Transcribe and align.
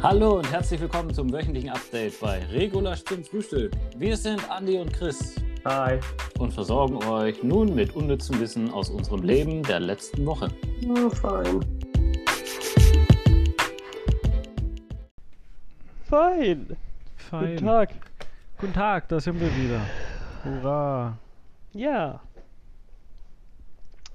Hallo 0.00 0.38
und 0.38 0.48
herzlich 0.52 0.80
willkommen 0.80 1.12
zum 1.12 1.32
wöchentlichen 1.32 1.70
Update 1.70 2.20
bei 2.20 2.38
Regulasch 2.52 3.02
zum 3.04 3.24
Frühstück. 3.24 3.72
Wir 3.96 4.16
sind 4.16 4.48
Andi 4.48 4.78
und 4.78 4.92
Chris. 4.92 5.34
Hi. 5.64 5.98
Und 6.38 6.52
versorgen 6.52 7.02
euch 7.02 7.42
nun 7.42 7.74
mit 7.74 7.96
unnützem 7.96 8.38
Wissen 8.38 8.70
aus 8.70 8.90
unserem 8.90 9.24
Leben 9.24 9.60
der 9.64 9.80
letzten 9.80 10.24
Woche. 10.24 10.52
Oh, 10.88 11.10
fein. 11.10 11.60
Fein. 16.04 16.76
Fein. 17.16 17.54
Guten 17.56 17.66
Tag. 17.66 17.90
Guten 18.58 18.72
Tag, 18.74 19.08
da 19.08 19.18
sind 19.18 19.40
wir 19.40 19.50
wieder. 19.56 19.80
Hurra. 20.44 21.18
Ja. 21.72 22.20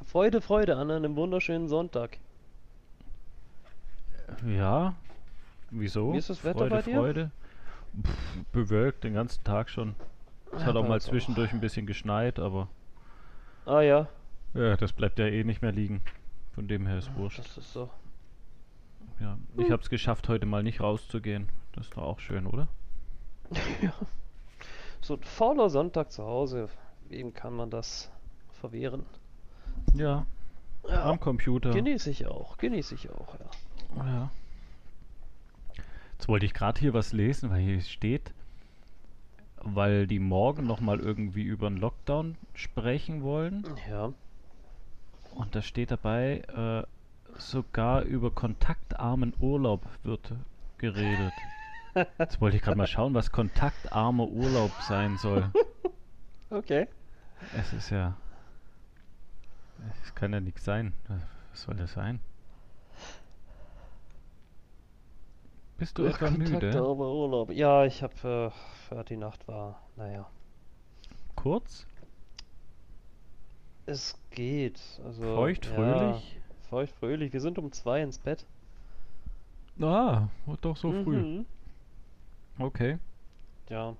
Freude, 0.06 0.40
Freude 0.40 0.78
an 0.78 0.90
einem 0.90 1.18
wunderschönen 1.18 1.68
Sonntag. 1.68 2.20
Ja. 4.48 4.96
Wieso? 5.76 6.14
Wie 6.14 6.18
ist 6.18 6.30
das 6.30 6.44
Wetter 6.44 6.60
Freude, 6.60 6.76
bei 6.76 6.82
dir? 6.84 6.96
Freude. 6.96 7.32
Pff, 8.02 8.38
bewölkt 8.52 9.04
den 9.04 9.14
ganzen 9.14 9.44
Tag 9.44 9.70
schon. 9.70 9.96
Es 10.52 10.62
Ja, 10.62 10.68
hat 10.68 10.76
auch 10.76 10.84
mal 10.88 10.96
uns 10.96 11.06
auch. 11.06 11.10
zwischendurch 11.10 11.52
ein 11.52 11.60
bisschen 11.62 11.86
geschneit, 11.88 12.40
aber 12.40 12.68
Ah 13.66 13.82
ja. 13.82 14.08
ja, 14.54 14.76
das 14.78 14.94
bleibt 14.94 15.20
ja 15.20 15.26
eh 15.26 15.44
nicht 15.44 15.62
mehr 15.62 15.72
liegen. 15.72 16.02
Von 16.54 16.68
dem 16.68 16.86
her 16.86 16.98
ist 17.00 17.16
wurscht. 17.16 17.40
Das 17.40 17.58
ist 17.58 17.74
so. 17.74 17.90
Ja, 19.20 19.38
ich 19.58 19.72
habe 19.72 19.82
es 19.82 19.90
geschafft, 19.90 20.28
heute 20.30 20.46
mal 20.46 20.64
nicht 20.64 20.82
rauszugehen. 20.82 21.50
Das 21.74 21.86
ist 21.88 21.96
doch 21.98 22.04
auch 22.04 22.20
schön, 22.20 22.46
oder? 22.46 22.68
ja. 23.82 23.94
So 25.02 25.16
ein 25.16 25.24
fauler 25.24 25.70
Sonntag 25.70 26.12
zu 26.12 26.24
Hause. 26.24 26.70
Wem 27.10 27.34
kann 27.34 27.54
man 27.56 27.70
das 27.70 28.12
verwehren? 28.60 29.06
Ja, 29.94 30.26
Ja. 30.88 31.04
am 31.10 31.20
Computer. 31.20 31.72
Genieße 31.72 32.10
ich 32.12 32.28
auch. 32.28 32.58
Genieße 32.58 32.96
ich 32.96 33.10
auch, 33.10 33.36
ja. 33.40 34.06
Ja. 34.06 34.32
Jetzt 36.14 36.28
wollte 36.28 36.46
ich 36.46 36.54
gerade 36.54 36.80
hier 36.80 36.94
was 36.94 37.14
lesen, 37.14 37.50
weil 37.50 37.62
hier 37.62 37.82
steht, 37.82 38.34
weil 39.58 40.08
die 40.08 40.20
morgen 40.20 40.66
nochmal 40.66 41.00
irgendwie 41.00 41.44
über 41.44 41.70
den 41.70 41.78
Lockdown 41.78 42.38
sprechen 42.54 43.24
wollen. 43.24 43.66
Ja. 43.90 44.14
Und 45.36 45.56
da 45.56 45.62
steht 45.62 45.92
dabei, 45.92 46.44
äh, 46.56 46.84
sogar 47.40 48.04
über 48.04 48.32
kontaktarmen 48.32 49.34
Urlaub 49.40 49.88
wird 50.04 50.34
geredet. 50.78 51.34
Jetzt 52.20 52.42
wollte 52.42 52.58
ich 52.58 52.64
gerade 52.64 52.78
mal 52.78 52.88
schauen, 52.88 53.14
was 53.14 53.32
kontaktarmer 53.32 54.28
Urlaub 54.28 54.72
sein 54.82 55.18
soll. 55.18 55.52
Okay. 56.54 56.88
Es 57.58 57.74
ist 57.74 57.90
ja. 57.90 58.16
Es 60.04 60.14
kann 60.14 60.34
ja 60.34 60.40
nichts 60.40 60.64
sein. 60.64 60.94
Was 61.08 61.64
soll 61.64 61.76
das 61.76 61.94
sein? 61.94 62.20
Bist 65.78 65.98
du 65.98 66.06
etwa 66.06 66.30
müde? 66.30 66.52
Kontaktarmer 66.52 67.12
Urlaub. 67.12 67.52
Ja, 67.52 67.86
ich 67.86 68.04
habe, 68.04 68.52
äh, 68.92 69.04
die 69.06 69.18
Nacht 69.18 69.48
war, 69.48 69.82
naja. 69.96 70.30
Kurz? 71.36 71.86
Es 73.86 74.18
geht. 74.32 74.80
Also, 75.04 75.36
Feucht, 75.36 75.66
ja, 75.66 75.74
fröhlich? 75.74 76.40
Feucht, 76.70 76.94
fröhlich. 76.96 77.34
Wir 77.34 77.42
sind 77.42 77.58
um 77.58 77.72
zwei 77.72 78.02
ins 78.02 78.18
Bett. 78.18 78.46
Ah, 79.82 80.28
doch 80.62 80.78
so 80.78 80.92
früh. 80.92 81.18
Mhm. 81.18 81.46
Okay. 82.60 83.00
Ja. 83.70 83.96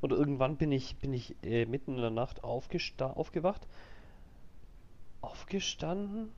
Und 0.00 0.12
irgendwann 0.12 0.56
bin 0.56 0.72
ich, 0.72 0.96
bin 0.96 1.12
ich 1.12 1.34
äh, 1.42 1.66
mitten 1.66 1.96
in 1.96 2.00
der 2.00 2.10
Nacht 2.10 2.44
aufgesta 2.44 3.10
aufgewacht. 3.10 3.66
Aufgestanden. 5.20 6.32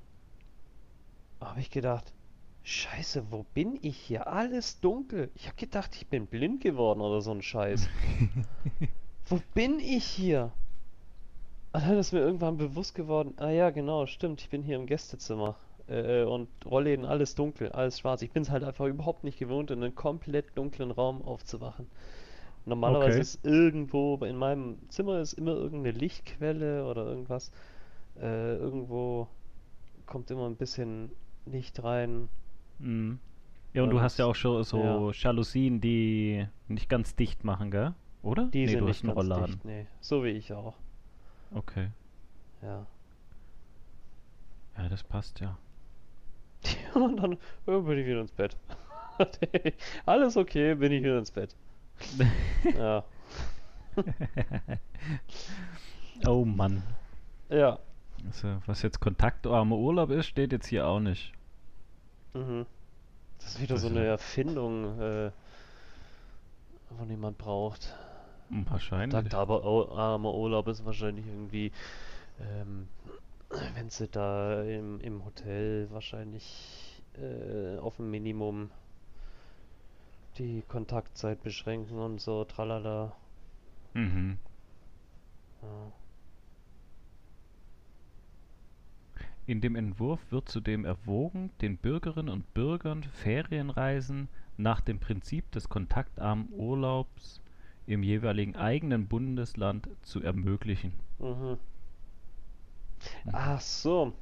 Habe 1.41 1.61
ich 1.61 1.71
gedacht, 1.71 2.13
Scheiße, 2.69 3.33
wo 3.33 3.45
bin 3.55 3.79
ich 3.81 3.97
hier? 3.97 4.27
Alles 4.27 4.79
dunkel. 4.81 5.31
Ich 5.35 5.47
habe 5.47 5.57
gedacht, 5.57 5.97
ich 5.97 6.07
bin 6.09 6.27
blind 6.27 6.61
geworden 6.61 7.01
oder 7.01 7.23
so 7.23 7.31
ein 7.31 7.41
Scheiß. 7.41 7.89
Wo 9.27 9.41
bin 9.55 9.79
ich 9.81 10.05
hier? 10.05 10.53
Und 11.73 11.83
dann 11.83 11.99
ist 11.99 12.13
mir 12.13 12.21
irgendwann 12.21 12.57
bewusst 12.59 12.95
geworden, 12.95 13.35
ah 13.39 13.49
ja, 13.51 13.71
genau, 13.71 14.07
stimmt, 14.07 14.41
ich 14.43 14.51
bin 14.51 14.63
hier 14.63 14.77
im 14.77 14.87
Gästezimmer. 14.87 15.57
Äh, 15.87 16.25
und 16.25 16.49
Rollläden, 16.67 17.07
alles 17.07 17.35
dunkel, 17.35 17.73
alles 17.73 17.99
schwarz. 18.01 18.21
Ich 18.23 18.33
bin 18.33 18.43
es 18.43 18.51
halt 18.51 18.65
einfach 18.65 18.87
überhaupt 18.87 19.25
nicht 19.25 19.39
gewohnt, 19.39 19.71
in 19.71 19.83
einem 19.83 19.95
komplett 19.95 20.57
dunklen 20.59 20.91
Raum 20.91 21.23
aufzuwachen. 21.23 21.91
Normalerweise 22.67 23.21
Okay. 23.21 23.21
ist 23.21 23.45
irgendwo, 23.45 24.17
in 24.25 24.37
meinem 24.37 24.79
Zimmer 24.91 25.21
ist 25.21 25.35
immer 25.35 25.53
irgendeine 25.53 25.97
Lichtquelle 25.99 26.87
oder 26.87 27.07
irgendwas. 27.07 27.51
Äh, 28.17 28.57
irgendwo 28.57 29.29
kommt 30.07 30.31
immer 30.31 30.47
ein 30.49 30.57
bisschen 30.57 31.13
Licht 31.47 31.83
rein. 31.85 32.29
Mhm. 32.79 33.19
Ja, 33.75 33.83
und 33.83 33.91
du 33.91 34.01
hast 34.01 34.19
ja 34.19 34.25
auch 34.27 34.35
schon 34.35 34.65
so 34.65 35.11
Ja. 35.11 35.13
Jalousien, 35.13 35.81
die 35.81 36.47
nicht 36.69 36.89
ganz 36.89 37.15
dicht 37.15 37.45
machen, 37.45 37.71
gell? 37.71 37.95
Oder? 38.23 38.47
Die 38.47 38.61
nee, 38.61 38.67
sind 38.67 38.81
du 38.81 38.85
nicht 38.87 38.97
hast 38.97 39.05
einen 39.05 39.15
ganz 39.15 39.19
Rollladen. 39.31 39.53
dicht, 39.53 39.65
nee. 39.65 39.87
So 40.01 40.25
wie 40.25 40.31
ich 40.31 40.53
auch. 40.53 40.75
Okay. 41.55 41.89
Ja. 42.63 42.87
Ja, 44.77 44.89
das 44.89 45.03
passt 45.03 45.41
ja. 45.41 45.57
Und 46.95 47.17
dann 47.17 47.33
äh, 47.67 47.81
bin 47.81 47.99
ich 47.99 48.07
wieder 48.07 48.21
ins 48.21 48.33
Bett. 48.33 48.57
Alles 50.07 50.37
okay, 50.37 50.75
bin 50.75 50.93
ich 50.93 51.03
wieder 51.03 51.19
ins 51.19 51.31
Bett. 51.31 51.55
Ja. 52.79 53.05
oh 56.27 56.45
Mann. 56.45 56.83
Ja. 57.49 57.79
Also, 58.27 58.59
was 58.67 58.83
jetzt 58.83 59.01
kontaktarmer 59.01 59.77
Urlaub 59.77 60.11
ist, 60.11 60.27
steht 60.27 60.53
jetzt 60.53 60.67
hier 60.67 60.87
auch 60.87 61.01
nicht. 61.01 61.33
Mhm. 62.39 62.67
Das 63.39 63.49
ist 63.55 63.61
wieder 63.61 63.75
Das 63.75 63.83
so 63.83 63.89
eine 63.89 64.05
ja- 64.05 64.11
Erfindung, 64.13 65.01
äh, 65.01 65.31
wo 66.91 67.05
niemand 67.05 67.39
braucht. 67.39 67.95
Wahrscheinlich. 68.51 69.35
aber 69.35 69.63
armer 69.97 70.33
Urlaub 70.35 70.69
ist 70.69 70.85
wahrscheinlich 70.87 71.27
irgendwie, 71.27 71.71
ähm, 72.41 72.89
wenn 73.75 73.91
sie 73.91 74.09
da 74.09 74.63
im, 74.63 75.01
im 75.01 75.25
Hotel 75.25 75.89
wahrscheinlich 75.91 77.03
äh, 77.21 77.79
auf 77.79 77.99
ein 77.99 78.11
Minimum 78.11 78.71
die 80.39 80.63
Kontaktzeit 80.69 81.43
beschränken 81.43 81.99
und 81.99 82.21
so, 82.21 82.45
tralala. 82.45 83.13
Mhm. 83.93 84.39
Ja. 85.63 85.69
In 89.49 89.61
dem 89.61 89.75
Entwurf 89.75 90.31
wird 90.31 90.49
zudem 90.49 90.85
erwogen, 90.85 91.51
den 91.61 91.77
Bürgerinnen 91.77 92.29
und 92.29 92.55
Bürgern 92.55 93.03
Ferienreisen 93.03 94.29
nach 94.57 94.81
dem 94.81 95.01
Prinzip 95.01 95.51
des 95.51 95.69
kontaktarmen 95.69 96.49
Urlaubs 96.53 97.43
im 97.85 98.05
jeweiligen 98.05 98.55
eigenen 98.55 99.09
Bundesland 99.09 99.89
zu 100.03 100.23
ermöglichen. 100.23 100.93
Mhm. 101.21 101.59
Ach 103.33 103.61
so, 103.61 104.13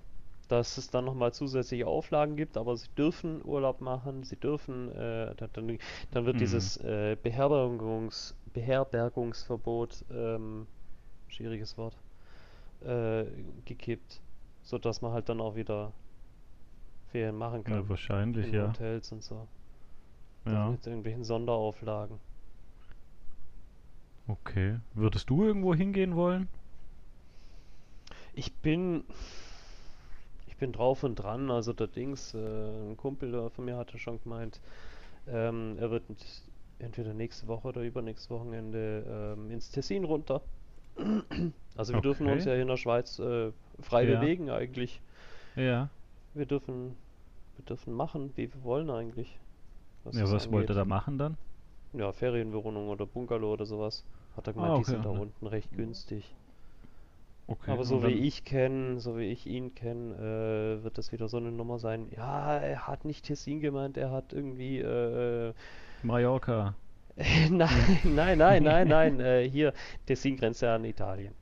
dass 0.49 0.79
es 0.79 0.91
dann 0.91 1.05
nochmal 1.05 1.33
zusätzliche 1.33 1.87
Auflagen 1.87 2.37
gibt, 2.37 2.57
aber 2.57 2.77
sie 2.77 2.89
dürfen 2.97 3.45
Urlaub 3.45 3.81
machen, 3.81 4.23
sie 4.25 4.37
dürfen, 4.37 4.91
äh, 4.93 5.35
da- 5.37 5.49
dann, 5.53 5.79
dann 6.13 6.25
wird 6.27 6.41
Mhm. 6.41 6.41
dieses 6.41 6.77
äh, 6.79 7.17
Beherbergungs, 7.23 8.35
Beherbergungsverbot, 8.53 10.05
ähm, 10.11 10.67
schwieriges 11.29 11.77
Wort, 11.79 11.97
äh, 12.83 13.25
gekippt, 13.65 14.23
sodass 14.67 15.01
man 15.03 15.13
halt 15.13 15.31
dann 15.31 15.41
auch 15.41 15.57
wieder 15.57 15.93
Ferien 17.11 17.37
machen 17.37 17.65
kann. 17.65 17.85
Ja, 17.85 17.89
wahrscheinlich, 17.89 18.47
in 18.49 18.55
ja. 18.55 18.69
Hotels 18.69 19.13
und 19.13 19.23
so. 19.25 19.49
Ja, 20.47 20.71
Mit 20.71 20.87
irgendwelchen 20.87 21.25
Sonderauflagen. 21.25 22.21
okay. 24.29 24.79
Würdest 24.95 25.31
du 25.31 25.45
irgendwo 25.45 25.75
hingehen 25.75 26.15
wollen? 26.17 26.49
Ich 28.35 28.53
bin, 28.63 29.05
ich 30.47 30.57
bin 30.57 30.73
drauf 30.73 31.03
und 31.05 31.17
dran. 31.17 31.51
Also 31.51 31.73
der 31.73 31.87
Dings, 31.89 32.35
äh, 32.35 32.39
ein 32.39 32.97
Kumpel 32.97 33.51
von 33.51 33.65
mir 33.65 33.77
hatte 33.77 33.99
schon 33.99 34.21
gemeint, 34.23 34.61
ähm, 35.27 35.77
er 35.79 35.91
wird 35.91 36.09
ent- 36.11 36.51
entweder 36.79 37.15
nächste 37.15 37.49
Woche 37.49 37.69
oder 37.69 37.83
übernächstes 37.83 38.31
Wochenende 38.31 39.35
ähm, 39.39 39.51
ins 39.51 39.71
Tessin 39.71 40.05
runter. 40.05 40.43
Also 41.77 41.95
wir 41.95 42.01
dürfen 42.01 42.27
uns 42.29 42.45
Okay. 42.45 42.51
ja 42.51 42.55
hier 42.55 42.63
in 42.63 42.69
der 42.69 42.77
Schweiz 42.79 43.19
äh, 43.19 43.53
frei 43.81 44.05
Ja. 44.05 44.19
bewegen 44.21 44.51
eigentlich. 44.51 45.01
Ja. 45.55 45.89
Wir 46.35 46.47
dürfen, 46.47 46.97
wir 47.57 47.65
dürfen 47.65 47.93
machen, 47.95 48.33
wie 48.37 48.53
wir 48.53 48.65
wollen 48.65 48.91
eigentlich. 48.91 49.39
Ja, 50.13 50.23
das 50.23 50.33
was 50.33 50.51
wollt 50.53 50.65
ihr 50.69 50.71
angeht. 50.71 50.77
da 50.77 50.85
machen 50.85 51.19
dann? 51.19 51.37
Ja, 51.93 52.13
Ferienwohnung 52.13 52.89
oder 52.89 53.07
Bungalow 53.07 53.53
oder 53.55 53.67
sowas. 53.67 54.05
Hat 54.37 54.47
er 54.47 54.53
gemeint, 54.53 54.73
Ah, 54.73 54.75
die 54.77 54.81
okay, 54.83 54.91
sind 54.93 55.05
da 55.05 55.13
ja. 55.13 55.19
unten 55.19 55.47
recht 55.47 55.73
günstig. 55.75 56.35
Okay. 57.49 57.71
Aber 57.71 57.85
so 57.85 58.03
wie 58.03 58.09
ich 58.13 58.45
kenne, 58.45 58.99
so 59.01 59.17
wie 59.17 59.31
ich 59.31 59.47
ihn 59.47 59.75
kenne, 59.75 60.15
äh, 60.81 60.85
wird 60.85 60.99
das 60.99 61.13
wieder 61.13 61.29
so 61.29 61.37
eine 61.37 61.53
Nummer 61.53 61.79
sein. 61.79 62.09
Ja, 62.15 62.57
er 62.59 62.87
hat 62.89 63.05
nicht 63.05 63.25
Tessin 63.25 63.61
gemeint, 63.61 63.97
er 63.97 64.11
hat 64.11 64.33
irgendwie, 64.33 64.81
äh, 64.81 65.53
Mallorca. 66.03 66.75
nein, 67.17 67.71
nein, 68.05 68.37
nein, 68.39 68.63
nein, 68.65 68.89
nein, 68.89 69.21
äh, 69.21 69.49
hier, 69.49 69.73
Tessin 70.07 70.37
grenzt 70.37 70.61
ja 70.61 70.75
an 70.75 70.85
Italien. 70.85 71.33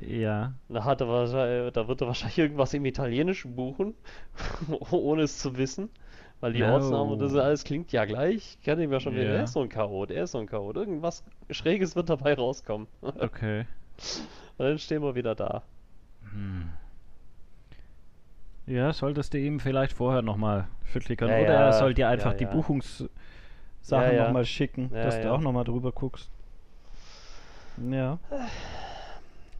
Ja. 0.00 0.52
Da 0.68 0.84
hat 0.84 1.00
er 1.00 1.08
wahrscheinlich, 1.08 1.72
da 1.72 1.88
wird 1.88 2.00
er 2.00 2.06
wahrscheinlich 2.08 2.38
irgendwas 2.38 2.74
im 2.74 2.84
Italienischen 2.84 3.56
buchen, 3.56 3.94
ohne 4.90 5.22
es 5.22 5.38
zu 5.38 5.56
wissen. 5.56 5.88
Weil 6.40 6.52
die 6.52 6.60
No. 6.60 6.74
Ortsnamen 6.74 7.12
und 7.14 7.18
das 7.20 7.34
alles 7.34 7.64
klingt 7.64 7.92
ja 7.92 8.04
gleich. 8.04 8.58
Kann 8.62 8.78
ich 8.78 8.88
mir 8.88 9.00
schon 9.00 9.14
wieder, 9.14 9.24
Ja. 9.24 9.32
er 9.36 9.44
ist 9.44 9.52
so 9.54 9.62
ein 9.62 9.70
Chaot, 9.70 10.10
er 10.10 10.24
ist 10.24 10.32
so 10.32 10.38
ein 10.38 10.46
Chaot. 10.46 10.76
Irgendwas 10.76 11.24
Schräges 11.50 11.96
wird 11.96 12.10
dabei 12.10 12.34
rauskommen. 12.34 12.86
Und 13.00 13.20
Okay. 13.22 13.64
dann 14.58 14.78
stehen 14.78 15.02
wir 15.02 15.14
wieder 15.14 15.34
da. 15.34 15.62
Hm. 16.30 16.68
Ja, 18.66 18.92
solltest 18.92 19.32
du 19.32 19.38
ihm 19.38 19.60
vielleicht 19.60 19.94
vorher 19.94 20.20
nochmal 20.20 20.66
verklickern. 20.84 21.30
Ja, 21.30 21.36
Oder 21.38 21.54
ja, 21.54 21.66
er 21.66 21.72
soll 21.72 21.94
dir 21.94 22.08
einfach 22.08 22.32
ja, 22.32 22.38
die. 22.38 22.44
Buchungssachen 22.46 23.08
Ja, 23.88 24.12
ja. 24.12 24.24
nochmal 24.24 24.44
schicken, 24.44 24.90
dass 24.92 25.18
du 25.20 25.32
auch 25.32 25.40
nochmal 25.40 25.64
drüber 25.64 25.90
guckst. 25.92 26.30
Ja. 27.90 28.18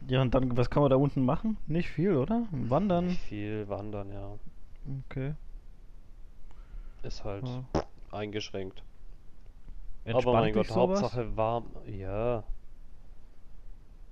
Ja, 0.07 0.21
und 0.21 0.33
dann, 0.33 0.55
was 0.55 0.69
kann 0.69 0.81
man 0.81 0.89
da 0.89 0.95
unten 0.95 1.25
machen? 1.25 1.57
Nicht 1.67 1.89
viel, 1.89 2.15
oder? 2.15 2.45
Wandern. 2.51 3.07
Nicht 3.07 3.21
viel 3.21 3.67
wandern, 3.67 4.11
ja. 4.11 4.37
Okay. 5.09 5.33
Ist 7.03 7.23
halt 7.23 7.45
Ja. 7.47 7.63
eingeschränkt. 8.11 8.83
Entspannt 10.05 10.27
Aber 10.27 10.39
mein 10.41 10.53
Gott, 10.53 10.67
sowas? 10.67 11.01
Hauptsache 11.01 11.35
warm. 11.35 11.65
Ja. 11.85 12.43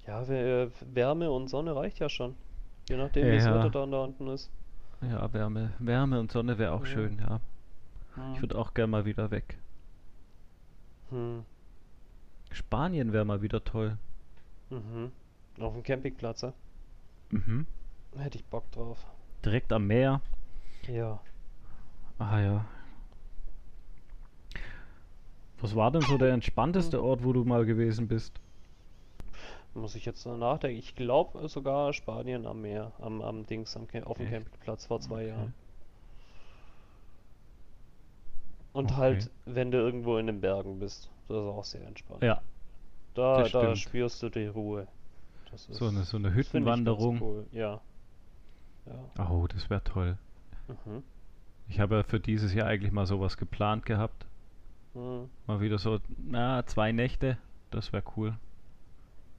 Ja, 0.05 0.27
wir- 0.27 0.71
Wärme 0.93 1.31
und 1.31 1.47
Sonne 1.49 1.75
reicht 1.75 1.99
ja 1.99 2.09
schon. 2.09 2.35
Je 2.89 2.97
nachdem, 2.97 3.25
wie 3.27 3.35
das 3.35 3.45
Ja. 3.45 3.55
Wetter 3.55 3.69
dann 3.69 3.91
da 3.91 4.03
unten 4.03 4.27
ist. 4.27 4.49
Ja, 5.01 5.31
Wärme, 5.33 5.73
Wärme 5.79 6.19
und 6.19 6.31
Sonne 6.31 6.57
wäre 6.57 6.73
auch 6.73 6.81
Ja. 6.85 6.85
schön, 6.85 7.19
ja. 7.19 7.39
Ich 8.33 8.41
würde 8.41 8.57
auch 8.57 8.73
gern 8.73 8.89
mal 8.89 9.05
wieder 9.05 9.31
weg. 9.31 9.57
Hm. 11.09 11.43
Spanien 12.51 13.11
wäre 13.13 13.25
mal 13.25 13.41
wieder 13.41 13.63
toll. 13.63 13.97
Mhm. 14.69 15.11
Auf 15.60 15.74
dem 15.74 15.84
Campingplatz, 15.84 16.42
ja? 16.42 16.54
Mhm. 17.31 17.66
Hätte 18.18 18.38
ich 18.38 18.46
Bock 18.46 18.69
drauf. 18.72 19.06
Direkt 19.44 19.72
am 19.74 19.88
Meer. 19.88 20.22
Ja. 20.88 21.19
Ah 22.19 22.40
ja. 22.40 22.66
Was 25.62 25.75
war 25.75 25.92
denn 25.92 26.02
so 26.02 26.18
der 26.18 26.31
entspannteste 26.34 27.02
Ort, 27.02 27.24
wo 27.24 27.34
du 27.34 27.44
mal 27.44 27.66
gewesen 27.66 28.07
bist? 28.07 28.34
Muss 29.74 29.96
ich 29.96 30.06
jetzt 30.06 30.25
nachdenken. 30.25 30.78
Ich 30.80 30.96
glaube 30.96 31.48
sogar 31.50 31.92
Spanien 31.94 32.46
am 32.46 32.62
Meer, 32.62 32.94
am, 33.00 33.22
am 33.22 33.46
Dings, 33.46 33.75
am, 33.75 33.88
auf 34.06 34.18
dem 34.18 34.25
Echt? 34.28 34.34
Campingplatz 34.34 34.86
vor 34.86 35.02
zwei 35.02 35.24
Okay. 35.24 35.28
Jahren. 35.28 35.54
Und 38.74 38.92
Okay. 38.92 38.96
halt, 38.96 39.31
wenn 39.46 39.72
du 39.72 39.78
irgendwo 39.78 40.18
in 40.18 40.28
den 40.28 40.42
Bergen 40.42 40.80
bist. 40.80 41.10
Das 41.28 41.38
ist 41.38 41.44
auch 41.44 41.63
sehr 41.63 41.86
entspannt. 41.88 42.22
Ja, 42.22 42.42
Da, 43.16 43.38
das 43.40 43.52
da 43.52 43.60
stimmt. 43.62 43.78
spürst 43.80 44.22
du 44.24 44.30
die 44.30 44.46
Ruhe. 44.48 44.88
Das 45.68 45.78
so 45.78 45.88
eine, 45.88 46.04
so 46.04 46.18
eine 46.18 46.34
Hüttenwanderung. 46.34 47.22
Cool. 47.22 47.48
Ja. 47.52 47.81
Ja. 48.86 49.30
Oh, 49.30 49.48
das 49.48 49.69
wäre 49.69 49.84
toll. 49.84 50.18
Mhm. 50.68 51.04
Ich 51.68 51.80
habe 51.80 51.96
ja 51.96 52.04
für 52.04 52.19
dieses 52.19 52.54
Jahr 52.54 52.68
eigentlich 52.68 52.92
mal 52.92 53.06
sowas 53.06 53.38
geplant 53.38 53.86
gehabt. 53.86 54.25
Mhm. 54.94 55.30
Mal 55.48 55.62
wieder 55.62 55.78
so, 55.78 56.00
na, 56.18 56.66
zwei 56.66 56.92
Nächte. 56.92 57.38
Das 57.72 57.94
wäre 57.94 58.04
cool. 58.16 58.38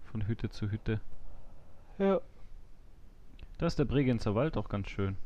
Von 0.04 0.26
Hütte 0.26 0.50
zu 0.50 0.70
Hütte. 0.70 1.00
Ja. 1.98 2.20
Da 3.58 3.66
ist 3.66 3.78
der 3.78 3.84
Bregenzer 3.84 4.34
Wald 4.34 4.56
auch 4.56 4.68
ganz 4.68 4.88
schön. 4.88 5.16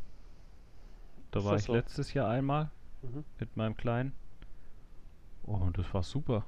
Da 1.30 1.38
Ist 1.40 1.44
war 1.46 1.56
ich 1.56 1.62
so? 1.64 1.72
letztes 1.74 2.12
Jahr 2.14 2.28
einmal 2.28 2.70
Mhm. 3.02 3.24
mit 3.38 3.56
meinem 3.56 3.76
Kleinen. 3.76 4.12
Oh, 5.46 5.54
und 5.54 5.78
das 5.78 5.92
war 5.94 6.02
super. 6.02 6.44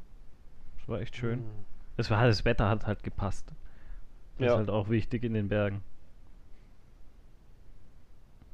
Das 0.78 0.88
war 0.88 1.00
echt 1.00 1.16
schön. 1.16 1.40
Mhm. 1.40 1.64
Das, 1.96 2.10
war, 2.10 2.24
das 2.26 2.44
Wetter 2.44 2.68
hat 2.68 2.86
halt 2.86 3.02
gepasst. 3.02 3.52
Das 4.38 4.46
Ja. 4.46 4.52
ist 4.52 4.58
halt 4.58 4.70
auch 4.70 4.88
wichtig 4.88 5.22
in 5.24 5.34
den 5.34 5.48
Bergen. 5.48 5.82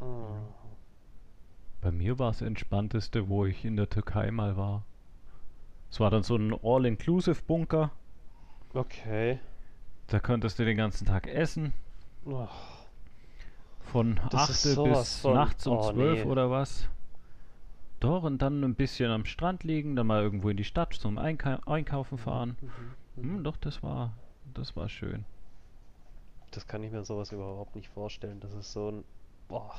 Mhm. 0.01 0.47
Bei 1.81 1.91
mir 1.93 2.19
war 2.19 2.31
es 2.31 2.41
entspannteste, 2.43 3.29
wo 3.29 3.47
ich 3.47 3.65
in 3.65 3.77
der 3.77 3.89
Türkei 3.89 4.31
mal 4.31 4.57
war. 4.57 4.85
Es 5.91 6.01
war 6.01 6.11
dann 6.11 6.23
so 6.23 6.37
ein 6.37 6.53
All-Inclusive-Bunker. 6.63 7.91
Okay. 8.75 9.39
Da 10.09 10.21
konntest 10.21 10.59
du 10.59 10.65
den 10.65 10.77
ganzen 10.77 11.07
Tag 11.07 11.27
essen. 11.27 11.73
Oh, 12.27 12.49
Von 13.81 14.21
Das 14.31 14.43
8 14.43 14.51
ist 14.51 14.63
sowas 14.65 14.99
bis 15.15 15.21
von- 15.21 15.35
nachts 15.35 15.67
um 15.67 15.79
oh, 15.79 15.93
12 15.93 16.25
nee. 16.25 16.31
oder 16.31 16.51
was. 16.51 16.89
Doch, 18.01 18.23
und 18.23 18.43
dann 18.43 18.63
ein 18.63 18.75
bisschen 18.75 19.11
am 19.11 19.25
Strand 19.25 19.65
liegen, 19.65 19.97
dann 19.97 20.07
mal 20.07 20.23
irgendwo 20.23 20.51
in 20.51 20.57
die 20.57 20.65
Stadt 20.65 20.93
zum 20.93 21.17
Einkau 21.19 21.57
Einkaufen 21.67 22.19
fahren. 22.19 22.57
Mhm. 23.17 23.23
Hm, 23.23 23.45
doch, 23.45 23.57
das 23.57 23.83
war, 23.83 24.13
das 24.55 24.77
war 24.77 24.89
schön. 24.89 25.25
Das 26.51 26.67
kann 26.67 26.83
ich 26.83 26.91
mir 26.93 27.05
sowas 27.05 27.33
überhaupt 27.33 27.77
nicht 27.77 27.89
vorstellen. 27.89 28.41
Das 28.41 28.55
ist 28.55 28.73
so 28.73 28.91
ein. 28.91 29.05
Boah. 29.49 29.75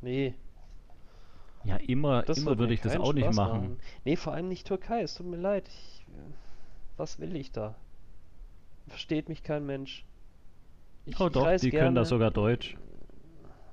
Nee. 0.00 0.34
Ja, 1.64 1.76
immer, 1.76 2.22
Das 2.22 2.38
immer 2.38 2.58
würde 2.58 2.74
ich 2.74 2.80
das 2.80 2.96
auch 2.96 3.12
nicht 3.12 3.24
Spaß 3.24 3.36
machen. 3.36 3.78
Nee, 4.04 4.16
vor 4.16 4.32
allem 4.34 4.48
nicht 4.48 4.66
Türkei. 4.66 5.02
Es 5.02 5.14
tut 5.14 5.26
mir 5.26 5.36
leid. 5.36 5.68
Ich, 5.68 6.06
äh, 6.08 6.20
was 6.96 7.18
will 7.18 7.34
ich 7.34 7.50
da? 7.52 7.74
Versteht 8.86 9.28
mich 9.28 9.42
kein 9.42 9.66
Mensch. 9.66 10.04
Ich, 11.06 11.18
Oh 11.20 11.28
doch, 11.28 11.44
die 11.56 11.70
können 11.70 11.94
da 11.94 12.02
gerne. 12.02 12.04
sogar 12.04 12.30
Deutsch. 12.30 12.76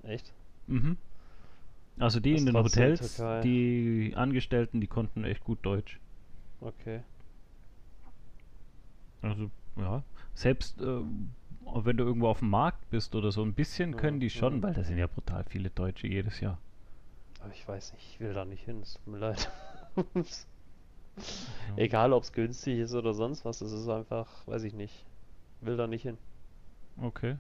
Echt? 0.04 0.34
Mhm. 0.68 0.98
Also 2.00 2.20
die 2.20 2.32
Das 2.32 2.40
in 2.42 2.46
den 2.48 2.56
Hotels, 2.56 3.16
Türkei. 3.18 3.42
die 3.42 4.14
Angestellten, 4.16 4.82
die 4.82 4.88
konnten 4.88 5.24
echt 5.24 5.44
gut 5.44 5.60
Deutsch. 5.64 6.00
Okay. 6.62 7.02
Also, 9.22 9.50
ja. 9.78 10.04
Selbst 10.34 10.80
äh, 11.66 11.86
wenn 11.86 11.98
du 11.98 12.04
irgendwo 12.04 12.28
auf 12.28 12.40
dem 12.40 12.50
Markt 12.50 12.90
bist 12.90 13.16
oder 13.16 13.32
so, 13.32 13.44
ein 13.44 13.54
bisschen 13.54 13.94
Ja, 13.94 13.98
können 13.98 14.20
die 14.20 14.30
schon, 14.30 14.58
ja. 14.58 14.62
weil 14.62 14.74
da 14.74 14.84
sind 14.84 14.98
ja 14.98 15.08
brutal 15.08 15.44
viele 15.46 15.70
Deutsche 15.70 16.08
jedes 16.08 16.40
Jahr. 16.40 16.58
Aber 17.40 17.52
ich 17.54 17.68
weiß 17.68 17.94
nicht, 17.94 18.08
ich 18.14 18.20
will 18.20 18.34
da 18.34 18.46
nicht 18.46 18.64
hin. 18.66 18.82
Es 18.82 18.94
tut 18.96 19.08
mir 19.08 19.18
leid. 19.20 19.50
Egal, 21.76 22.14
ob 22.14 22.24
es 22.24 22.32
günstig 22.34 22.80
ist 22.80 22.94
oder 22.94 23.14
sonst 23.14 23.46
was. 23.46 23.62
Es 23.62 23.72
ist 23.72 23.88
einfach, 23.90 24.28
weiß 24.48 24.64
ich 24.64 24.74
nicht. 24.74 25.06
Will 25.62 25.78
da 25.78 25.88
nicht 25.88 26.02
hin. 26.04 26.18
Okay. 27.02 27.38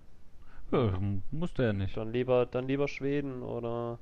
Ja, 0.71 0.99
musste 1.31 1.63
ja 1.63 1.73
nicht. 1.73 1.95
Dann 1.95 2.11
lieber, 2.11 2.45
dann 2.45 2.67
lieber 2.67 2.87
Schweden 2.87 3.43
oder 3.43 3.99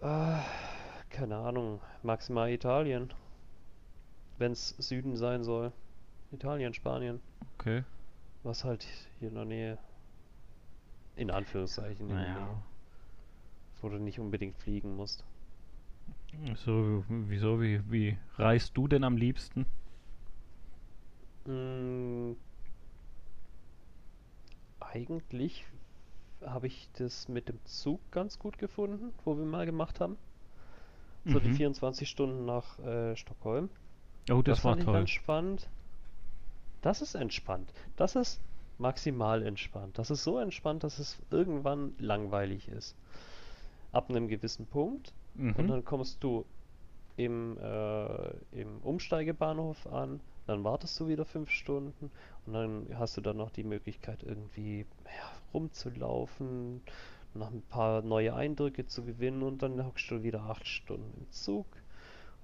äh, 0.00 0.38
keine 1.10 1.36
Ahnung, 1.36 1.80
maximal 2.02 2.50
Italien. 2.50 3.12
Wenn 4.38 4.52
es 4.52 4.70
Süden 4.78 5.16
sein 5.16 5.44
soll. 5.44 5.72
Italien, 6.32 6.72
Spanien, 6.74 7.20
Okay. 7.58 7.84
Was 8.42 8.64
halt 8.64 8.86
hier 9.18 9.28
in 9.28 9.34
der 9.34 9.44
Nähe. 9.44 9.78
In 11.16 11.30
Anführungszeichen 11.30 12.08
in 12.10 12.16
der 12.16 12.28
Nähe. 12.28 12.34
Naja. 12.34 12.62
Wo 13.80 13.88
du 13.88 13.98
nicht 13.98 14.18
unbedingt 14.20 14.56
fliegen 14.56 14.94
musst. 14.96 15.24
So, 16.54 17.04
wieso, 17.08 17.60
wie, 17.60 17.80
wie 17.90 18.18
reist 18.36 18.76
du 18.76 18.86
denn 18.88 19.04
am 19.04 19.16
liebsten? 19.16 19.66
Mm, 21.46 22.32
eigentlich 24.80 25.64
habe 26.44 26.66
ich 26.66 26.88
das 26.94 27.28
mit 27.28 27.48
dem 27.48 27.64
Zug 27.64 28.00
ganz 28.10 28.38
gut 28.38 28.58
gefunden, 28.58 29.12
wo 29.24 29.36
wir 29.36 29.44
mal 29.44 29.66
gemacht 29.66 30.00
haben. 30.00 30.16
So 31.24 31.38
die 31.38 31.48
Mhm. 31.48 31.54
24 31.54 32.08
Stunden 32.08 32.46
nach 32.46 32.78
äh, 32.78 33.14
Stockholm. 33.16 33.68
Oh, 34.30 34.42
das, 34.42 34.58
Das 34.58 34.64
war 34.64 34.72
fand 34.72 34.80
ich 34.80 34.84
toll. 34.86 34.94
ganz 34.94 35.10
spannend. 35.10 35.68
Das 36.82 37.02
ist 37.02 37.14
entspannt. 37.14 37.72
Das 37.96 38.16
ist 38.16 38.40
maximal 38.78 39.42
entspannt. 39.42 39.98
Das 39.98 40.10
ist 40.10 40.24
so 40.24 40.38
entspannt, 40.38 40.84
dass 40.84 40.98
es 40.98 41.18
irgendwann 41.30 41.94
langweilig 41.98 42.68
ist. 42.68 42.96
Ab 43.92 44.08
einem 44.08 44.28
gewissen 44.28 44.66
Punkt. 44.66 45.12
Und 45.34 45.58
Mhm. 45.58 45.68
dann 45.68 45.84
kommst 45.84 46.22
du 46.24 46.44
im, 47.16 47.58
äh, 47.58 48.30
im 48.52 48.78
Umsteigebahnhof 48.82 49.86
an. 49.86 50.20
Dann 50.46 50.64
wartest 50.64 50.98
du 50.98 51.06
wieder 51.08 51.24
fünf 51.24 51.50
Stunden. 51.50 52.10
Und 52.46 52.52
dann 52.52 52.86
hast 52.98 53.16
du 53.16 53.20
dann 53.20 53.36
noch 53.36 53.50
die 53.50 53.62
Möglichkeit, 53.64 54.22
irgendwie 54.22 54.86
ja, 55.04 55.30
rumzulaufen, 55.52 56.80
noch 57.34 57.50
ein 57.52 57.62
paar 57.62 58.02
neue 58.02 58.34
Eindrücke 58.34 58.86
zu 58.86 59.04
gewinnen. 59.04 59.42
Und 59.42 59.62
dann 59.62 59.84
hockst 59.84 60.10
du 60.10 60.22
wieder 60.22 60.42
acht 60.44 60.66
Stunden 60.66 61.12
im 61.18 61.30
Zug 61.30 61.66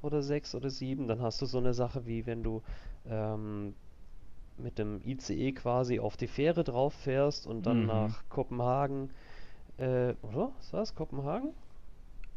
oder 0.03 0.23
sechs 0.23 0.55
oder 0.55 0.71
sieben. 0.71 1.09
Dann 1.09 1.23
hast 1.23 1.41
du 1.43 1.47
so 1.47 1.59
eine 1.59 1.75
Sache 1.75 2.07
wie 2.07 2.27
wenn 2.27 2.43
du 2.43 2.63
ähm, 3.07 3.75
mit 4.59 4.79
dem 4.79 5.01
ICE 5.05 5.53
quasi 5.53 6.01
auf 6.01 6.17
die 6.17 6.27
Fähre 6.29 6.65
drauf 6.65 6.95
fährst 6.95 7.47
und 7.47 7.67
dann 7.67 7.83
Mhm. 7.83 7.87
nach 7.87 8.25
Kopenhagen, 8.29 9.11
äh, 9.79 10.15
oder? 10.23 10.53
Ist 10.61 10.73
das 10.73 10.95
Kopenhagen? 10.95 11.55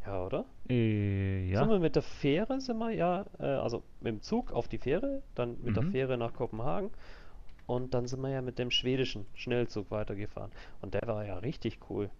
Ja, 0.04 0.24
oder? 0.24 0.44
Äh, 0.68 1.50
ja. 1.50 1.58
Sind 1.60 1.70
wir 1.70 1.78
mit 1.78 1.96
der 1.96 2.02
Fähre, 2.02 2.60
sind 2.60 2.78
wir 2.78 2.90
ja, 2.90 3.26
äh, 3.38 3.44
also 3.44 3.82
mit 4.00 4.12
dem 4.14 4.22
Zug 4.22 4.52
auf 4.52 4.68
die 4.68 4.78
Fähre, 4.78 5.22
dann 5.34 5.60
mit 5.62 5.76
der 5.76 5.82
Mhm. 5.82 5.90
Fähre 5.90 6.16
nach 6.18 6.32
Kopenhagen 6.34 6.90
und 7.66 7.94
dann 7.94 8.06
sind 8.06 8.20
wir 8.22 8.30
ja 8.30 8.42
mit 8.42 8.58
dem 8.58 8.70
schwedischen 8.70 9.26
Schnellzug 9.34 9.90
weitergefahren. 9.90 10.52
Und 10.82 10.94
der 10.94 11.02
war 11.06 11.24
ja 11.26 11.38
richtig 11.38 11.78
cool. 11.90 12.10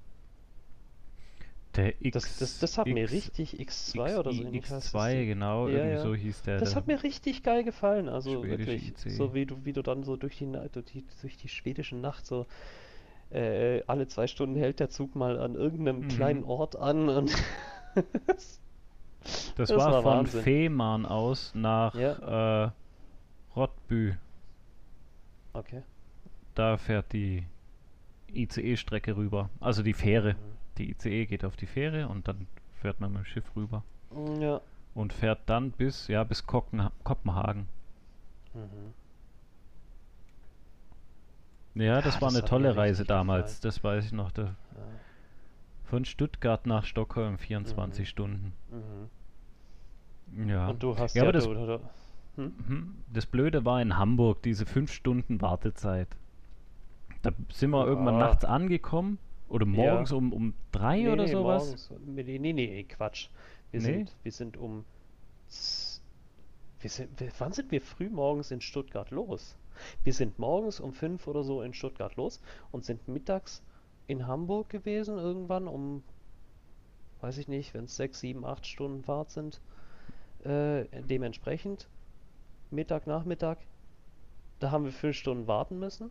Der 1.76 2.04
X, 2.04 2.12
Das, 2.14 2.38
das, 2.38 2.58
das 2.58 2.78
hat 2.78 2.86
mir 2.88 3.04
X- 3.04 3.12
richtig 3.12 3.60
X2 3.60 4.18
oder 4.18 4.32
so 4.32 4.42
ähnlich 4.42 4.62
heißt 4.62 4.72
das 4.72 4.94
X2, 4.94 5.10
Ding. 5.12 5.28
genau, 5.28 5.68
Ja, 5.68 5.74
irgendwie 5.74 5.94
ja. 5.94 6.02
so 6.02 6.14
hieß 6.14 6.42
der. 6.42 6.58
Das 6.58 6.74
hat 6.74 6.86
mir 6.88 7.02
richtig 7.02 7.42
geil 7.44 7.62
gefallen. 7.62 8.08
Also 8.08 8.44
wirklich, 8.44 8.88
ICE. 8.88 9.10
so 9.10 9.34
wie 9.34 9.46
du, 9.46 9.64
wie 9.64 9.72
du 9.72 9.82
dann 9.82 10.02
so 10.02 10.16
durch 10.16 10.36
die, 10.38 10.46
durch 10.50 10.84
die, 10.86 11.04
durch 11.20 11.36
die 11.36 11.48
schwedische 11.48 11.94
Nacht 11.94 12.26
so 12.26 12.46
äh, 13.30 13.82
alle 13.86 14.08
zwei 14.08 14.26
Stunden 14.26 14.56
hält 14.56 14.80
der 14.80 14.90
Zug 14.90 15.14
mal 15.14 15.38
an 15.38 15.54
irgendeinem 15.54 16.00
Mhm. 16.00 16.08
kleinen 16.08 16.44
Ort 16.44 16.74
an 16.76 17.08
und 17.08 17.30
Das, 18.26 18.60
Das 19.54 19.70
war, 19.76 19.92
war 19.92 20.02
von 20.02 20.12
Wahnsinn. 20.12 20.42
Fehmarn 20.42 21.06
aus 21.06 21.52
nach 21.54 21.94
äh, 21.94 22.70
Rottbü. 23.54 24.14
Okay. 25.52 25.82
Da 26.54 26.76
fährt 26.78 27.12
die 27.12 27.44
ICE-Strecke 28.32 29.16
rüber. 29.16 29.50
Also 29.60 29.82
die 29.82 29.92
Fähre. 29.92 30.34
Mhm. 30.34 30.60
Die 30.80 30.90
ICE 30.92 31.26
geht 31.26 31.44
auf 31.44 31.56
die 31.56 31.66
Fähre 31.66 32.08
und 32.08 32.26
dann 32.26 32.46
fährt 32.80 33.00
man 33.00 33.12
mit 33.12 33.20
dem 33.22 33.25
Schiff 33.26 33.44
rüber. 33.54 33.82
Ja. 34.40 34.62
Und 34.94 35.12
fährt 35.12 35.40
dann 35.44 35.72
bis, 35.72 36.08
ja, 36.08 36.25
bis 36.25 36.46
Kocken, 36.46 36.88
Kopenhagen. 37.04 37.68
Mhm. 38.54 38.94
Ja, 41.75 42.00
das 42.00 42.14
Ja, 42.16 42.20
war 42.22 42.28
das 42.28 42.38
eine 42.38 42.44
tolle 42.46 42.76
Reise 42.76 43.04
damals. 43.04 43.60
Das 43.60 43.84
weiß 43.84 44.06
ich 44.06 44.12
noch. 44.12 44.32
Da, 44.32 44.42
Ja. 44.44 44.50
von 45.84 46.04
Stuttgart 46.06 46.64
nach 46.66 46.84
Stockholm 46.84 47.37
24 47.38 48.00
Mhm. 48.00 48.06
Stunden. 48.08 48.52
Mhm. 50.32 50.49
Ja. 50.49 50.68
Und 50.68 50.82
du 50.82 50.96
hast 50.99 51.14
Ja, 51.14 51.25
ja, 51.25 51.32
das- 51.32 51.44
du, 51.44 51.54
du, 51.54 51.66
du, 51.66 51.80
Mhm. 52.37 52.94
Das 53.12 53.26
Blöde 53.26 53.64
war 53.66 53.82
in 53.82 53.99
Hamburg, 53.99 54.42
diese 54.42 54.64
5 54.64 54.90
Stunden 54.92 55.42
Wartezeit. 55.42 56.08
Da 57.22 57.32
sind 57.52 57.70
wir 57.70 57.87
irgendwann 57.87 58.14
Ah. 58.14 58.18
nachts 58.30 58.44
angekommen. 58.46 59.18
Oder 59.50 59.66
Ja. 59.66 59.73
morgens 59.73 60.12
um, 60.12 60.33
um 60.33 60.54
drei 60.73 60.99
nee, 60.99 61.09
oder 61.09 61.25
nee, 61.25 61.33
sowas. 61.33 61.64
morgens. 61.64 61.90
Nee, 62.07 62.38
nee, 62.38 62.52
nee, 62.52 62.85
Quatsch. 62.85 63.28
Wir 63.73 63.80
Nee? 63.80 63.87
sind, 63.87 64.16
wir 64.23 64.33
sind 64.33 64.57
um, 64.57 64.85
wir 66.80 66.90
sind, 66.90 67.11
wann 67.38 67.52
sind 67.52 67.71
wir 67.71 67.80
früh 67.80 68.09
morgens 68.09 68.50
in 68.50 68.61
Stuttgart 68.61 69.11
los? 69.11 69.57
Wir 70.04 70.12
sind 70.12 70.38
morgens 70.38 70.78
um 70.80 70.92
fünf 70.92 71.26
oder 71.26 71.42
so 71.42 71.62
in 71.62 71.75
Stuttgart 71.75 72.16
los 72.16 72.40
und 72.71 72.85
sind 72.85 73.07
mittags 73.09 73.62
in 74.07 74.26
Hamburg 74.26 74.69
gewesen 74.69 75.19
irgendwann 75.19 75.66
um, 75.69 76.02
weiß 77.21 77.38
ich 77.38 77.49
nicht, 77.49 77.75
wenn 77.75 77.85
es 77.85 77.97
sechs, 77.97 78.21
sieben, 78.21 78.45
acht 78.45 78.66
Stunden 78.66 79.02
Fahrt 79.02 79.30
sind. 79.30 79.61
Äh, 80.45 80.87
dementsprechend 81.02 81.88
Mittag, 82.71 83.07
Nachmittag, 83.07 83.59
da 84.59 84.71
haben 84.71 84.85
wir 84.85 84.92
fünf 84.92 85.16
Stunden 85.16 85.47
warten 85.47 85.78
müssen. 85.78 86.11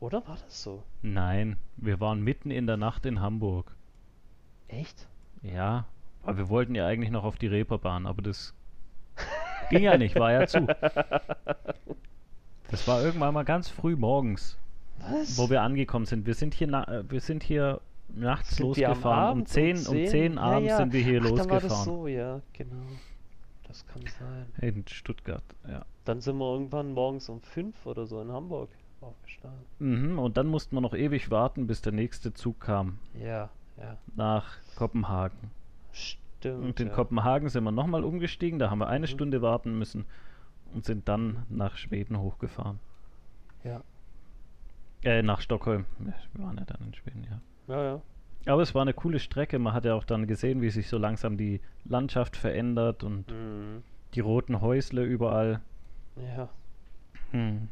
Oder 0.00 0.26
war 0.26 0.36
das 0.42 0.62
so? 0.62 0.82
Nein, 1.02 1.56
wir 1.76 2.00
waren 2.00 2.22
mitten 2.22 2.50
in 2.50 2.66
der 2.66 2.78
Nacht 2.78 3.04
in 3.04 3.20
Hamburg. 3.20 3.76
Echt? 4.68 5.06
Ja, 5.42 5.86
aber 6.22 6.38
wir 6.38 6.48
wollten 6.48 6.74
ja 6.74 6.86
eigentlich 6.86 7.10
noch 7.10 7.24
auf 7.24 7.36
die 7.36 7.46
Reeperbahn, 7.46 8.06
aber 8.06 8.22
das 8.22 8.54
ging 9.70 9.82
ja 9.82 9.98
nicht, 9.98 10.16
war 10.16 10.32
ja 10.32 10.46
zu. 10.46 10.66
Das 12.70 12.86
war 12.86 13.02
irgendwann 13.02 13.34
mal 13.34 13.44
ganz 13.44 13.68
früh 13.68 13.96
morgens, 13.96 14.56
Was? 15.00 15.36
wo 15.36 15.50
wir 15.50 15.62
angekommen 15.62 16.06
sind. 16.06 16.24
Wir 16.26 16.34
sind 16.34 16.54
hier, 16.54 16.68
na 16.68 16.84
äh, 16.88 17.10
wir 17.10 17.20
sind 17.20 17.42
hier 17.42 17.80
nachts 18.08 18.56
Sind 18.56 18.66
losgefahren. 18.66 19.02
Um 19.02 19.30
Abend 19.30 19.48
10, 19.48 19.86
um 19.86 20.06
10 20.06 20.34
Ja, 20.34 20.40
abends 20.40 20.68
ja. 20.68 20.76
sind 20.76 20.92
wir 20.92 21.02
hier 21.02 21.20
Ach, 21.24 21.30
dann 21.30 21.50
war 21.50 21.60
das 21.60 21.70
losgefahren. 21.70 21.84
so, 21.84 22.06
ja, 22.06 22.40
genau. 22.52 22.86
Das 23.66 23.86
kann 23.86 24.02
sein. 24.02 24.46
In 24.60 24.86
Stuttgart, 24.86 25.44
ja. 25.68 25.84
Dann 26.04 26.20
sind 26.20 26.38
wir 26.38 26.52
irgendwann 26.52 26.92
morgens 26.92 27.28
um 27.28 27.40
fünf 27.40 27.86
oder 27.86 28.06
so 28.06 28.20
in 28.20 28.32
Hamburg 28.32 28.70
aufgestanden. 29.02 29.64
Mhm, 29.78 30.18
und 30.18 30.36
dann 30.36 30.46
mussten 30.46 30.76
wir 30.76 30.80
noch 30.80 30.94
ewig 30.94 31.30
warten, 31.30 31.66
bis 31.66 31.80
der 31.82 31.92
nächste 31.92 32.32
Zug 32.34 32.60
kam 32.60 32.98
Ja, 33.14 33.50
ja, 33.78 33.96
nach 34.16 34.56
Kopenhagen. 34.76 35.50
stimmt. 35.92 36.64
Und 36.64 36.80
in 36.80 36.88
ja. 36.88 36.94
Kopenhagen 36.94 37.48
sind 37.48 37.64
wir 37.64 37.70
nochmal 37.72 38.04
umgestiegen, 38.04 38.58
da 38.58 38.70
haben 38.70 38.78
wir 38.78 38.88
eine 38.88 39.06
Mhm. 39.06 39.10
Stunde 39.10 39.42
warten 39.42 39.78
müssen 39.78 40.04
und 40.74 40.84
sind 40.84 41.08
dann 41.08 41.44
nach 41.48 41.76
Schweden 41.76 42.18
hochgefahren. 42.18 42.78
Ja, 43.64 43.82
Äh, 45.02 45.22
nach 45.22 45.40
Stockholm. 45.40 45.86
Wir 45.98 46.12
waren 46.44 46.58
ja 46.58 46.64
dann 46.66 46.86
in 46.86 46.94
Schweden, 46.94 47.24
ja. 47.24 47.40
ja, 47.74 47.84
ja. 47.84 48.02
Aber 48.46 48.60
es 48.62 48.74
war 48.74 48.82
eine 48.82 48.92
coole 48.94 49.18
Strecke. 49.18 49.58
Man 49.58 49.72
hat 49.74 49.84
ja 49.86 49.94
auch 49.94 50.04
dann 50.04 50.26
gesehen, 50.26 50.60
wie 50.62 50.70
sich 50.70 50.88
so 50.88 50.96
langsam 50.98 51.36
die 51.38 51.60
Landschaft 51.84 52.36
verändert 52.36 53.02
und 53.04 53.30
Mhm. 53.30 53.82
die 54.14 54.20
roten 54.20 54.60
Häusle 54.60 55.02
überall. 55.04 55.60
Ja. 56.16 56.48
Hm. 57.32 57.68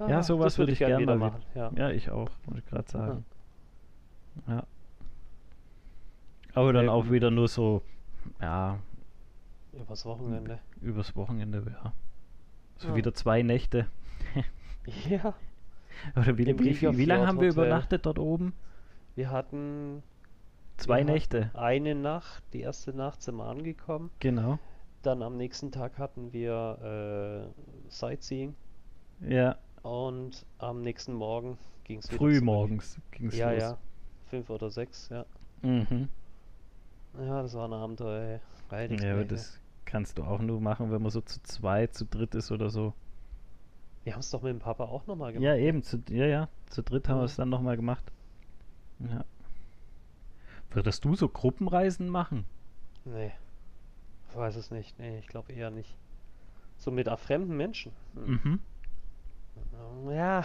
Ah, 0.00 0.08
Ja, 0.08 0.22
sowas 0.22 0.58
würde 0.58 0.72
ich 0.72 0.78
gern 0.78 0.90
gern 0.90 1.00
wieder 1.02 1.16
mal 1.16 1.30
machen. 1.30 1.42
Ja. 1.54 1.70
Ja, 1.76 1.90
ich 1.90 2.10
auch, 2.10 2.30
wollte 2.46 2.60
ich 2.60 2.66
gerade 2.66 2.90
sagen. 2.90 3.24
Ja. 4.48 4.64
Aber 6.54 6.72
dann 6.72 6.86
Ja, 6.86 6.92
auch 6.92 7.10
wieder 7.10 7.30
nur 7.30 7.48
so, 7.48 7.82
ja, 8.40 8.78
Übers 9.72 10.04
Wochenende. 10.04 10.58
übers 10.80 11.14
Wochenende, 11.14 11.62
ja. 11.70 11.92
So 12.78 12.88
Ja. 12.88 12.94
wieder 12.96 13.14
zwei 13.14 13.42
Nächte. 13.42 13.86
Ja, 15.08 15.34
Oder 16.16 16.38
wie, 16.38 16.46
wie, 16.58 16.96
wie 16.98 17.04
lange 17.04 17.26
haben 17.26 17.40
wir 17.40 17.50
übernachtet 17.50 18.06
dort 18.06 18.18
oben? 18.18 18.54
wir 19.14 19.30
hatten 19.30 20.02
Zwei 20.78 20.98
wir 20.98 21.12
Nächte. 21.12 21.46
hatten 21.48 21.58
eine 21.58 21.94
Nacht, 21.94 22.42
die 22.54 22.60
erste 22.62 22.94
Nacht 22.96 23.20
sind 23.22 23.36
wir 23.36 23.44
angekommen. 23.44 24.10
Genau. 24.20 24.58
Dann 25.02 25.22
am 25.22 25.36
nächsten 25.36 25.70
Tag 25.70 25.98
hatten 25.98 26.32
wir 26.32 27.52
äh, 27.86 27.90
Sightseeing 27.90 28.54
Ja, 29.20 29.56
und 29.82 30.44
am 30.58 30.82
nächsten 30.82 31.12
Morgen 31.14 31.58
ging 31.84 31.98
es 31.98 32.08
wieder 32.08 32.18
früh 32.18 32.32
zurück. 32.34 32.44
morgens 32.44 33.00
ging's 33.10 33.36
Ja, 33.36 33.50
los. 33.52 33.60
ja. 33.62 33.78
Fünf 34.26 34.50
oder 34.50 34.70
sechs, 34.70 35.08
ja. 35.08 35.24
Mhm. 35.62 36.08
Ja, 37.18 37.42
das 37.42 37.54
war 37.54 37.66
ein 37.68 37.72
Abenteuer, 37.72 38.40
ey. 38.70 38.96
Ja, 39.02 39.14
aber 39.14 39.24
das 39.24 39.58
kannst 39.84 40.18
du 40.18 40.22
auch 40.24 40.40
nur 40.40 40.60
machen, 40.60 40.92
wenn 40.92 41.02
man 41.02 41.10
so 41.10 41.20
zu 41.20 41.42
zweit, 41.42 41.94
zu 41.94 42.04
dritt 42.04 42.34
ist 42.36 42.52
oder 42.52 42.70
so. 42.70 42.94
Wir 44.04 44.12
haben 44.12 44.20
es 44.20 44.30
doch 44.30 44.42
mit 44.42 44.50
dem 44.52 44.60
Papa 44.60 44.84
auch 44.84 45.06
nochmal 45.06 45.32
gemacht. 45.32 45.44
Ja, 45.44 45.56
eben, 45.56 45.82
zu, 45.82 46.02
ja, 46.10 46.26
ja, 46.26 46.48
zu 46.66 46.82
dritt 46.82 47.08
haben 47.08 47.16
wir 47.16 47.22
Ja. 47.22 47.26
es 47.26 47.36
dann 47.36 47.48
nochmal 47.48 47.76
gemacht. 47.76 48.04
Ja. 49.00 49.24
Würdest 50.70 51.04
du 51.04 51.16
so 51.16 51.28
Gruppenreisen 51.28 52.08
machen? 52.08 52.46
Nee. 53.04 53.32
Ich 54.30 54.36
weiß 54.36 54.54
es 54.56 54.70
nicht. 54.70 54.96
Nee, 54.98 55.18
ich 55.18 55.26
glaube 55.26 55.52
eher 55.52 55.70
nicht. 55.70 55.96
So 56.76 56.90
mit 56.92 57.08
fremden 57.18 57.56
Menschen. 57.56 57.92
Hm. 58.14 58.40
Mhm. 58.44 58.58
Ja. 60.10 60.44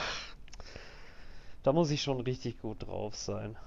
Da 1.63 1.73
muss 1.73 1.89
ich 1.91 2.01
schon 2.01 2.19
richtig 2.21 2.61
gut 2.61 2.85
drauf 2.85 3.15
sein. 3.15 3.57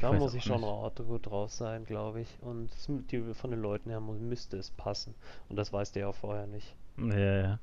Da 0.00 0.10
weiß 0.10 0.18
muss 0.18 0.34
ich 0.34 0.42
schon 0.42 0.62
gut 0.62 1.26
drauf 1.26 1.52
sein, 1.52 1.84
glaube 1.84 2.22
ich. 2.22 2.28
Und 2.40 2.70
die, 3.10 3.34
von 3.34 3.50
den 3.50 3.60
Leuten 3.60 3.90
her 3.90 4.00
müsste 4.00 4.56
es 4.56 4.70
passen. 4.70 5.14
Und 5.48 5.56
das 5.56 5.72
weiß 5.72 5.92
der 5.92 6.06
ja 6.06 6.12
vorher 6.12 6.46
nicht. 6.46 6.74
Ja, 6.96 7.40
ja. 7.40 7.58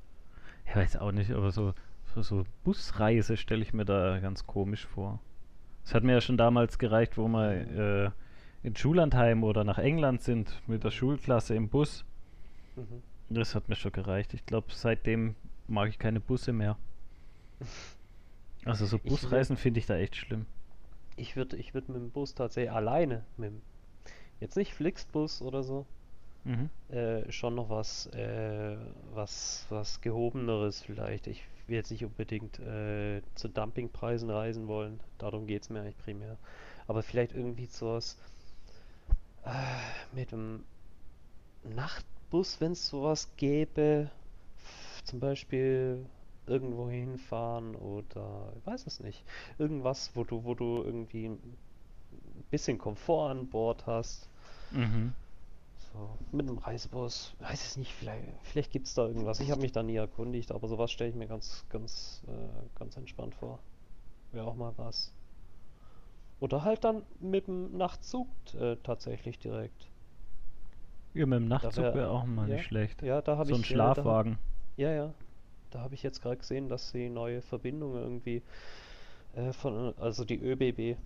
Ich 0.66 0.76
weiß 0.76 0.98
auch 0.98 1.12
nicht, 1.12 1.32
aber 1.32 1.52
so, 1.52 1.74
so, 2.14 2.22
so 2.22 2.44
Busreise 2.64 3.36
stelle 3.36 3.62
ich 3.62 3.74
mir 3.74 3.86
da 3.86 4.20
ganz 4.20 4.46
komisch 4.48 4.86
vor. 4.86 5.20
Es 5.84 5.94
hat 5.94 6.04
mir 6.04 6.14
ja 6.14 6.22
schon 6.22 6.38
damals 6.38 6.78
gereicht, 6.78 7.18
wo 7.18 7.28
wir 7.28 7.52
äh, 7.52 8.12
in 8.62 8.76
Schullandheim 8.76 9.44
oder 9.44 9.64
nach 9.64 9.80
England 9.80 10.22
sind 10.22 10.62
mit 10.68 10.84
der 10.84 10.92
Schulklasse 10.92 11.56
im 11.56 11.68
Bus. 11.68 12.06
Mhm. 12.76 13.02
Das 13.30 13.54
hat 13.56 13.70
mir 13.70 13.76
schon 13.76 13.92
gereicht. 13.92 14.34
Ich 14.34 14.46
glaube, 14.46 14.68
seitdem 14.74 15.36
mag 15.68 15.90
ich 15.90 16.00
keine 16.00 16.20
Busse 16.20 16.52
mehr. 16.52 16.78
Also 18.66 18.86
so 18.86 18.98
Busreisen 18.98 19.58
finde 19.58 19.80
ich 19.80 19.86
da 19.86 19.96
echt 19.98 20.16
schlimm. 20.16 20.46
Ich 21.16 21.36
würde 21.36 21.58
ich 21.58 21.74
würd 21.74 21.90
mit 21.90 21.98
dem 21.98 22.10
Bus 22.12 22.34
tatsächlich 22.34 22.72
alleine, 22.72 23.24
mit 23.38 23.52
dem, 23.52 23.62
jetzt 24.40 24.56
nicht 24.56 24.74
Flixbus 24.74 25.42
oder 25.42 25.64
so, 25.64 25.86
Mhm. 26.46 26.70
äh, 26.90 27.30
schon 27.32 27.56
noch 27.56 27.70
was, 27.70 28.08
äh, 28.08 28.78
was, 29.14 29.66
was 29.70 30.00
gehobeneres 30.00 30.82
vielleicht. 30.82 31.28
Ich 31.28 31.44
will 31.68 31.76
jetzt 31.76 31.92
nicht 31.92 32.06
unbedingt 32.06 32.60
äh, 32.60 33.22
zu 33.36 33.50
Dumpingpreisen 33.50 34.30
reisen 34.30 34.68
wollen, 34.68 35.02
darum 35.18 35.46
geht 35.48 35.64
es 35.64 35.70
mir 35.70 35.82
eigentlich 35.82 35.98
primär. 35.98 36.38
Aber 36.88 37.04
vielleicht 37.04 37.34
irgendwie 37.34 37.66
sowas 37.66 38.18
äh, 39.46 40.16
mit 40.16 40.32
dem 40.32 40.64
Nachtbus, 42.30 42.62
wenn 42.62 42.74
es 42.74 42.88
sowas 42.88 43.28
gäbe, 43.38 44.12
zum 45.04 45.20
Beispiel 45.20 46.06
irgendwo 46.46 46.88
hinfahren 46.88 47.76
oder 47.76 48.54
ich 48.56 48.66
weiß 48.68 48.86
es 48.86 49.00
nicht. 49.00 49.24
Irgendwas, 49.58 50.12
wo 50.14 50.24
du, 50.24 50.44
wo 50.44 50.54
du 50.54 50.84
irgendwie 50.84 51.26
ein 51.26 51.58
bisschen 52.52 52.78
Komfort 52.78 53.32
an 53.32 53.50
Bord 53.50 53.88
hast. 53.88 54.30
Mhm. 54.70 55.16
So, 55.92 56.20
mit 56.32 56.48
einem 56.48 56.60
Reisebus, 56.60 57.34
weiß 57.40 57.66
es 57.66 57.78
nicht, 57.78 57.94
vielleicht, 57.94 58.24
vielleicht 58.44 58.72
gibt 58.72 58.86
es 58.86 58.94
da 58.94 59.08
irgendwas. 59.08 59.40
Ich 59.40 59.50
habe 59.50 59.62
mich 59.62 59.72
da 59.72 59.82
nie 59.82 59.96
erkundigt, 59.96 60.52
aber 60.52 60.68
sowas 60.68 60.92
stelle 60.92 61.10
ich 61.10 61.16
mir 61.16 61.28
ganz, 61.28 61.66
ganz, 61.70 62.22
äh, 62.28 62.78
ganz 62.78 62.96
entspannt 62.96 63.34
vor. 63.34 63.58
Wäre 64.34 64.46
auch 64.46 64.56
mal 64.56 64.74
was. 64.78 65.12
Oder 66.40 66.64
halt 66.64 66.84
dann 66.84 67.02
mit 67.20 67.48
dem 67.48 67.76
Nachtzug 67.76 68.28
äh, 68.54 68.76
tatsächlich 68.84 69.40
direkt. 69.40 69.90
Ja, 71.14 71.26
mit 71.26 71.40
dem 71.40 71.48
Nachtzug 71.48 71.84
wär- 71.84 71.94
wäre 71.96 72.10
auch 72.10 72.26
mal 72.26 72.48
ja, 72.48 72.56
nicht 72.56 72.66
schlecht. 72.66 73.02
Ja, 73.02 73.22
da 73.22 73.38
habe 73.38 73.50
So 73.50 73.56
ein 73.56 73.62
ich. 73.62 73.70
da 73.74 73.86
hab- 73.88 73.96
Schlafwagen. 73.96 74.38
Ja, 74.78 74.92
ja. 74.92 75.14
Da 75.72 75.82
habe 75.82 75.94
ich 75.96 76.04
jetzt 76.04 76.22
gerade 76.22 76.38
gesehen, 76.38 76.70
dass 76.70 76.90
sie 76.92 77.10
neue 77.10 77.42
Verbindungen 77.42 78.02
irgendwie 78.02 78.42
äh, 79.36 79.54
von, 79.54 79.94
also 80.00 80.26
die 80.26 80.40
ÖBB 80.42 80.98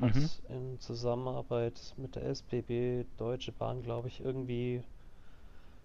hat 0.00 0.14
Mhm. 0.14 0.28
in 0.48 0.80
Zusammenarbeit 0.80 1.94
mit 1.96 2.14
der 2.16 2.24
SBB, 2.24 3.04
Deutsche 3.18 3.52
Bahn, 3.52 3.82
glaube 3.82 4.08
ich, 4.08 4.20
irgendwie 4.20 4.82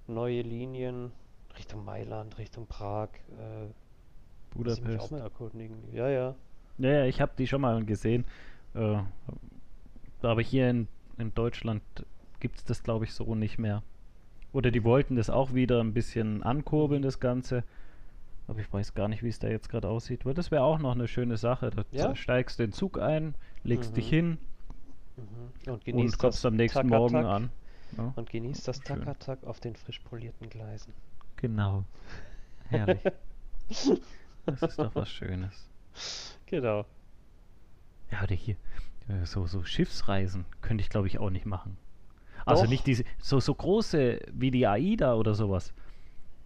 neue 0.08 0.42
Linien 0.42 1.12
Richtung 1.58 1.84
Mailand, 1.86 2.38
Richtung 2.38 2.68
Prag. 2.68 3.10
Äh, 3.40 3.68
Budapest. 4.56 5.12
Ja, 5.94 6.10
ja. 6.10 6.36
Ja, 6.78 6.90
ja, 6.90 7.06
ich 7.06 7.20
habe 7.22 7.32
die 7.38 7.48
schon 7.48 7.62
mal 7.62 7.84
gesehen. 7.84 8.26
Äh, 8.74 9.00
Aber 10.22 10.42
hier 10.42 10.70
in, 10.70 10.88
in 11.18 11.34
Deutschland 11.34 11.82
gibt 12.40 12.58
es 12.60 12.64
das, 12.66 12.84
glaube 12.84 13.06
ich, 13.06 13.14
so 13.14 13.36
nicht 13.36 13.58
mehr. 13.58 13.84
Oder 14.54 14.72
die 14.72 14.84
wollten 14.84 15.16
das 15.16 15.30
auch 15.30 15.54
wieder 15.54 15.82
ein 15.82 15.94
bisschen 15.94 16.44
ankurbeln, 16.44 17.02
das 17.02 17.20
Ganze. 17.20 17.64
Aber 18.48 18.60
ich 18.60 18.72
weiß 18.72 18.94
gar 18.94 19.08
nicht, 19.08 19.24
wie 19.24 19.30
es 19.30 19.40
da 19.40 19.48
jetzt 19.48 19.70
gerade 19.70 19.90
aussieht. 19.90 20.26
Weil 20.26 20.34
das 20.36 20.52
wäre 20.52 20.64
auch 20.64 20.78
noch 20.80 20.94
eine 20.94 21.08
schöne 21.08 21.38
Sache. 21.38 21.72
Da 21.72 21.84
Ja? 21.92 22.16
steigst 22.16 22.60
den 22.60 22.72
Zug 22.72 23.00
ein, 23.00 23.36
legst 23.64 23.98
dich 23.98 24.08
Mhm. 24.12 24.16
hin 24.16 24.38
Mhm. 25.18 25.24
Und 25.68 25.74
und 25.74 25.86
genießt 25.86 26.18
kommst 26.20 26.40
das 26.40 26.46
am 26.46 26.56
nächsten 26.58 26.88
Morgen 26.88 27.24
an. 27.26 27.50
Ja, 27.98 28.12
Und 28.18 28.30
genießt 28.30 28.68
das. 28.68 28.82
Takatak 28.82 29.44
auf 29.46 29.60
den 29.62 29.76
frisch 29.76 30.00
polierten 30.00 30.50
Gleisen. 30.50 30.94
genau. 31.38 31.86
Herrlich. 32.70 33.02
Das 34.46 34.62
ist 34.62 34.78
doch 34.80 34.94
was 34.96 35.10
Schönes. 35.10 35.70
Genau. 36.48 36.86
Ja, 38.12 38.24
oder 38.24 38.36
hier, 38.36 38.56
äh, 39.08 39.26
so, 39.26 39.48
so 39.48 39.64
Schiffsreisen 39.64 40.46
könnte 40.62 40.82
ich, 40.82 40.90
glaube 40.90 41.08
ich, 41.08 41.18
auch 41.20 41.30
nicht 41.30 41.46
machen. 41.46 41.78
Also 42.46 42.64
Doch. 42.64 42.70
nicht 42.70 42.86
diese, 42.86 43.04
so, 43.18 43.40
so 43.40 43.54
große 43.54 44.20
wie 44.32 44.52
die 44.52 44.68
AIDA 44.68 45.16
oder 45.16 45.34
sowas, 45.34 45.74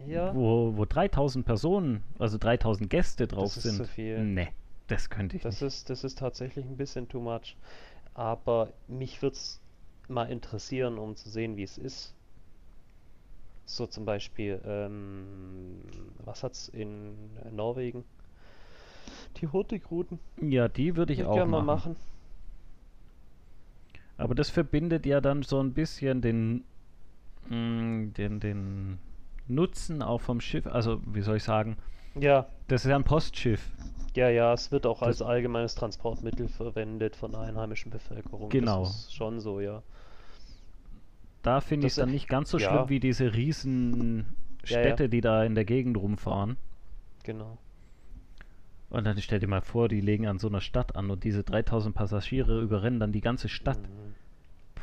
Ja. 0.08 0.34
wo, 0.34 0.77
wo 0.77 0.86
3000 0.86 1.46
Personen, 1.46 2.03
also 2.18 2.38
3000 2.38 2.89
Gäste 2.89 3.27
drauf 3.27 3.56
ist 3.58 3.63
sind. 3.63 3.75
zu 3.75 3.86
viel. 3.86 4.24
Nee, 4.24 4.50
das 4.88 5.10
könnte 5.10 5.36
ich 5.38 5.44
Das 5.44 5.56
nicht. 5.56 5.63
ist, 5.63 5.89
das 5.89 6.03
ist 6.03 6.18
tatsächlich 6.20 6.65
ein 6.65 6.77
bisschen 6.77 7.10
too 7.10 7.20
much. 7.20 7.56
Aber 8.13 8.72
mich 8.88 9.22
würde 9.22 9.36
es 9.36 9.60
mal 10.08 10.25
interessieren, 10.32 10.98
um 10.98 11.15
zu 11.15 11.29
sehen, 11.29 11.58
wie 11.58 11.63
es 11.63 11.77
ist. 11.77 12.13
So 13.65 13.86
zum 13.86 14.06
Beispiel, 14.06 14.60
ähm, 14.65 15.82
was 16.25 16.44
hat's 16.44 16.70
in 16.70 17.29
Norwegen? 17.51 18.03
Die 19.38 19.48
Hurtigruten. 19.48 20.20
Ja, 20.41 20.68
die 20.68 20.96
würde 20.96 21.13
ich 21.13 21.20
Würd 21.20 21.29
auch 21.29 21.36
gern 21.36 21.50
mal 21.50 21.62
machen. 21.62 21.96
Aber 24.20 24.36
das 24.36 24.50
verbindet 24.50 25.06
ja 25.06 25.22
dann 25.22 25.44
so 25.44 25.60
ein 25.62 25.74
bisschen 25.74 26.22
den, 26.22 26.64
mm, 27.50 28.14
den, 28.14 28.40
den 28.40 29.00
Nutzen 29.48 30.02
auch 30.04 30.22
vom 30.22 30.42
Schiff. 30.42 30.68
Also, 30.68 31.02
wie 31.06 31.22
soll 31.22 31.38
ich 31.38 31.44
sagen, 31.44 31.78
Ja, 32.16 32.48
das 32.68 32.86
ist 32.86 32.90
ja 32.92 32.96
ein 32.98 33.04
Postschiff. 33.04 33.72
ja, 34.16 34.30
ja, 34.30 34.54
es 34.54 34.72
wird 34.72 34.86
auch 34.86 35.02
als 35.02 35.20
Das- 35.20 35.28
allgemeines 35.28 35.76
Transportmittel 35.76 36.48
verwendet 36.50 37.16
von 37.16 37.32
der 37.32 37.42
einheimischen 37.42 37.92
Bevölkerung. 37.92 38.50
Genau. 38.50 38.84
Das 38.84 38.92
ist 39.06 39.16
schon 39.16 39.40
so, 39.40 39.60
ja. 39.60 39.82
Da 41.42 41.62
finde 41.62 41.88
ich 41.88 41.94
es 41.94 41.96
dann 41.96 42.12
nicht 42.12 42.28
ganz 42.28 42.50
so 42.52 42.58
ja. 42.58 42.70
schlimm 42.70 42.90
wie 42.90 43.00
diese 43.00 43.34
riesen 43.34 44.36
Ja, 44.66 44.78
ja. 44.80 44.84
Städte, 44.84 45.08
die 45.10 45.22
da 45.22 45.44
in 45.46 45.56
der 45.56 45.64
Gegend 45.66 45.98
rumfahren. 45.98 46.58
Genau. 47.24 47.58
Und 48.89 49.03
dann 49.05 49.17
stell 49.22 49.39
dir 49.39 49.48
mal 49.48 49.62
vor, 49.62 49.88
die 49.88 50.01
legen 50.01 50.25
an 50.27 50.39
so 50.39 50.48
einer 50.48 50.62
Stadt 50.62 50.96
an 50.96 51.12
und 51.12 51.24
diese 51.24 51.43
3000 51.43 51.93
Passagiere 51.96 52.60
überrennen 52.62 53.00
dann 53.00 53.12
die 53.12 53.22
ganze 53.22 53.48
Stadt. 53.48 53.79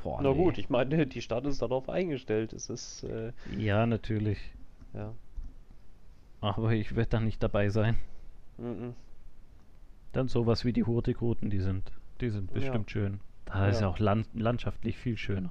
Boah, 0.03 0.21
Na 0.23 0.31
nee. 0.31 0.37
gut, 0.37 0.59
ich 0.59 0.69
meine, 0.71 1.07
die 1.07 1.23
Stadt 1.23 1.45
ist 1.47 1.61
darauf 1.63 1.89
eingestellt. 1.89 2.53
Es 2.53 2.71
ist, 2.71 3.03
äh, 3.03 3.33
Ja, 3.57 3.87
natürlich. 3.87 4.39
ja. 4.95 5.13
Aber 6.41 6.73
ich 6.73 6.95
werde 6.95 7.11
da 7.11 7.21
nicht 7.21 7.43
dabei 7.43 7.69
sein. 7.71 7.97
Mhm. 8.59 8.95
Dann 10.13 10.29
sowas 10.29 10.65
wie 10.65 10.73
die 10.73 10.85
Hurtigruten, 10.85 11.51
die 11.51 11.61
sind, 11.61 11.91
die 12.21 12.31
sind 12.31 12.51
Ja. 12.53 12.55
bestimmt 12.59 12.91
schön. 12.91 13.21
Da 13.47 13.69
ist 13.69 13.77
ja 13.81 13.83
Ja. 13.83 13.89
auch 13.93 13.99
land 13.99 14.29
landschaftlich 14.35 14.97
viel 14.97 15.17
schöner. 15.17 15.51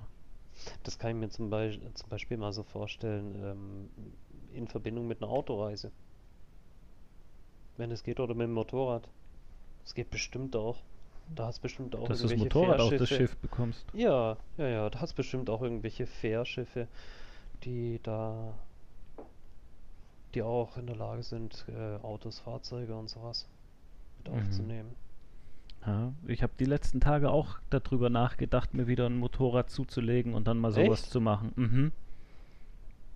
Das 0.84 0.98
kann 0.98 1.12
ich 1.12 1.16
mir 1.18 1.30
zum 1.30 1.50
Beispiel, 1.50 1.94
zum 1.94 2.10
Beispiel 2.10 2.38
mal 2.38 2.54
so 2.54 2.64
vorstellen, 2.64 3.36
ähm, 3.36 3.90
in 4.54 4.68
Verbindung 4.68 5.08
mit 5.08 5.22
einer 5.22 5.30
Autoreise. 5.30 5.92
Wenn 7.78 7.92
es 7.92 8.04
geht, 8.04 8.20
oder 8.20 8.34
mit 8.34 8.48
dem 8.48 8.54
Motorrad. 8.54 9.08
Es 9.84 9.94
geht 9.94 10.10
bestimmt 10.10 10.56
auch. 10.56 10.78
Da 11.36 11.48
hast 11.48 11.60
bestimmt 11.60 11.96
auch 11.96 12.08
Dass 12.08 12.20
du 12.20 12.24
das 12.24 12.32
irgendwelche 12.34 12.58
Motorrad 12.60 12.80
auf 12.82 12.96
das. 12.96 13.10
Schiff 13.10 13.36
bekommst. 13.38 13.86
Ja, 13.94 14.38
ja, 14.58 14.68
ja. 14.68 14.90
Da 14.90 15.02
hast 15.02 15.14
bestimmt 15.14 15.50
auch 15.50 15.62
irgendwelche 15.62 16.06
Fährschiffe, 16.06 16.88
die 17.64 18.00
da, 18.04 18.54
die 20.34 20.42
auch 20.44 20.78
in 20.78 20.86
der 20.88 20.96
Lage 20.96 21.24
sind, 21.24 21.66
äh, 21.70 21.96
Autos, 22.04 22.40
Fahrzeuge 22.40 22.96
und 22.96 23.10
sowas 23.10 23.48
mit 24.24 24.34
Mhm. 24.34 24.40
aufzunehmen. 24.40 24.96
Ja, 25.86 26.14
ich 26.28 26.42
habe 26.42 26.54
die 26.60 26.66
letzten 26.66 27.00
Tage 27.00 27.30
auch 27.30 27.60
darüber 27.70 28.10
nachgedacht, 28.10 28.74
mir 28.74 28.88
wieder 28.88 29.06
ein 29.08 29.18
Motorrad 29.18 29.70
zuzulegen 29.70 30.34
und 30.34 30.48
dann 30.48 30.58
mal 30.58 30.72
sowas 30.72 31.02
Echt? 31.04 31.12
zu 31.12 31.22
machen. 31.22 31.52
Mhm. 31.56 31.92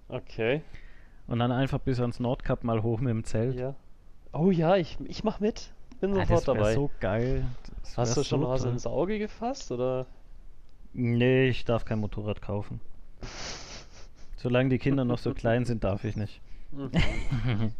Okay. 0.08 0.62
Und 1.28 1.40
dann 1.40 1.52
einfach 1.52 1.80
bis 1.80 2.00
ans 2.00 2.20
Nordkap 2.20 2.64
mal 2.64 2.82
hoch 2.84 3.00
mit 3.00 3.12
dem 3.12 3.24
Zelt. 3.24 3.56
Ja. 3.56 3.76
Oh 4.32 4.52
ja, 4.52 4.76
ich, 4.76 4.98
ich 5.06 5.24
mach 5.24 5.40
mit. 5.40 5.72
Bin 6.00 6.12
Ah, 6.12 6.26
sofort 6.26 6.40
das 6.40 6.48
wär 6.48 6.54
dabei. 6.56 6.74
so 6.76 6.92
geil. 7.00 7.46
Das 7.82 7.98
Hast 7.98 8.18
du 8.18 8.24
schon 8.24 8.42
so 8.42 8.50
was 8.50 8.64
ins 8.64 8.88
Auge 8.88 9.20
gefasst 9.20 9.72
oder? 9.72 10.06
Nee, 10.94 11.50
ich 11.50 11.66
darf 11.66 11.86
kein 11.86 12.00
Motorrad 12.00 12.42
kaufen. 12.42 12.80
Solange 14.38 14.70
die 14.70 14.80
Kinder 14.80 15.04
noch 15.04 15.18
so 15.18 15.34
klein 15.34 15.66
sind, 15.66 15.84
darf 15.84 16.04
ich 16.06 16.16
nicht. 16.16 16.42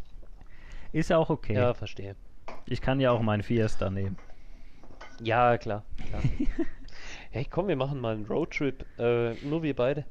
Ist 0.92 1.10
ja 1.10 1.18
auch 1.18 1.30
okay. 1.30 1.54
Ja, 1.54 1.72
verstehe. 1.72 2.16
Ich 2.66 2.80
kann 2.80 3.00
ja 3.00 3.12
auch 3.12 3.22
meinen 3.22 3.42
Fiesta 3.42 3.88
nehmen. 3.90 4.18
Ja, 5.22 5.56
klar, 5.56 5.84
klar. 6.08 6.22
hey, 7.30 7.46
komm, 7.48 7.68
wir 7.68 7.76
machen 7.76 8.00
mal 8.00 8.14
einen 8.14 8.26
Roadtrip. 8.26 8.84
Äh, 8.98 9.34
nur 9.44 9.62
wir 9.62 9.74
beide. 9.74 10.04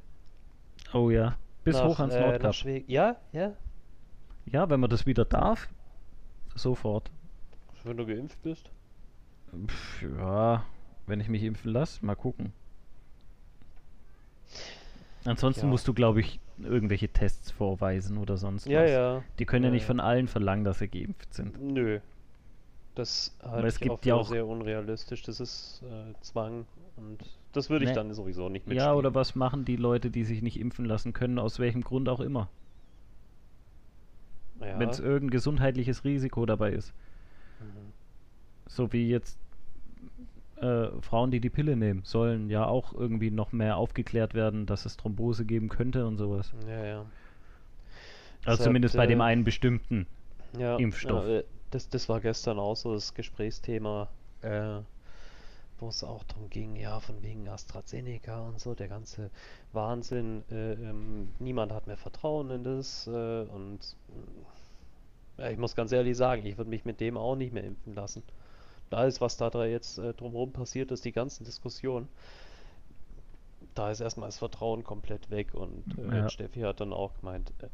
Oh 0.93 1.09
ja. 1.09 1.35
Bis 1.63 1.75
nach, 1.75 1.85
hoch 1.85 1.99
ans 1.99 2.15
äh, 2.15 2.21
Nordkap. 2.21 2.55
Ja, 2.87 3.17
ja. 3.31 3.53
Ja, 4.45 4.69
wenn 4.69 4.79
man 4.79 4.89
das 4.89 5.05
wieder 5.05 5.25
darf, 5.25 5.67
sofort. 6.55 7.09
Wenn 7.83 7.97
du 7.97 8.05
geimpft 8.05 8.41
bist. 8.43 8.69
Pff, 9.67 10.01
ja, 10.17 10.63
wenn 11.07 11.19
ich 11.19 11.27
mich 11.27 11.43
impfen 11.43 11.71
lasse, 11.71 12.05
mal 12.05 12.15
gucken. 12.15 12.51
Ansonsten 15.25 15.65
Ja. 15.65 15.69
musst 15.69 15.87
du, 15.87 15.93
glaube 15.93 16.21
ich, 16.21 16.39
irgendwelche 16.61 17.09
Tests 17.09 17.51
vorweisen 17.51 18.17
oder 18.17 18.37
sonst 18.37 18.65
Ja, 18.67 18.83
was. 18.83 18.91
ja. 18.91 19.23
Die 19.37 19.45
können 19.45 19.63
ja 19.63 19.69
Ja, 19.69 19.73
nicht 19.73 19.83
ja. 19.83 19.87
von 19.87 19.99
allen 19.99 20.27
verlangen, 20.27 20.63
dass 20.63 20.79
sie 20.79 20.87
geimpft 20.87 21.33
sind. 21.33 21.59
Nö. 21.61 21.99
Das 22.95 23.35
halte 23.41 23.67
es 23.67 23.79
gibt 23.79 23.91
auch 23.91 24.03
ja 24.05 24.15
auch- 24.15 24.27
sehr 24.27 24.45
unrealistisch. 24.45 25.21
Das 25.23 25.39
ist 25.39 25.81
äh, 25.83 26.13
Zwang 26.21 26.65
und 26.97 27.23
das 27.53 27.69
würde 27.69 27.85
ich 27.85 27.89
Ne. 27.91 27.95
dann 27.95 28.13
sowieso 28.13 28.49
nicht 28.49 28.65
Ja, 28.67 28.69
mitspielen. 28.73 28.95
oder 28.97 29.15
was 29.15 29.35
machen 29.35 29.65
die 29.65 29.75
Leute, 29.77 30.09
die 30.09 30.23
sich 30.25 30.41
nicht 30.41 30.59
impfen 30.59 30.85
lassen 30.85 31.13
können, 31.13 31.39
aus 31.39 31.59
welchem 31.59 31.81
Grund 31.81 32.09
auch 32.09 32.19
immer? 32.19 32.49
Ja. 34.61 34.79
Wenn 34.79 34.89
es 34.89 34.99
irgendein 34.99 35.29
gesundheitliches 35.31 36.03
Risiko 36.03 36.45
dabei 36.45 36.71
ist. 36.71 36.93
Mhm. 37.59 37.93
So 38.67 38.91
wie 38.91 39.09
jetzt 39.09 39.37
äh, 40.57 40.87
Frauen, 41.01 41.31
die 41.31 41.39
die 41.39 41.49
Pille 41.49 41.75
nehmen, 41.75 42.01
sollen 42.03 42.49
ja 42.49 42.65
auch 42.65 42.93
irgendwie 42.93 43.31
noch 43.31 43.51
mehr 43.51 43.77
aufgeklärt 43.77 44.33
werden, 44.33 44.65
dass 44.65 44.85
es 44.85 44.97
Thrombose 44.97 45.45
geben 45.45 45.69
könnte 45.69 46.05
und 46.05 46.17
sowas. 46.17 46.53
Ja, 46.67 46.85
ja. 46.85 47.05
Also 48.45 48.63
zumindest 48.63 48.95
bei 48.95 49.07
dem 49.07 49.19
äh, 49.19 49.23
einen 49.23 49.43
bestimmten. 49.43 50.07
Ja, 50.57 50.77
Impfstoff. 50.77 51.25
Ja, 51.25 51.39
äh, 51.39 51.43
das, 51.71 51.89
das 51.89 52.09
war 52.09 52.19
gestern 52.19 52.57
auch 52.57 52.75
so 52.75 52.93
das 52.93 53.13
Gesprächsthema, 53.13 54.09
äh, 54.41 54.79
wo 55.81 55.89
es 55.89 56.03
auch 56.03 56.23
darum 56.25 56.49
ging, 56.49 56.75
ja, 56.75 56.99
von 56.99 57.21
wegen 57.23 57.47
AstraZeneca 57.47 58.41
und 58.47 58.59
so, 58.59 58.75
der 58.75 58.87
ganze 58.87 59.31
Wahnsinn. 59.73 60.43
Äh, 60.51 60.73
ähm, 60.73 61.33
niemand 61.39 61.71
hat 61.71 61.87
mehr 61.87 61.97
Vertrauen 61.97 62.49
in 62.51 62.63
das 62.63 63.07
äh, 63.07 63.41
und 63.43 63.95
äh, 65.37 65.51
ich 65.53 65.57
muss 65.57 65.75
ganz 65.75 65.91
ehrlich 65.91 66.15
sagen, 66.17 66.45
ich 66.45 66.57
würde 66.57 66.69
mich 66.69 66.85
mit 66.85 66.99
dem 66.99 67.17
auch 67.17 67.35
nicht 67.35 67.53
mehr 67.53 67.63
impfen 67.63 67.93
lassen. 67.95 68.23
Und 68.91 68.97
Alles, 68.97 69.21
was 69.21 69.37
da, 69.37 69.49
da 69.49 69.65
jetzt 69.65 69.97
äh, 69.99 70.13
drumherum 70.13 70.53
passiert 70.53 70.91
ist, 70.91 71.05
die 71.05 71.11
ganzen 71.11 71.45
Diskussionen, 71.45 72.09
da 73.75 73.91
ist 73.91 73.99
erstmal 73.99 74.27
das 74.29 74.37
Vertrauen 74.39 74.83
komplett 74.83 75.29
weg 75.29 75.53
und 75.53 75.97
äh, 75.97 76.11
Ja. 76.17 76.29
Steffi 76.29 76.61
hat 76.61 76.79
dann 76.81 76.93
auch 76.93 77.13
gemeint, 77.15 77.53
äh, 77.59 77.69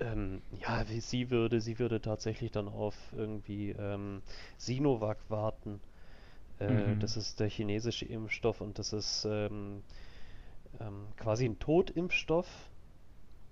ähm, 0.00 0.42
ja, 0.52 0.88
wie 0.88 1.00
sie 1.00 1.30
würde, 1.30 1.60
sie 1.60 1.78
würde 1.78 2.00
tatsächlich 2.00 2.52
dann 2.52 2.68
auf 2.68 2.94
irgendwie 3.12 3.70
ähm, 3.70 4.22
Sinovac 4.56 5.18
warten. 5.28 5.80
Äh, 6.60 6.94
Mhm. 6.94 7.00
Das 7.00 7.16
ist 7.16 7.40
der 7.40 7.48
chinesische 7.48 8.04
Impfstoff 8.04 8.60
und 8.60 8.78
das 8.78 8.92
ist 8.92 9.24
ähm, 9.24 9.82
ähm, 10.80 11.06
quasi 11.16 11.44
ein 11.46 11.58
Totimpfstoff, 11.58 12.46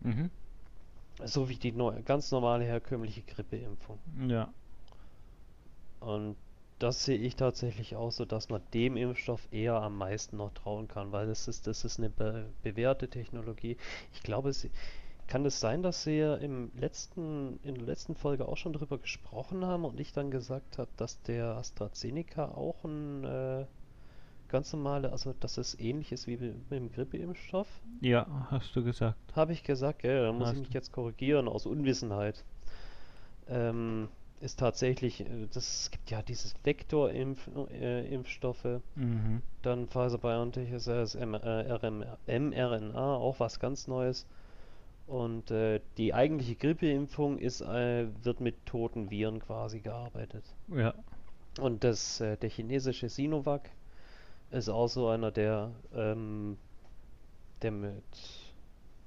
Mhm. 0.00 0.30
so 1.24 1.48
wie 1.48 1.56
die 1.56 1.72
neu 1.72 2.02
ganz 2.02 2.30
normale 2.30 2.64
herkömmliche 2.64 3.22
Grippeimpfung. 3.22 3.98
Ja. 4.28 4.52
Und 6.00 6.36
das 6.78 7.04
sehe 7.04 7.16
ich 7.16 7.36
tatsächlich 7.36 7.96
auch 7.96 8.12
so, 8.12 8.24
dass 8.26 8.50
man 8.50 8.60
dem 8.74 8.96
Impfstoff 8.98 9.48
eher 9.50 9.74
am 9.76 9.96
meisten 9.96 10.36
noch 10.36 10.52
trauen 10.52 10.88
kann, 10.88 11.10
weil 11.10 11.26
das 11.26 11.48
ist, 11.48 11.66
das 11.66 11.84
ist 11.84 11.98
eine 11.98 12.10
be 12.10 12.50
bewährte 12.62 13.08
Technologie. 13.08 13.78
Ich 14.12 14.22
glaube, 14.22 14.52
sie, 14.52 14.70
kann 15.26 15.44
es 15.44 15.60
sein, 15.60 15.82
dass 15.82 16.04
Sie 16.04 16.18
ja 16.18 16.36
im 16.36 16.70
letzten, 16.74 17.58
in 17.62 17.74
der 17.74 17.84
letzten 17.84 18.14
Folge 18.14 18.48
auch 18.48 18.56
schon 18.56 18.72
darüber 18.72 18.98
gesprochen 18.98 19.64
haben 19.64 19.84
und 19.84 20.00
ich 20.00 20.12
dann 20.12 20.30
gesagt 20.30 20.78
habe, 20.78 20.90
dass 20.96 21.20
der 21.22 21.56
AstraZeneca 21.56 22.46
auch 22.46 22.84
ein 22.84 23.24
äh, 23.24 23.66
ganz 24.48 24.72
normale, 24.72 25.12
also 25.12 25.32
dass 25.32 25.58
es 25.58 25.78
ähnlich 25.78 26.12
ist 26.12 26.26
wie 26.26 26.36
mit 26.36 26.70
dem 26.70 26.92
Grippeimpfstoff? 26.92 27.68
Ja, 28.00 28.46
hast 28.50 28.74
du 28.76 28.84
gesagt. 28.84 29.18
Habe 29.34 29.52
ich 29.52 29.64
gesagt, 29.64 30.00
gell, 30.00 30.22
da 30.22 30.32
muss 30.32 30.42
ich 30.42 30.48
Hast 30.48 30.58
mich 30.58 30.68
du. 30.68 30.74
jetzt 30.74 30.92
korrigieren 30.92 31.48
aus 31.48 31.66
Unwissenheit. 31.66 32.44
Ähm, 33.48 34.08
ist 34.40 34.58
tatsächlich, 34.58 35.22
äh, 35.22 35.46
das 35.52 35.82
es 35.82 35.90
gibt 35.90 36.10
ja 36.10 36.22
dieses 36.22 36.54
Vektorimpfstoffe, 36.62 38.64
äh. 38.64 38.80
Mhm. 38.94 39.42
dann 39.62 39.88
Pfizer 39.88 40.18
BioNTech 40.18 40.70
ist 40.72 40.86
es 40.86 41.14
M 41.14 41.34
äh, 41.34 42.38
mRNA, 42.38 43.16
auch 43.16 43.40
was 43.40 43.60
ganz 43.60 43.88
Neues. 43.88 44.26
Und 45.06 45.50
äh, 45.52 45.80
die 45.98 46.14
eigentliche 46.14 46.56
Grippeimpfung 46.56 47.38
ist, 47.38 47.60
äh, 47.60 48.08
wird 48.24 48.40
mit 48.40 48.66
toten 48.66 49.10
Viren 49.10 49.38
quasi 49.40 49.80
gearbeitet. 49.80 50.44
Ja. 50.68 50.94
Und 51.60 51.84
das, 51.84 52.20
äh, 52.20 52.36
der 52.36 52.50
chinesische 52.50 53.08
Sinovac 53.08 53.70
ist 54.50 54.68
auch 54.68 54.88
so 54.88 55.08
einer 55.08 55.30
der, 55.30 55.70
ähm, 55.94 56.58
der 57.62 57.70
mit 57.70 58.02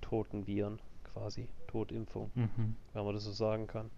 toten 0.02 0.48
Viren 0.48 0.80
quasi, 1.04 1.48
Totimpfung, 1.68 2.32
Mhm. 2.34 2.76
wenn 2.94 3.06
man 3.06 3.14
das 3.14 3.26
so 3.26 3.32
sagen 3.32 3.68
kann. 3.68 3.90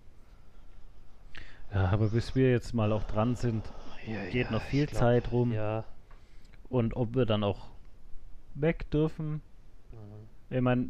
Ja, 1.74 1.88
aber 1.90 2.10
bis 2.10 2.36
wir 2.36 2.52
jetzt 2.52 2.74
mal 2.74 2.92
auch 2.92 3.04
dran 3.04 3.36
sind, 3.36 3.64
geht 4.32 4.52
noch 4.52 4.62
viel 4.62 4.88
glaub, 4.88 5.00
Zeit 5.00 5.32
rum. 5.32 5.54
Ja. 5.54 5.86
Und 6.70 6.96
ob 6.96 7.16
wir 7.16 7.26
dann 7.26 7.44
auch 7.44 7.68
weg 8.56 8.90
dürfen. 8.92 9.42
mhm. 9.92 10.56
Ich 10.56 10.62
meine, 10.62 10.90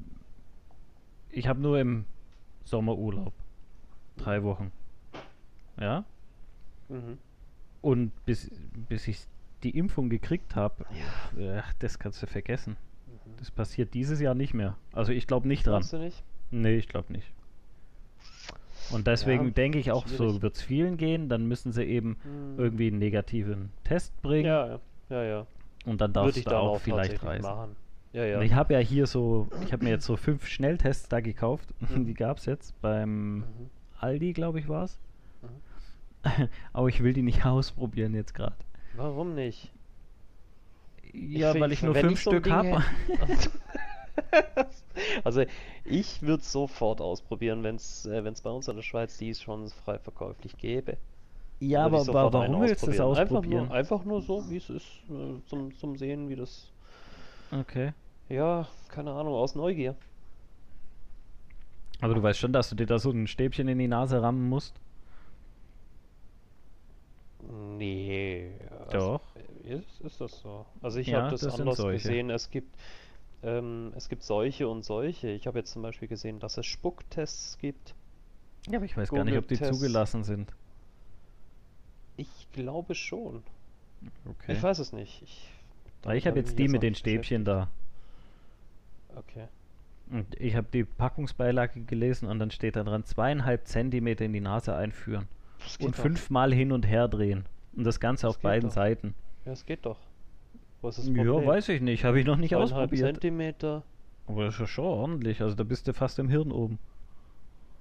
ich 1.32 1.48
habe 1.48 1.60
nur 1.62 1.80
im 1.80 2.06
Sommer 2.64 2.96
Urlaub. 2.98 3.34
Drei 4.18 4.44
Wochen. 4.44 4.72
Ja? 5.80 6.04
Mhm. 6.90 7.18
Und 7.82 8.12
bis, 8.26 8.52
bis 8.90 9.08
ich 9.08 9.20
die 9.64 9.78
Impfung 9.78 10.10
gekriegt 10.10 10.56
habe, 10.56 10.86
Ja. 11.38 11.64
das 11.80 11.98
kannst 12.00 12.22
du 12.22 12.28
vergessen. 12.28 12.78
Mhm. 13.08 13.38
Das 13.38 13.52
passiert 13.52 13.94
dieses 13.94 14.20
Jahr 14.20 14.36
nicht 14.36 14.54
mehr. 14.54 14.78
Also 14.94 15.12
ich 15.12 15.28
glaube 15.28 15.48
nicht 15.48 15.66
dran. 15.66 15.74
Glaubst 15.82 15.94
du 15.94 15.98
nicht? 15.98 16.24
Nee, 16.52 16.76
ich 16.76 16.88
glaube 16.88 17.12
nicht. 17.14 17.32
Und 18.92 19.08
deswegen 19.08 19.46
Ja, 19.46 19.52
denke 19.52 19.80
ich 19.80 19.92
auch, 19.92 20.06
so 20.08 20.18
schwierig. 20.26 20.42
wird 20.42 20.56
es 20.56 20.62
vielen 20.62 20.98
gehen. 20.98 21.30
Dann 21.30 21.48
müssen 21.48 21.72
sie 21.72 21.84
eben 21.84 22.18
Mhm. 22.24 22.60
irgendwie 22.60 22.88
einen 22.88 23.00
negativen 23.00 23.72
Test 23.84 24.20
bringen. 24.22 24.48
Ja, 24.48 24.68
ja, 24.68 24.80
ja, 25.10 25.24
ja. 25.24 25.48
Und 25.86 26.02
dann 26.02 26.14
darfst 26.14 26.38
ich 26.38 26.44
du 26.44 26.50
dann 26.52 26.60
auch 26.62 26.80
vielleicht 26.80 27.24
reisen. 27.24 27.44
machen. 27.50 27.76
Ja, 28.14 28.26
ja. 28.26 28.40
Und 28.40 28.46
Ich 28.46 28.54
habe 28.54 28.74
ja 28.74 28.80
hier 28.80 29.08
so, 29.08 29.48
ich 29.66 29.72
habe 29.72 29.84
mir 29.84 29.92
jetzt 29.92 30.06
so 30.06 30.18
fünf 30.18 30.46
Schnelltests 30.48 31.08
da 31.10 31.20
gekauft. 31.22 31.70
Mhm. 31.90 32.06
Die 32.06 32.14
gab 32.14 32.38
es 32.38 32.46
jetzt 32.46 32.80
beim 32.82 33.38
Mhm. 33.40 33.46
Aldi, 34.00 34.34
glaube 34.34 34.60
ich, 34.60 34.68
war 34.68 34.84
es. 34.86 35.00
Mhm. 35.42 36.48
Aber 36.74 36.88
ich 36.90 37.02
will 37.04 37.14
die 37.14 37.22
nicht 37.22 37.46
ausprobieren 37.46 38.14
jetzt 38.14 38.34
gerade. 38.34 38.56
Warum 38.96 39.36
nicht? 39.36 39.72
Ja, 41.14 41.52
find- 41.52 41.62
weil 41.64 41.72
ich 41.72 41.84
nur 41.84 41.96
fünf 41.96 42.22
so 42.22 42.32
ein 42.32 42.38
Stück 42.42 42.52
habe. 42.52 42.84
Also 45.24 45.44
ich 45.86 46.22
würde 46.22 46.42
es 46.42 46.52
sofort 46.52 47.02
ausprobieren, 47.02 47.64
wenn 47.64 47.76
es 47.76 48.06
äh, 48.06 48.24
wenn's 48.24 48.42
bei 48.42 48.50
uns 48.50 48.68
in 48.68 48.76
der 48.76 48.84
Schweiz 48.84 49.18
die 49.18 49.34
schon 49.34 49.68
frei 49.70 49.98
verkäuflich 50.00 50.58
gäbe. 50.58 50.98
Ja, 51.60 51.86
aber 51.86 52.02
ich 52.02 52.08
einen 52.10 52.14
warum 52.14 52.62
willst 52.62 52.84
du 52.84 52.88
das 52.88 53.00
ausprobieren? 53.00 53.64
Einfach 53.64 53.68
nur, 53.70 53.72
einfach 53.78 54.06
nur 54.06 54.22
so, 54.22 54.50
wie 54.50 54.58
es 54.58 54.70
ist, 54.70 54.86
äh, 55.10 55.40
zum, 55.48 55.74
zum 55.76 55.96
Sehen, 55.96 56.28
wie 56.30 56.36
das. 56.36 56.72
Okay. 57.52 57.94
Ja, 58.32 58.66
keine 58.88 59.12
Ahnung, 59.12 59.34
aus 59.34 59.56
Neugier. 59.56 59.94
Aber 62.00 62.16
du 62.16 62.24
weißt 62.24 62.40
schon, 62.40 62.54
dass 62.54 62.70
du 62.70 62.76
dir 62.76 62.86
da 62.86 62.98
so 62.98 63.12
ein 63.12 63.28
Stäbchen 63.28 63.68
in 63.68 63.78
die 63.78 63.90
Nase 63.90 64.22
rammen 64.22 64.48
musst? 64.48 64.80
Nee. 67.78 68.52
Doch. 68.92 69.22
Ist, 69.64 70.00
ist 70.00 70.22
das 70.22 70.40
so? 70.40 70.66
Also 70.82 71.00
ich 71.00 71.08
Ja, 71.08 71.24
habe 71.24 71.32
das, 71.32 71.42
das 71.42 71.60
anders 71.60 71.78
gesehen. 71.78 72.30
Es 72.30 72.50
gibt, 72.50 72.74
ähm, 73.44 73.92
es 73.98 74.08
gibt 74.08 74.24
solche 74.24 74.70
und 74.70 74.86
solche. 74.86 75.28
Ich 75.28 75.46
habe 75.46 75.60
jetzt 75.60 75.74
zum 75.74 75.82
Beispiel 75.82 76.08
gesehen, 76.08 76.40
dass 76.40 76.58
es 76.58 76.66
Spucktests 76.66 77.58
gibt. 77.58 77.96
Ja, 78.70 78.78
aber 78.78 78.86
ich 78.86 78.96
weiß 78.96 79.10
gar 79.10 79.26
nicht, 79.26 79.38
ob 79.38 79.50
die 79.50 79.60
zugelassen 79.60 80.24
sind. 80.24 80.54
Ich 82.16 82.48
glaube 82.54 82.96
schon. 82.96 83.44
Okay. 84.26 84.54
Ich 84.54 84.64
weiß 84.64 84.80
es 84.80 84.94
nicht. 84.94 85.22
Ich, 85.22 85.50
ich 86.14 86.26
habe 86.26 86.30
hab 86.30 86.36
jetzt 86.38 86.58
die 86.58 86.70
mit 86.70 86.82
den 86.82 86.96
Stäbchen 86.96 87.44
da. 87.44 87.70
Okay. 89.16 89.48
Und 90.10 90.40
ich 90.40 90.56
habe 90.56 90.68
die 90.74 90.84
Packungsbeilage 90.84 91.82
gelesen 91.82 92.28
und 92.28 92.40
dann 92.40 92.52
steht 92.52 92.76
da 92.76 92.84
dran, 92.84 93.06
zweieinhalb 93.06 93.66
Zentimeter 93.68 94.26
in 94.26 94.34
die 94.34 94.42
Nase 94.42 94.76
einführen. 94.76 95.28
Und 95.80 95.98
doch. 95.98 96.02
fünfmal 96.02 96.54
hin 96.54 96.72
und 96.72 96.86
her 96.88 97.08
drehen. 97.08 97.46
Und 97.76 97.84
das 97.86 98.00
Ganze 98.00 98.28
Das 98.28 98.36
auf 98.36 98.42
beiden 98.42 98.70
doch. 98.70 98.76
Seiten. 98.76 99.14
Ja, 99.46 99.54
es 99.54 99.66
geht 99.66 99.86
doch. 99.86 100.00
Was 100.82 100.98
ist 100.98 101.08
das 101.10 101.16
Ja, 101.16 101.24
Problem? 101.24 101.48
weiß 101.48 101.70
ich 101.70 101.82
nicht. 101.82 102.04
Habe 102.04 102.20
ich 102.20 102.26
noch 102.26 102.38
nicht 102.38 102.56
ausprobiert. 102.56 103.14
Zentimeter. 103.16 103.84
Aber 104.28 104.46
das 104.46 104.56
ist 104.56 104.60
ja 104.60 104.68
schon 104.68 104.86
ordentlich. 104.86 105.42
Also 105.42 105.56
da 105.56 105.64
bist 105.64 105.88
du 105.88 105.94
fast 105.94 106.20
im 106.20 106.30
Hirn 106.30 106.52
oben. 106.52 106.80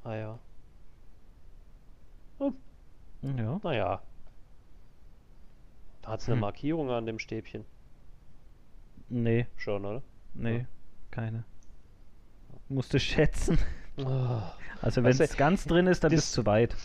Ah 0.05 0.15
ja. 0.15 0.39
Ja. 3.23 3.61
Naja. 3.63 4.03
Da 6.03 6.11
hat 6.13 6.21
es 6.21 6.27
eine 6.29 6.37
Hm. 6.37 6.41
Markierung 6.41 6.91
an 6.91 7.07
dem 7.07 7.19
Stäbchen. 7.19 7.65
Nee, 9.09 9.47
Schon, 9.57 9.85
oder? 9.85 10.03
nee, 10.35 10.59
Ja. 10.59 10.65
Keine. 11.11 11.45
Musst 12.69 12.95
du 12.95 13.01
schätzen. 13.01 13.59
Ah. 14.05 14.53
Also 14.83 15.03
wenn 15.03 15.19
es 15.21 15.37
ganz 15.37 15.65
drin 15.67 15.87
ist, 15.87 16.05
dann 16.05 16.11
das- 16.13 16.21
bist 16.23 16.37
du 16.37 16.43
zu 16.43 16.47
weit. 16.47 16.77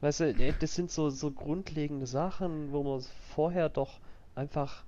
Weißt 0.00 0.20
du, 0.20 0.52
das 0.60 0.74
sind 0.74 0.90
so, 0.90 1.10
so 1.10 1.30
grundlegende 1.32 2.06
Sachen, 2.06 2.70
wo 2.72 2.82
man 2.84 3.02
vorher 3.34 3.68
doch 3.68 3.98
einfach, 4.36 4.84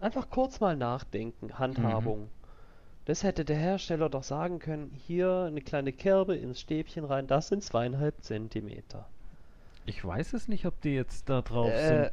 einfach 0.00 0.30
kurz 0.30 0.60
mal 0.60 0.76
nachdenken. 0.76 1.58
Handhabung. 1.58 2.28
Das 3.06 3.22
hätte 3.24 3.44
der 3.44 3.56
Hersteller 3.56 4.08
doch 4.08 4.22
sagen 4.22 4.58
können, 4.60 4.92
hier 5.06 5.44
eine 5.48 5.60
kleine 5.62 5.92
Kerbe 5.92 6.36
ins 6.36 6.60
Stäbchen 6.60 7.04
rein, 7.04 7.26
das 7.26 7.48
sind 7.48 7.64
zweieinhalb 7.64 8.22
Zentimeter. 8.22 9.06
Ich 9.86 10.04
weiß 10.04 10.34
es 10.34 10.46
nicht, 10.46 10.66
ob 10.66 10.80
die 10.82 10.90
jetzt 10.94 11.28
da 11.28 11.40
drauf 11.42 11.70
Äh, 11.70 11.86
sind. 12.04 12.12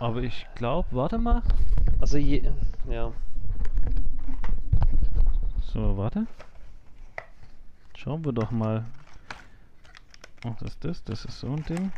Aber 0.00 0.22
ich 0.22 0.46
glaube, 0.56 0.88
warte 0.92 1.18
mal. 1.18 1.42
also 2.00 2.18
je, 2.18 2.42
ja. 2.90 3.12
So, 5.72 5.96
warte. 5.96 6.26
Schauen 7.96 8.24
wir 8.24 8.32
doch 8.32 8.50
mal. 8.50 8.84
Ach, 10.44 10.56
das 10.58 10.70
ist 10.72 10.84
das? 10.84 11.04
Das 11.04 11.24
ist 11.24 11.40
so 11.40 11.48
ein 11.52 11.64
Ding. 11.64 11.92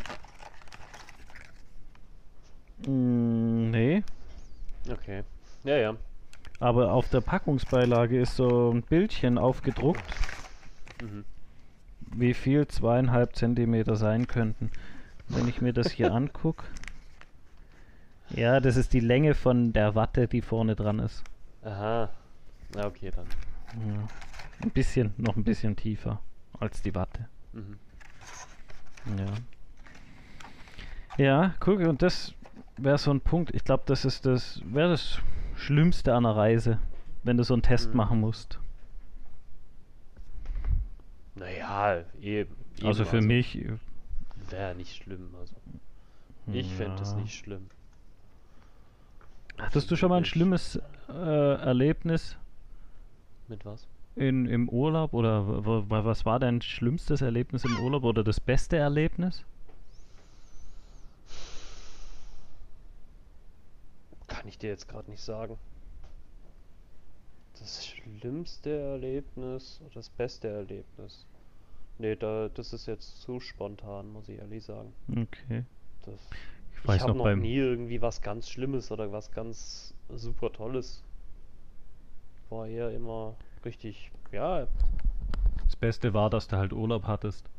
Mm, 2.86 3.70
nee. 3.70 4.02
Okay. 4.90 5.24
Ja, 5.64 5.76
ja. 5.76 5.96
Aber 6.60 6.92
auf 6.92 7.08
der 7.08 7.20
Packungsbeilage 7.20 8.20
ist 8.20 8.36
so 8.36 8.70
ein 8.70 8.82
Bildchen 8.82 9.38
aufgedruckt, 9.38 10.04
Mhm. 11.02 11.24
wie 12.12 12.34
viel 12.34 12.68
zweieinhalb 12.68 13.34
Zentimeter 13.34 13.96
sein 13.96 14.26
könnten. 14.26 14.70
Wenn 15.28 15.48
ich 15.48 15.60
mir 15.60 15.72
das 15.72 15.90
hier 15.90 16.12
angucke. 16.14 16.64
Ja, 18.30 18.60
das 18.60 18.76
ist 18.76 18.92
die 18.92 19.00
Länge 19.00 19.34
von 19.34 19.72
der 19.72 19.94
Watte, 19.94 20.28
die 20.28 20.42
vorne 20.42 20.76
dran 20.76 20.98
ist. 20.98 21.24
Aha. 21.62 22.08
Na, 22.74 22.86
okay, 22.86 23.10
dann. 23.14 23.26
Ja. 23.74 24.08
Ein 24.62 24.70
bisschen, 24.70 25.12
noch 25.16 25.36
ein 25.36 25.44
bisschen 25.44 25.76
tiefer 25.76 26.20
als 26.60 26.80
die 26.82 26.94
Watte. 26.94 27.28
Mhm. 27.52 27.78
Ja. 29.18 29.24
Ja, 31.16 31.54
guck, 31.60 31.80
und 31.80 32.02
das 32.02 32.34
wäre 32.76 32.98
so 32.98 33.10
ein 33.12 33.20
Punkt. 33.20 33.54
Ich 33.54 33.64
glaube, 33.64 33.84
das 33.86 34.04
ist 34.04 34.26
das, 34.26 34.60
wäre 34.64 34.90
das 34.90 35.20
Schlimmste 35.56 36.12
an 36.14 36.24
einer 36.26 36.36
Reise, 36.36 36.78
wenn 37.22 37.36
du 37.36 37.44
so 37.44 37.54
einen 37.54 37.62
Test 37.62 37.90
Mhm. 37.90 37.96
machen 37.96 38.20
musst. 38.20 38.58
Naja, 41.34 42.04
eben. 42.20 42.54
eben 42.78 42.86
Also 42.86 43.04
für 43.04 43.20
mich. 43.20 43.56
äh, 43.58 43.76
Wäre 44.50 44.74
nicht 44.74 44.94
schlimm, 45.02 45.34
also. 45.40 45.54
Ich 46.52 46.72
fände 46.74 47.00
es 47.02 47.12
ja. 47.12 47.16
nicht 47.18 47.34
schlimm. 47.34 47.68
Hattest 49.58 49.90
du 49.90 49.96
schon 49.96 50.10
mal 50.10 50.18
ein 50.18 50.24
schlimmes 50.26 50.78
äh, 51.08 51.54
Erlebnis 51.62 52.36
Mit 53.48 53.64
was? 53.64 53.86
in, 54.16 54.46
im 54.46 54.68
Urlaub? 54.68 55.12
Oder 55.12 55.44
was 55.90 56.24
war 56.24 56.38
dein 56.38 56.60
schlimmstes 56.62 57.20
Erlebnis 57.20 57.64
im 57.64 57.78
Urlaub 57.78 58.04
oder 58.04 58.22
das 58.24 58.40
beste 58.40 58.76
Erlebnis? 58.76 59.44
Kann 64.26 64.48
ich 64.48 64.58
dir 64.58 64.70
jetzt 64.70 64.88
gerade 64.88 65.10
nicht 65.10 65.22
sagen. 65.22 65.58
Das 67.58 67.86
schlimmste 67.86 68.70
Erlebnis 68.78 69.80
oder 69.84 69.94
das 69.94 70.10
beste 70.10 70.48
Erlebnis? 70.48 71.26
Nee, 71.98 72.16
da, 72.16 72.48
das 72.48 72.72
ist 72.72 72.86
jetzt 72.86 73.20
zu 73.22 73.38
spontan, 73.40 74.12
muss 74.12 74.28
ich 74.28 74.38
ehrlich 74.38 74.64
sagen. 74.64 74.92
Okay. 75.10 75.64
Das, 76.02 76.14
Ich 76.72 76.84
ich 76.84 76.88
weiß 76.88 77.02
habe 77.02 77.12
noch 77.12 77.18
noch 77.18 77.24
beim. 77.24 77.40
nie 77.40 77.54
irgendwie 77.56 78.02
was 78.02 78.20
ganz 78.22 78.48
Schlimmes 78.50 78.90
oder 78.90 79.12
was 79.12 79.30
ganz 79.30 79.94
super 80.10 80.52
Tolles. 80.52 81.03
War 82.54 82.68
eher 82.68 82.90
immer 82.92 83.34
richtig, 83.64 84.12
ja, 84.30 84.66
Das 85.64 85.74
Beste 85.76 86.14
war, 86.14 86.30
dass 86.30 86.46
du 86.46 86.56
halt 86.56 86.72
Urlaub 86.72 87.04
hattest. 87.04 87.50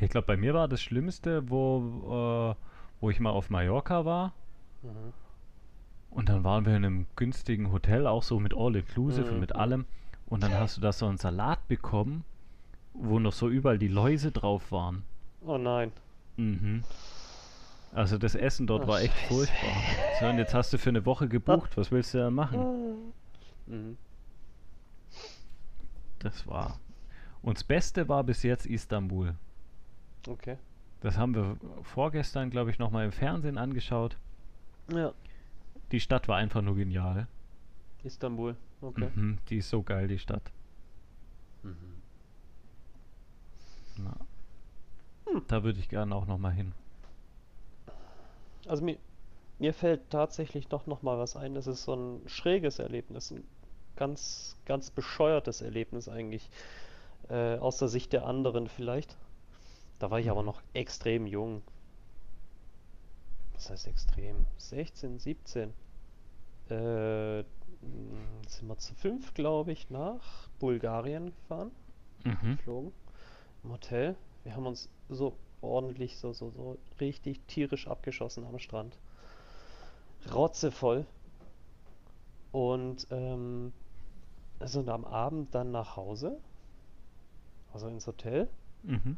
Ich 0.00 0.10
glaube, 0.10 0.26
bei 0.26 0.36
mir 0.36 0.54
war 0.54 0.68
das 0.68 0.80
Schlimmste, 0.82 1.48
wo, 1.50 2.54
äh, 2.54 2.54
wo 3.00 3.10
ich 3.10 3.18
mal 3.20 3.30
auf 3.30 3.50
Mallorca 3.50 4.04
war. 4.04 4.32
mhm. 4.82 5.12
Und 6.10 6.28
dann 6.30 6.44
waren 6.44 6.64
wir 6.64 6.74
in 6.76 6.84
einem 6.84 7.06
günstigen 7.16 7.72
Hotel, 7.72 8.06
auch 8.06 8.22
so 8.22 8.38
mit 8.40 8.54
All-Inclusive 8.56 9.30
und 9.30 9.40
mit 9.40 9.50
Mhm. 9.50 9.60
allem. 9.60 9.84
Und 10.26 10.42
dann 10.42 10.54
hast 10.54 10.76
du 10.76 10.80
da 10.80 10.92
so 10.92 11.06
einen 11.06 11.18
Salat 11.18 11.66
bekommen. 11.68 12.24
wo 12.98 13.18
noch 13.18 13.34
so 13.34 13.50
überall 13.50 13.78
die 13.78 13.88
Läuse 13.88 14.32
drauf 14.32 14.72
waren. 14.72 15.02
Oh 15.44 15.58
nein. 15.58 15.92
Mhm. 16.38 16.82
Also 17.92 18.18
das 18.18 18.34
Essen 18.34 18.66
dort 18.66 18.84
Ach, 18.84 18.88
war 18.88 19.00
echt 19.00 19.14
Scheiße. 19.14 19.34
furchtbar. 19.34 19.76
So, 20.20 20.26
und 20.26 20.38
jetzt 20.38 20.54
hast 20.54 20.72
du 20.72 20.78
für 20.78 20.90
eine 20.90 21.06
Woche 21.06 21.28
gebucht. 21.28 21.76
Was 21.76 21.90
willst 21.90 22.14
du 22.14 22.18
da 22.18 22.30
machen? 22.30 23.12
Mhm. 23.66 23.96
Das 26.18 26.46
war. 26.46 26.78
Und 27.42 27.56
das 27.58 27.64
Beste 27.64 28.08
war 28.08 28.24
bis 28.24 28.42
jetzt 28.42 28.66
Istanbul. 28.66 29.34
Okay. 30.26 30.58
Das 31.00 31.16
haben 31.16 31.34
wir 31.34 31.56
vorgestern, 31.82 32.50
glaube 32.50 32.70
ich, 32.70 32.78
nochmal 32.78 33.04
im 33.04 33.12
Fernsehen 33.12 33.58
angeschaut. 33.58 34.16
Ja. 34.90 35.12
Die 35.92 36.00
Stadt 36.00 36.26
war 36.28 36.36
einfach 36.36 36.62
nur 36.62 36.74
genial. 36.74 37.28
Istanbul. 38.02 38.56
Okay. 38.80 39.08
Mhm, 39.14 39.38
die 39.48 39.58
ist 39.58 39.70
so 39.70 39.82
geil, 39.82 40.08
die 40.08 40.18
Stadt. 40.18 40.50
Mhm. 41.62 41.76
Hm. 45.26 45.42
Da 45.48 45.62
würde 45.62 45.78
ich 45.78 45.88
gerne 45.88 46.14
auch 46.14 46.26
nochmal 46.26 46.52
hin. 46.52 46.72
Also 48.66 48.84
mir, 48.84 48.98
mir 49.58 49.72
fällt 49.72 50.10
tatsächlich 50.10 50.68
doch 50.68 50.86
noch 50.86 51.02
mal 51.02 51.18
was 51.18 51.36
ein. 51.36 51.54
Das 51.54 51.66
ist 51.66 51.84
so 51.84 51.94
ein 51.94 52.22
schräges 52.26 52.78
Erlebnis, 52.78 53.30
ein 53.30 53.44
ganz, 53.96 54.56
ganz 54.64 54.90
bescheuertes 54.90 55.62
Erlebnis 55.62 56.08
eigentlich. 56.08 56.50
Äh, 57.28 57.58
aus 57.58 57.78
der 57.78 57.88
Sicht 57.88 58.12
der 58.12 58.26
anderen 58.26 58.68
vielleicht. 58.68 59.16
Da 59.98 60.10
war 60.10 60.20
ich 60.20 60.30
aber 60.30 60.42
noch 60.42 60.62
extrem 60.74 61.26
jung. 61.26 61.62
Was 63.54 63.70
heißt 63.70 63.88
extrem? 63.88 64.46
16, 64.58 65.18
17. 65.18 65.72
Äh, 66.68 67.40
mh, 67.40 67.44
sind 68.46 68.68
wir 68.68 68.78
zu 68.78 68.94
fünf, 68.94 69.34
glaube 69.34 69.72
ich, 69.72 69.90
nach 69.90 70.48
Bulgarien 70.58 71.32
gefahren. 71.34 71.72
Mhm. 72.24 72.56
geflogen 72.56 72.92
im 73.62 73.72
Hotel. 73.72 74.16
Wir 74.44 74.54
haben 74.54 74.66
uns 74.66 74.88
so 75.08 75.36
ordentlich, 75.60 76.18
so, 76.18 76.32
so, 76.32 76.50
so 76.50 76.78
richtig 77.00 77.40
tierisch 77.46 77.86
abgeschossen 77.88 78.44
am 78.46 78.58
Strand. 78.58 78.96
Rotzevoll. 80.32 81.06
Und 82.52 83.06
ähm, 83.10 83.72
sind 84.60 84.88
am 84.88 85.04
Abend 85.04 85.54
dann 85.54 85.72
nach 85.72 85.96
Hause, 85.96 86.38
also 87.72 87.88
ins 87.88 88.06
Hotel. 88.06 88.48
Mhm. 88.82 89.16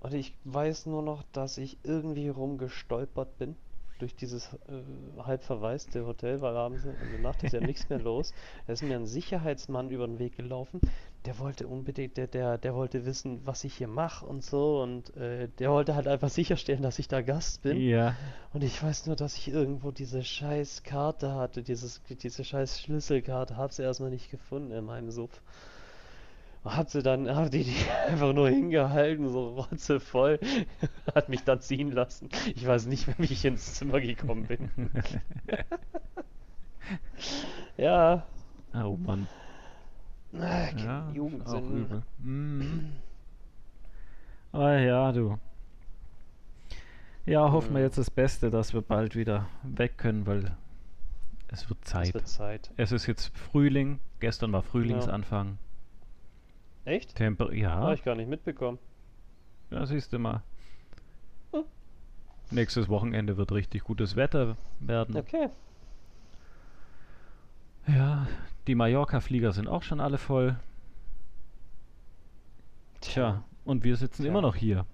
Und 0.00 0.14
ich 0.14 0.34
weiß 0.44 0.86
nur 0.86 1.02
noch, 1.02 1.22
dass 1.32 1.58
ich 1.58 1.76
irgendwie 1.82 2.28
rumgestolpert 2.28 3.36
bin 3.36 3.56
durch 3.98 4.16
dieses 4.16 4.54
äh, 4.54 5.22
halb 5.22 5.42
verwaiste 5.42 6.06
Hotel, 6.06 6.40
weil 6.40 6.56
abends 6.56 6.84
in 6.84 6.94
der 7.12 7.20
Nacht 7.20 7.42
ist 7.42 7.52
ja 7.52 7.60
nichts 7.60 7.88
mehr 7.90 7.98
los. 8.02 8.32
Da 8.66 8.72
ist 8.72 8.82
mir 8.82 8.96
ein 8.96 9.06
Sicherheitsmann 9.06 9.90
über 9.90 10.06
den 10.06 10.18
Weg 10.18 10.36
gelaufen. 10.36 10.80
Der 11.26 11.38
wollte 11.38 11.68
unbedingt, 11.68 12.16
der, 12.16 12.26
der, 12.26 12.56
der 12.56 12.74
wollte 12.74 13.04
wissen, 13.04 13.40
was 13.44 13.64
ich 13.64 13.74
hier 13.74 13.88
mache 13.88 14.24
und 14.24 14.42
so. 14.42 14.82
Und 14.82 15.14
äh, 15.16 15.48
der 15.58 15.70
wollte 15.70 15.94
halt 15.94 16.08
einfach 16.08 16.30
sicherstellen, 16.30 16.82
dass 16.82 16.98
ich 16.98 17.08
da 17.08 17.20
Gast 17.20 17.62
bin. 17.62 17.78
Ja. 17.78 18.16
Und 18.52 18.64
ich 18.64 18.82
weiß 18.82 19.06
nur, 19.06 19.16
dass 19.16 19.36
ich 19.36 19.48
irgendwo 19.48 19.90
diese 19.90 20.24
scheiß 20.24 20.82
Karte 20.82 21.34
hatte, 21.34 21.62
dieses, 21.62 22.00
diese 22.08 22.42
scheiß 22.42 22.80
Schlüsselkarte, 22.80 23.56
hab 23.56 23.72
sie 23.72 23.82
erstmal 23.82 24.10
nicht 24.10 24.30
gefunden 24.30 24.70
in 24.70 24.84
meinem 24.84 25.10
Suff. 25.10 25.42
Hat 26.64 26.90
sie 26.90 27.02
dann, 27.02 27.28
hab 27.34 27.50
die, 27.50 27.64
die 27.64 27.76
einfach 28.06 28.32
nur 28.32 28.48
hingehalten, 28.48 29.28
so 29.28 29.48
rotzevoll, 29.48 30.38
hat 31.14 31.28
mich 31.28 31.44
dann 31.44 31.60
ziehen 31.60 31.90
lassen. 31.90 32.28
Ich 32.54 32.66
weiß 32.66 32.86
nicht 32.86 33.06
wie 33.18 33.24
ich 33.24 33.44
ins 33.44 33.74
Zimmer 33.74 34.00
gekommen 34.00 34.46
bin. 34.46 34.70
Ja, 37.76 38.26
oh 38.74 38.96
Mann. 38.96 39.26
Ah, 40.34 40.68
Ja, 40.76 41.08
auch 41.08 41.14
Jugendsinn. 41.14 41.76
übel. 41.84 42.02
Mhm. 42.18 42.92
Ah 44.52 44.72
ja, 44.74 45.12
du. 45.12 45.38
Ja, 47.26 47.50
hoffen 47.52 47.70
wir 47.74 47.78
Mhm. 47.80 47.84
jetzt 47.86 47.98
das 47.98 48.10
Beste, 48.10 48.50
dass 48.50 48.72
wir 48.74 48.82
bald 48.82 49.14
wieder 49.14 49.46
weg 49.62 49.98
können, 49.98 50.26
weil 50.26 50.56
es 51.48 51.68
wird 51.68 51.78
Es 51.84 51.90
Zeit. 51.90 52.14
wird 52.14 52.28
Zeit. 52.28 52.70
Es 52.76 52.92
ist 52.92 53.06
jetzt 53.06 53.36
Frühling. 53.36 54.00
Gestern 54.20 54.52
war 54.52 54.62
Frühlingsanfang. 54.62 55.58
Echt? 56.84 57.14
Temper 57.14 57.52
ja, 57.52 57.70
Habe 57.72 57.94
ich 57.94 58.02
gar 58.04 58.14
nicht 58.16 58.28
mitbekommen. 58.28 58.78
ja, 59.70 59.84
siehst 59.86 60.12
du 60.12 60.18
mal. 60.18 60.42
Hm. 61.52 61.62
Nächstes 62.50 62.88
Wochenende 62.88 63.36
wird 63.36 63.52
richtig 63.52 63.84
gutes 63.84 64.16
Wetter 64.16 64.56
werden. 64.80 65.16
Okay. 65.16 65.48
Ja, 67.86 68.26
die 68.70 68.76
Mallorca-Flieger 68.76 69.50
sind 69.50 69.66
auch 69.66 69.82
schon 69.82 70.00
alle 70.00 70.16
voll. 70.16 70.56
Tja, 73.00 73.42
und 73.64 73.82
wir 73.82 73.96
sitzen 73.96 74.22
Tja. 74.22 74.30
immer 74.30 74.42
noch 74.42 74.54
hier. 74.54 74.86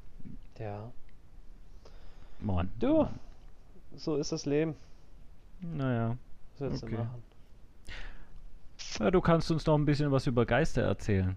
Ja. 0.59 0.91
Mann. 2.41 2.71
Du. 2.81 3.03
Mann. 3.03 3.19
So 3.95 4.17
ist 4.17 4.33
das 4.33 4.47
Leben. 4.47 4.77
Naja. 5.61 6.17
Was 6.59 6.61
willst 6.71 6.83
du 6.85 6.87
Okay. 6.87 6.97
machen? 6.97 7.23
Ja, 8.99 9.11
du 9.11 9.21
kannst 9.21 9.51
uns 9.51 9.67
noch 9.67 9.75
ein 9.77 9.85
bisschen 9.85 10.11
was 10.11 10.27
über 10.27 10.47
Geister 10.47 10.81
erzählen. 10.81 11.37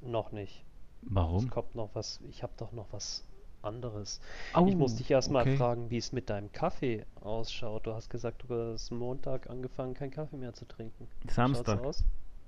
Noch 0.00 0.32
nicht. 0.32 0.64
Warum? 1.02 1.44
Es 1.44 1.50
kommt 1.50 1.76
noch 1.76 1.90
was. 1.94 2.18
Ich 2.28 2.42
habe 2.42 2.52
doch 2.56 2.72
noch 2.72 2.86
was 2.90 3.22
anderes. 3.62 4.20
Au, 4.52 4.66
Ich 4.66 4.76
muss 4.76 4.96
dich 4.96 5.10
erstmal 5.10 5.42
okay. 5.42 5.56
fragen, 5.56 5.90
wie 5.90 5.96
es 5.98 6.12
mit 6.12 6.30
deinem 6.30 6.52
Kaffee 6.52 7.04
ausschaut. 7.20 7.86
Du 7.86 7.94
hast 7.94 8.10
gesagt, 8.10 8.44
du 8.48 8.72
hast 8.72 8.90
Montag 8.90 9.50
angefangen, 9.50 9.94
keinen 9.94 10.10
Kaffee 10.10 10.36
mehr 10.36 10.54
zu 10.54 10.66
trinken. 10.66 11.08
Samstag. 11.28 11.80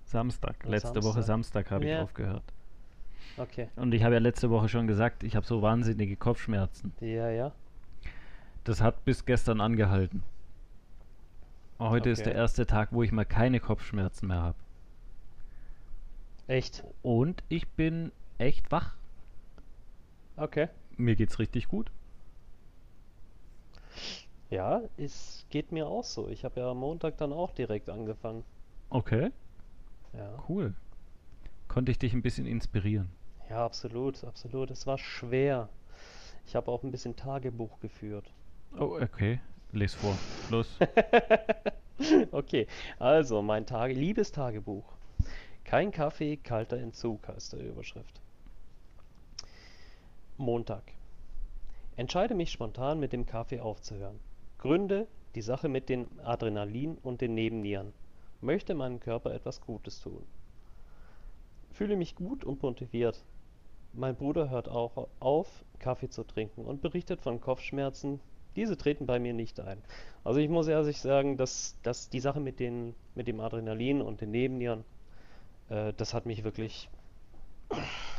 Samstag. 0.04 0.56
Oh, 0.66 0.70
Letzte 0.70 1.02
Woche 1.02 1.22
Samstag. 1.22 1.66
Samstag 1.66 1.70
habe 1.70 1.84
ich 1.84 1.90
Ja. 1.90 2.02
aufgehört. 2.02 2.42
Okay. 3.36 3.68
Und 3.76 3.92
ich 3.94 4.02
habe 4.02 4.14
ja 4.14 4.20
letzte 4.20 4.50
Woche 4.50 4.68
schon 4.68 4.86
gesagt, 4.86 5.22
ich 5.22 5.36
habe 5.36 5.46
so 5.46 5.62
wahnsinnige 5.62 6.16
Kopfschmerzen. 6.16 6.92
Ja, 7.00 7.30
ja. 7.30 7.52
Das 8.64 8.80
hat 8.80 9.04
bis 9.04 9.24
gestern 9.24 9.60
angehalten. 9.60 10.22
Heute 11.78 12.10
ist 12.10 12.20
Okay. 12.20 12.30
der 12.30 12.38
erste 12.38 12.66
Tag, 12.66 12.88
wo 12.92 13.02
ich 13.02 13.10
mal 13.12 13.24
keine 13.24 13.58
Kopfschmerzen 13.60 14.26
mehr 14.26 14.42
habe. 14.42 14.58
Echt? 16.46 16.84
Und 17.02 17.42
ich 17.48 17.68
bin 17.68 18.12
echt 18.38 18.70
wach. 18.70 18.96
Okay. 20.36 20.68
Mir 21.00 21.16
geht's 21.16 21.38
richtig 21.38 21.68
gut. 21.68 21.90
Ja, 24.50 24.82
es 24.96 25.46
geht 25.50 25.72
mir 25.72 25.86
auch 25.86 26.04
so. 26.04 26.28
Ich 26.28 26.44
habe 26.44 26.60
ja 26.60 26.70
am 26.70 26.78
Montag 26.78 27.16
dann 27.18 27.32
auch 27.32 27.52
direkt 27.52 27.88
angefangen. 27.88 28.44
Okay, 28.90 29.30
Ja. 30.12 30.42
cool. 30.48 30.74
Konnte 31.68 31.92
ich 31.92 31.98
dich 31.98 32.12
ein 32.12 32.22
bisschen 32.22 32.46
inspirieren. 32.46 33.08
Ja, 33.48 33.64
absolut, 33.64 34.24
absolut. 34.24 34.70
Es 34.72 34.86
war 34.86 34.98
schwer. 34.98 35.68
Ich 36.46 36.56
habe 36.56 36.70
auch 36.70 36.82
ein 36.82 36.90
bisschen 36.90 37.14
Tagebuch 37.14 37.78
geführt. 37.80 38.28
Oh, 38.76 38.98
okay. 39.00 39.40
Les 39.72 39.94
vor. 39.94 40.16
Los. 40.50 40.76
Okay, 42.32 42.66
also 42.98 43.42
mein 43.42 43.66
Tage, 43.66 43.92
liebes 43.92 44.32
Tagebuch. 44.32 44.84
Kein 45.64 45.90
Kaffee, 45.90 46.38
kalter 46.38 46.78
Entzug 46.78 47.28
heißt 47.28 47.52
der 47.52 47.60
Überschrift. 47.60 48.22
Montag. 50.40 50.82
Entscheide 51.96 52.34
mich 52.34 52.50
spontan 52.50 52.98
mit 52.98 53.12
dem 53.12 53.26
Kaffee 53.26 53.60
aufzuhören. 53.60 54.18
Gründe 54.58 55.06
die 55.34 55.42
Sache 55.42 55.68
mit 55.68 55.88
den 55.90 56.06
Adrenalin 56.24 56.96
und 57.02 57.20
den 57.20 57.34
Nebennieren. 57.34 57.92
Möchte 58.40 58.74
meinem 58.74 59.00
Körper 59.00 59.34
etwas 59.34 59.60
Gutes 59.60 60.00
tun. 60.00 60.24
Fühle 61.72 61.94
mich 61.96 62.16
gut 62.16 62.42
und 62.42 62.62
motiviert. 62.62 63.22
Mein 63.92 64.16
Bruder 64.16 64.48
hört 64.48 64.68
auch 64.68 65.08
auf, 65.20 65.64
Kaffee 65.78 66.08
zu 66.08 66.24
trinken 66.24 66.64
und 66.64 66.80
berichtet 66.80 67.20
von 67.20 67.40
Kopfschmerzen. 67.40 68.20
Diese 68.56 68.76
treten 68.76 69.06
bei 69.06 69.18
mir 69.18 69.34
nicht 69.34 69.60
ein. 69.60 69.82
Also 70.24 70.40
ich 70.40 70.48
muss 70.48 70.68
ehrlich 70.68 71.00
sagen, 71.00 71.36
dass, 71.36 71.76
dass 71.82 72.08
die 72.08 72.20
Sache 72.20 72.40
mit 72.40 72.60
den, 72.60 72.94
mit 73.14 73.28
dem 73.28 73.40
Adrenalin 73.40 74.00
und 74.00 74.22
den 74.22 74.30
Nebennieren, 74.30 74.84
äh, 75.68 75.92
das 75.96 76.14
hat 76.14 76.24
mich 76.24 76.44
wirklich 76.44 76.88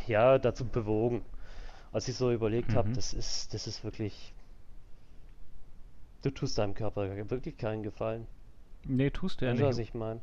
ja, 0.08 0.38
dazu 0.38 0.66
bewogen. 0.66 1.26
Als 1.92 2.08
ich 2.08 2.16
so 2.16 2.32
überlegt 2.32 2.74
habe, 2.74 2.90
Mhm. 2.90 2.94
das 2.94 3.14
ist, 3.14 3.54
das 3.54 3.68
ist 3.68 3.84
wirklich. 3.84 4.34
Du 6.24 6.30
tust 6.30 6.58
deinem 6.58 6.74
Körper 6.74 7.10
wirklich 7.30 7.58
keinen 7.58 7.84
Gefallen. 7.84 8.28
Nee, 8.86 9.10
tust 9.10 9.42
du 9.42 9.46
ja 9.46 9.54
du, 9.54 9.64
was 9.64 9.78
nicht. 9.78 9.90
ich 9.90 9.94
meine? 9.94 10.22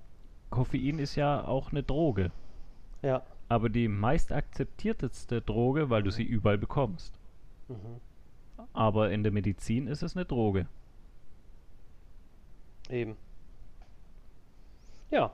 Koffein 0.51 0.99
ist 0.99 1.17
ja 1.17 1.45
auch 1.47 1.71
eine 1.71 1.83
Droge. 1.83 2.31
Ja. 3.03 3.23
Aber 3.49 3.69
die 3.69 3.89
meist 3.89 4.33
akzeptierteste 4.33 5.41
Droge, 5.43 5.91
weil 5.91 6.03
du 6.03 6.11
sie 6.11 6.23
überall 6.23 6.59
bekommst. 6.59 7.19
Mhm. 7.69 8.01
Aber 8.73 9.11
in 9.11 9.23
der 9.23 9.33
Medizin 9.33 9.87
ist 9.87 10.03
es 10.03 10.17
eine 10.17 10.25
Droge. 10.25 10.67
Eben. 12.91 13.17
Ja. 15.11 15.33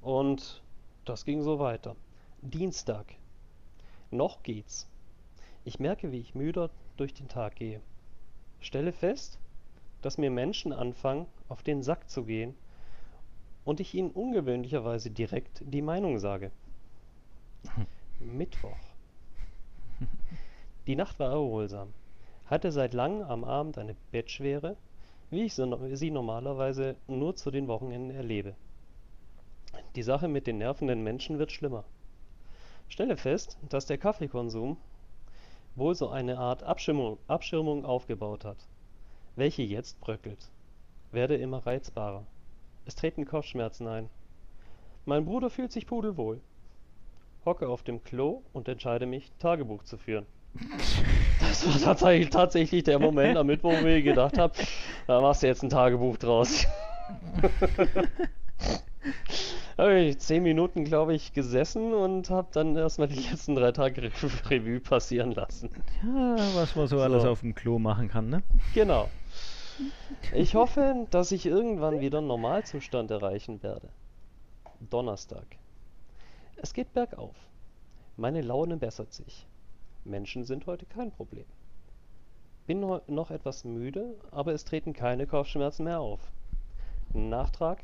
Und 0.00 0.62
das 1.04 1.24
ging 1.24 1.42
so 1.42 1.58
weiter. 1.58 1.96
Dienstag. 2.42 3.14
Noch 4.10 4.42
geht's. 4.42 4.88
Ich 5.64 5.78
merke, 5.78 6.10
wie 6.10 6.18
ich 6.18 6.34
müder 6.34 6.70
durch 6.96 7.14
den 7.14 7.28
Tag 7.28 7.56
gehe. 7.56 7.80
Stelle 8.60 8.92
fest, 8.92 9.38
dass 10.02 10.18
mir 10.18 10.30
Menschen 10.30 10.72
anfangen, 10.72 11.26
auf 11.48 11.62
den 11.62 11.82
Sack 11.82 12.10
zu 12.10 12.24
gehen 12.24 12.54
und 13.64 13.78
ich 13.78 13.94
ihnen 13.94 14.10
ungewöhnlicherweise 14.10 15.10
direkt 15.10 15.62
die 15.64 15.82
Meinung 15.82 16.18
sage. 16.18 16.50
Mittwoch. 18.20 18.76
Die 20.86 20.96
Nacht 20.96 21.20
war 21.20 21.30
erholsam. 21.30 21.92
Hatte 22.46 22.72
seit 22.72 22.92
langem 22.92 23.22
am 23.22 23.44
Abend 23.44 23.78
eine 23.78 23.94
Bettschwere, 24.10 24.76
wie 25.30 25.44
ich 25.44 25.54
sie 25.54 26.10
normalerweise 26.10 26.96
nur 27.06 27.36
zu 27.36 27.50
den 27.50 27.68
Wochenenden 27.68 28.10
erlebe. 28.10 28.54
Die 29.94 30.02
Sache 30.02 30.26
mit 30.26 30.46
den 30.46 30.58
nervenden 30.58 31.02
Menschen 31.02 31.38
wird 31.38 31.52
schlimmer. 31.52 31.84
Stelle 32.88 33.16
fest, 33.16 33.56
dass 33.68 33.86
der 33.86 33.98
Kaffeekonsum 33.98 34.76
wohl 35.74 35.94
so 35.94 36.08
eine 36.08 36.38
Art 36.38 36.62
Abschirmung, 36.62 37.18
Abschirmung 37.28 37.84
aufgebaut 37.84 38.44
hat, 38.44 38.58
welche 39.36 39.62
jetzt 39.62 40.00
bröckelt. 40.00 40.50
Werde 41.10 41.36
immer 41.36 41.66
reizbarer. 41.66 42.24
Es 42.86 42.94
treten 42.94 43.24
Kopfschmerzen 43.26 43.86
ein. 43.86 44.08
Mein 45.04 45.24
Bruder 45.24 45.50
fühlt 45.50 45.72
sich 45.72 45.86
pudelwohl. 45.86 46.40
Hocke 47.44 47.68
auf 47.68 47.82
dem 47.82 48.02
Klo 48.04 48.42
und 48.52 48.68
entscheide 48.68 49.06
mich, 49.06 49.32
Tagebuch 49.38 49.82
zu 49.82 49.98
führen. 49.98 50.26
Das 51.40 51.84
war 51.84 51.96
tatsächlich, 52.30 52.84
der 52.84 52.98
Moment 52.98 53.36
am 53.36 53.46
Mittwoch, 53.46 53.74
wo 53.82 53.86
ich 53.86 54.04
gedacht 54.04 54.38
habe, 54.38 54.54
da 55.06 55.20
machst 55.20 55.42
du 55.42 55.48
jetzt 55.48 55.62
ein 55.62 55.70
Tagebuch 55.70 56.16
draus. 56.18 56.66
habe 59.78 60.00
ich 60.00 60.18
zehn 60.18 60.42
Minuten, 60.42 60.84
glaube 60.84 61.14
ich, 61.14 61.32
gesessen 61.32 61.92
und 61.94 62.30
habe 62.30 62.48
dann 62.52 62.76
erstmal 62.76 63.08
die 63.08 63.20
letzten 63.20 63.54
drei 63.54 63.72
Tage 63.72 64.02
Re- 64.02 64.10
Revue 64.50 64.80
passieren 64.80 65.32
lassen. 65.32 65.70
Ja, 66.02 66.36
was 66.54 66.76
man 66.76 66.86
so, 66.86 67.00
alles 67.00 67.22
So. 67.22 67.30
auf 67.30 67.40
dem 67.40 67.54
Klo 67.54 67.78
machen 67.78 68.08
kann, 68.08 68.28
ne? 68.28 68.42
Genau. 68.74 69.08
Ich 70.34 70.54
hoffe, 70.54 71.06
dass 71.10 71.32
ich 71.32 71.46
irgendwann 71.46 72.00
wieder 72.00 72.18
einen 72.18 72.26
Normalzustand 72.26 73.10
erreichen 73.10 73.62
werde. 73.62 73.88
Donnerstag. 74.90 75.46
Es 76.56 76.74
geht 76.74 76.92
bergauf. 76.92 77.34
Meine 78.16 78.42
Laune 78.42 78.76
bessert 78.76 79.12
sich. 79.12 79.46
Menschen 80.04 80.44
sind 80.44 80.66
heute 80.66 80.84
kein 80.86 81.10
Problem. 81.10 81.46
Bin 82.66 82.80
noch 82.80 83.30
etwas 83.30 83.64
müde, 83.64 84.14
aber 84.30 84.52
es 84.52 84.64
treten 84.64 84.92
keine 84.92 85.26
Kopfschmerzen 85.26 85.84
mehr 85.84 86.00
auf. 86.00 86.20
Nachtrag. 87.12 87.82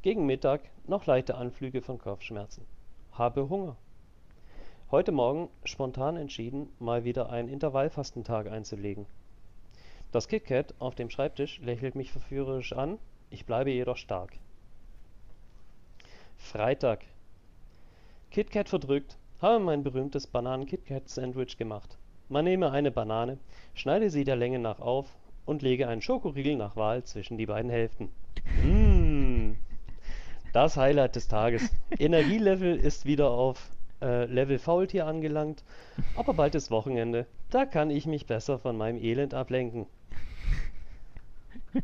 Gegen 0.00 0.26
Mittag 0.26 0.60
noch 0.86 1.06
leichte 1.06 1.34
Anflüge 1.34 1.82
von 1.82 1.98
Kopfschmerzen. 1.98 2.64
Habe 3.10 3.48
Hunger. 3.48 3.76
Heute 4.92 5.10
Morgen 5.10 5.48
spontan 5.64 6.16
entschieden, 6.16 6.68
mal 6.78 7.02
wieder 7.02 7.30
einen 7.30 7.48
Intervallfastentag 7.48 8.48
einzulegen. 8.48 9.06
Das 10.12 10.28
KitKat 10.28 10.72
auf 10.78 10.94
dem 10.94 11.10
Schreibtisch 11.10 11.58
lächelt 11.58 11.96
mich 11.96 12.12
verführerisch 12.12 12.72
an, 12.74 12.98
ich 13.30 13.44
bleibe 13.44 13.72
jedoch 13.72 13.96
stark. 13.96 14.34
Freitag. 16.36 17.04
KitKat 18.30 18.68
verdrückt, 18.68 19.18
habe 19.42 19.58
mein 19.58 19.82
berühmtes 19.82 20.28
Bananen-KitKat-Sandwich 20.28 21.56
gemacht. 21.56 21.98
Man 22.28 22.44
nehme 22.44 22.70
eine 22.70 22.92
Banane, 22.92 23.38
schneide 23.74 24.10
sie 24.10 24.22
der 24.22 24.36
Länge 24.36 24.60
nach 24.60 24.78
auf 24.78 25.08
und 25.44 25.62
lege 25.62 25.88
einen 25.88 26.02
Schokoriegel 26.02 26.54
nach 26.54 26.76
Wahl 26.76 27.02
zwischen 27.02 27.36
die 27.36 27.46
beiden 27.46 27.70
Hälften. 27.70 28.10
Mmh. 28.62 28.97
Das 30.52 30.76
Highlight 30.76 31.16
des 31.16 31.28
Tages. 31.28 31.70
Energielevel 31.98 32.76
ist 32.76 33.04
wieder 33.04 33.30
auf 33.30 33.70
äh, 34.00 34.24
Level 34.24 34.58
Faultier 34.58 35.06
angelangt, 35.06 35.62
aber 36.16 36.32
bald 36.34 36.54
ist 36.54 36.70
Wochenende. 36.70 37.26
Da 37.50 37.66
kann 37.66 37.90
ich 37.90 38.06
mich 38.06 38.26
besser 38.26 38.58
von 38.58 38.76
meinem 38.76 39.02
Elend 39.02 39.34
ablenken. 39.34 39.86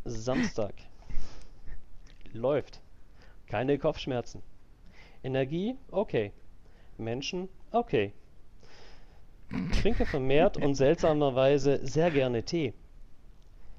Samstag. 0.04 0.74
Läuft. 2.32 2.80
Keine 3.46 3.78
Kopfschmerzen. 3.78 4.42
Energie? 5.22 5.76
Okay. 5.90 6.32
Menschen? 6.98 7.48
Okay. 7.70 8.12
Trinke 9.80 10.06
vermehrt 10.06 10.56
und 10.56 10.74
seltsamerweise 10.74 11.86
sehr 11.86 12.10
gerne 12.10 12.42
Tee. 12.42 12.72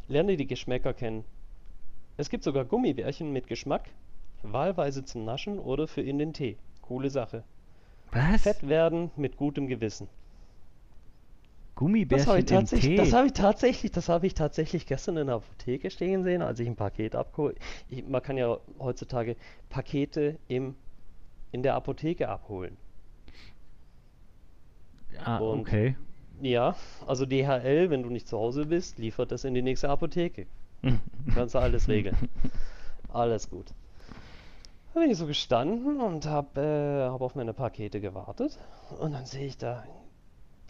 Lerne 0.08 0.38
die 0.38 0.48
Geschmäcker 0.48 0.94
kennen. 0.94 1.26
Es 2.18 2.30
gibt 2.30 2.44
sogar 2.44 2.64
Gummibärchen 2.66 3.32
mit 3.34 3.48
Geschmack, 3.48 3.90
wahlweise 4.54 5.04
zum 5.06 5.26
Naschen 5.26 5.60
oder 5.60 5.88
für 5.88 6.02
in 6.02 6.18
den 6.20 6.34
Tee. 6.34 6.58
Coole 6.82 7.10
Sache. 7.10 7.44
Was? 8.12 8.44
Fett 8.44 8.68
werden 8.68 9.12
mit 9.16 9.38
gutem 9.38 9.68
Gewissen. 9.68 10.08
Das 11.78 11.82
habe 11.82 11.92
Gummibärchen 11.92 12.38
ich 12.40 12.46
tatsächlich, 12.46 12.96
das 12.98 13.12
habe 13.14 13.28
ich 13.28 13.34
tatsächlich, 13.34 13.92
das 13.92 14.08
habe 14.08 14.28
ich 14.28 14.34
tatsächlich 14.34 14.86
gestern 14.86 15.18
in 15.18 15.28
der 15.28 15.36
Apotheke 15.38 15.92
stehen 15.92 16.24
sehen, 16.24 16.42
als 16.42 16.60
ich 16.60 16.68
ein 16.70 16.78
Paket 16.78 17.16
abgeholt. 17.16 17.58
Man 18.08 18.22
kann 18.22 18.38
ja 18.38 18.58
heutzutage 18.80 19.36
Pakete 19.70 20.38
im, 20.48 20.76
in 21.52 21.64
der 21.64 21.76
Apotheke 21.76 22.30
abholen. 22.30 22.78
Ah, 25.24 25.38
und- 25.40 25.62
okay. 25.62 25.98
Ja, 26.42 26.76
also 27.08 27.26
DHL, 27.26 27.90
wenn 27.90 28.04
du 28.04 28.10
nicht 28.10 28.28
zu 28.28 28.38
Hause 28.38 28.66
bist, 28.66 28.98
liefert 28.98 29.32
das 29.32 29.44
in 29.46 29.54
die 29.54 29.62
nächste 29.62 29.90
Apotheke. 29.90 30.48
Kannst 31.34 31.56
du 31.56 31.60
alles 31.60 31.88
regeln. 31.88 32.16
Alles 33.10 33.50
gut. 33.50 33.68
Da 34.96 35.02
bin 35.02 35.12
ich 35.12 35.18
so 35.18 35.28
gestanden 35.28 36.02
und 36.02 36.26
habe 36.26 36.62
äh, 36.62 37.10
hab 37.12 37.22
auf 37.22 37.36
meine 37.36 37.54
Pakete 37.54 38.00
gewartet. 38.02 38.58
Und 39.00 39.12
dann 39.12 39.26
sehe 39.28 39.46
ich 39.46 39.58
da 39.58 39.84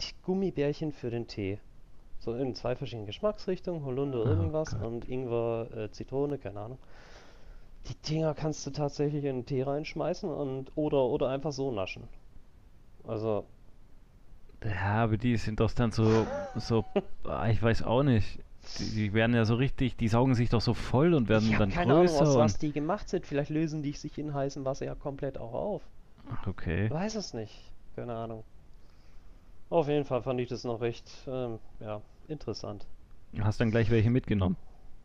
die 0.00 0.12
Gummibärchen 0.22 0.92
für 0.92 1.10
den 1.10 1.28
Tee. 1.28 1.60
So 2.18 2.34
in 2.34 2.54
zwei 2.54 2.76
verschiedenen 2.76 3.06
Geschmacksrichtungen, 3.06 3.84
Holunder 3.84 4.26
Oh 4.26 4.26
irgendwas 4.26 4.72
Gott. 4.72 4.82
und 4.82 5.08
Ingwer, 5.08 5.68
äh, 5.76 5.90
Zitrone, 5.92 6.38
keine 6.38 6.60
Ahnung. 6.60 6.78
Die 7.88 7.94
Dinger 7.94 8.34
kannst 8.34 8.66
du 8.66 8.70
tatsächlich 8.70 9.24
in 9.24 9.36
den 9.36 9.46
Tee 9.46 9.62
reinschmeißen 9.62 10.28
und 10.28 10.72
oder 10.76 11.04
oder 11.06 11.30
einfach 11.30 11.52
so 11.52 11.70
naschen. 11.70 12.10
Also, 13.04 13.46
Ja, 14.64 15.04
aber 15.04 15.16
die 15.16 15.36
sind 15.36 15.60
doch 15.60 15.72
dann 15.72 15.92
so, 15.92 16.26
so, 16.56 16.84
ah, 17.24 17.48
ich 17.48 17.62
weiß 17.62 17.82
auch 17.84 18.02
nicht. 18.02 18.40
Die, 18.78 18.90
die 18.94 19.12
werden 19.12 19.34
ja 19.34 19.44
so 19.44 19.54
richtig, 19.54 19.96
die 19.96 20.08
saugen 20.08 20.34
sich 20.34 20.48
doch 20.50 20.60
so 20.60 20.74
voll 20.74 21.14
und 21.14 21.28
werden 21.28 21.48
ich 21.50 21.56
dann 21.56 21.70
keine 21.70 21.92
Ahnung, 21.94 22.06
größer 22.06 22.22
aus 22.22 22.34
und. 22.34 22.40
was 22.40 22.58
die 22.58 22.72
gemacht 22.72 23.08
sind. 23.08 23.26
Vielleicht 23.26 23.50
lösen 23.50 23.82
die 23.82 23.92
sich 23.92 24.18
in 24.18 24.34
heißem 24.34 24.64
Wasser 24.64 24.86
ja 24.86 24.94
komplett 24.94 25.38
auch 25.38 25.52
auf. 25.54 25.82
Okay. 26.46 26.90
Weiß 26.90 27.14
es 27.14 27.34
nicht. 27.34 27.54
Keine 27.94 28.14
Ahnung. 28.14 28.44
Auf 29.70 29.88
jeden 29.88 30.04
Fall 30.04 30.22
fand 30.22 30.40
ich 30.40 30.48
das 30.48 30.64
noch 30.64 30.80
recht, 30.80 31.10
ähm, 31.26 31.58
ja, 31.80 32.00
interessant. 32.28 32.86
Hast 33.40 33.60
dann 33.60 33.70
gleich 33.70 33.90
welche 33.90 34.10
mitgenommen. 34.10 34.56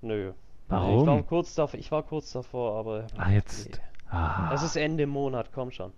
Nö. 0.02 0.30
Ich 0.30 0.36
Warum? 0.70 1.08
war 1.08 1.24
kurz 1.24 1.54
davor, 1.56 1.80
ich 1.80 1.92
war 1.92 2.04
kurz 2.04 2.32
davor, 2.32 2.78
aber 2.80 3.08
Ah, 3.18 3.30
jetzt. 3.32 3.70
nee. 3.70 3.76
Ah. 4.10 4.52
Es 4.54 4.62
ist 4.64 4.76
Ende 4.76 5.06
Monat, 5.08 5.52
komm 5.54 5.72
schon. 5.72 5.92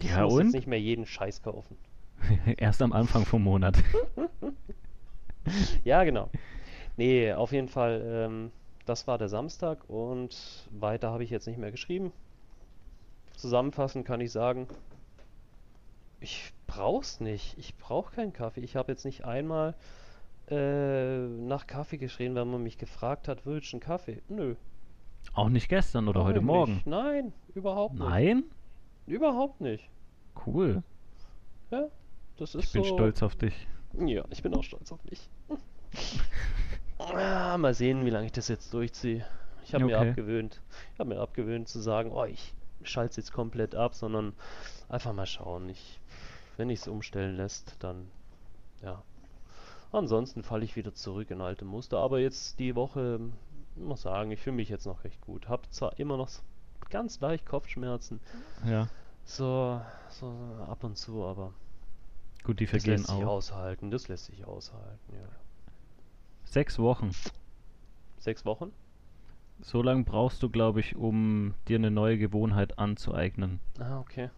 Ich 0.00 0.08
Ja, 0.10 0.22
muss 0.24 0.34
und? 0.34 0.44
jetzt 0.46 0.54
nicht 0.54 0.66
mehr 0.66 0.80
jeden 0.80 1.06
Scheiß 1.06 1.42
kaufen. 1.42 1.76
Erst 2.56 2.82
am 2.82 2.92
Anfang 2.92 3.24
vom 3.24 3.42
Monat. 3.42 3.76
Ja, 5.84 6.04
genau. 6.04 6.28
Nee, 6.96 7.32
auf 7.32 7.52
jeden 7.52 7.68
Fall, 7.68 8.02
ähm, 8.04 8.52
das 8.86 9.06
war 9.06 9.18
der 9.18 9.28
Samstag 9.28 9.88
und 9.88 10.68
weiter 10.70 11.10
habe 11.10 11.24
ich 11.24 11.30
jetzt 11.30 11.46
nicht 11.46 11.58
mehr 11.58 11.70
geschrieben. 11.70 12.12
Zusammenfassend 13.36 14.06
kann 14.06 14.20
ich 14.20 14.32
sagen, 14.32 14.68
ich 16.20 16.52
brauch's 16.66 17.20
nicht. 17.20 17.56
Ich 17.58 17.76
brauche 17.78 18.14
keinen 18.14 18.32
Kaffee. 18.32 18.60
Ich 18.60 18.76
habe 18.76 18.92
jetzt 18.92 19.04
nicht 19.04 19.24
einmal 19.24 19.74
äh, 20.50 21.18
nach 21.26 21.66
Kaffee 21.66 21.96
geschrien, 21.96 22.34
wenn 22.34 22.50
man 22.50 22.62
mich 22.62 22.76
gefragt 22.76 23.28
hat, 23.28 23.46
willst 23.46 23.72
du 23.72 23.76
einen 23.76 23.80
Kaffee? 23.80 24.20
Nö. 24.28 24.56
Auch 25.32 25.48
nicht 25.48 25.68
gestern 25.68 26.08
oder 26.08 26.20
brauch 26.20 26.28
heute 26.28 26.40
ich 26.40 26.44
Morgen. 26.44 26.74
Nicht. 26.74 26.86
Nein, 26.86 27.32
überhaupt 27.54 27.94
nicht. 27.94 28.08
Nein? 28.08 28.44
Überhaupt 29.06 29.60
nicht. 29.60 29.88
Cool. 30.46 30.82
Ja, 31.70 31.86
das 32.36 32.54
ist 32.54 32.64
Ich 32.64 32.72
bin 32.72 32.84
so. 32.84 32.94
stolz 32.94 33.22
auf 33.22 33.36
dich. 33.36 33.66
Ja, 33.98 34.24
ich 34.30 34.42
bin 34.42 34.54
auch 34.54 34.62
stolz 34.62 34.92
auf 34.92 35.00
mich. 35.04 35.28
Ah, 36.98 37.56
mal 37.58 37.74
sehen, 37.74 38.04
wie 38.04 38.10
lange 38.10 38.26
ich 38.26 38.32
das 38.32 38.48
jetzt 38.48 38.72
durchziehe. 38.72 39.26
Ich 39.64 39.74
habe 39.74 39.84
mir 39.84 39.98
Okay. 39.98 40.10
abgewöhnt, 40.10 40.60
ich 40.94 41.00
habe 41.00 41.10
mir 41.10 41.20
abgewöhnt 41.20 41.68
zu 41.68 41.80
sagen, 41.80 42.12
oh, 42.12 42.24
ich 42.24 42.54
schalte 42.82 43.10
es 43.10 43.16
jetzt 43.16 43.32
komplett 43.32 43.74
ab, 43.74 43.94
sondern 43.94 44.34
einfach 44.88 45.12
mal 45.12 45.26
schauen. 45.26 45.68
Ich, 45.68 46.00
wenn 46.56 46.70
ich 46.70 46.80
es 46.80 46.88
umstellen 46.88 47.36
lässt, 47.36 47.76
dann 47.80 48.10
ja. 48.82 49.02
Ansonsten 49.92 50.42
falle 50.44 50.64
ich 50.64 50.76
wieder 50.76 50.94
zurück 50.94 51.30
in 51.30 51.40
alte 51.40 51.64
Muster. 51.64 51.98
Aber 51.98 52.20
jetzt 52.20 52.58
die 52.60 52.76
Woche, 52.76 53.18
ich 53.76 53.82
muss 53.82 54.02
sagen, 54.02 54.30
ich 54.30 54.40
fühle 54.40 54.56
mich 54.56 54.68
jetzt 54.68 54.86
noch 54.86 55.02
recht 55.04 55.20
gut. 55.22 55.48
Hab 55.48 55.72
zwar 55.72 55.98
immer 55.98 56.16
noch 56.16 56.28
ganz 56.90 57.20
leicht 57.20 57.44
Kopfschmerzen, 57.46 58.20
Ja. 58.64 58.88
so, 59.24 59.80
so 60.10 60.26
ab 60.68 60.84
und 60.84 60.96
zu, 60.96 61.24
aber 61.24 61.52
Gut, 62.44 62.60
die 62.60 62.64
das 62.64 62.70
vergehen 62.70 62.98
lässt 62.98 63.06
sich 63.08 63.24
auch. 63.24 63.26
aushalten. 63.26 63.90
Das 63.90 64.08
lässt 64.08 64.26
sich 64.26 64.44
aushalten, 64.44 65.12
ja. 65.12 65.28
Sechs 66.44 66.78
Wochen. 66.78 67.10
Sechs 68.18 68.44
Wochen? 68.44 68.72
So 69.62 69.82
lange 69.82 70.04
brauchst 70.04 70.42
du, 70.42 70.48
glaube 70.50 70.80
ich, 70.80 70.96
um 70.96 71.54
dir 71.68 71.76
eine 71.76 71.90
neue 71.90 72.18
Gewohnheit 72.18 72.78
anzueignen. 72.78 73.60
Ah, 73.78 73.98
okay. 74.00 74.30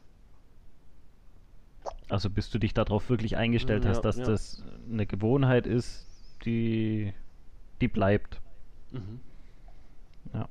Also 2.09 2.29
bis 2.29 2.51
du 2.51 2.59
dich 2.59 2.75
darauf 2.75 3.09
wirklich 3.09 3.37
eingestellt 3.37 3.85
Mm, 3.85 3.89
hast, 3.89 3.99
ja, 3.99 4.03
dass 4.03 4.17
ja. 4.17 4.25
das 4.25 4.63
eine 4.91 5.07
Gewohnheit 5.07 5.67
ist, 5.67 6.07
die, 6.45 7.13
die 7.81 7.89
bleibt. 7.89 8.41
Mhm. 8.91 9.21
Ja. 10.35 10.49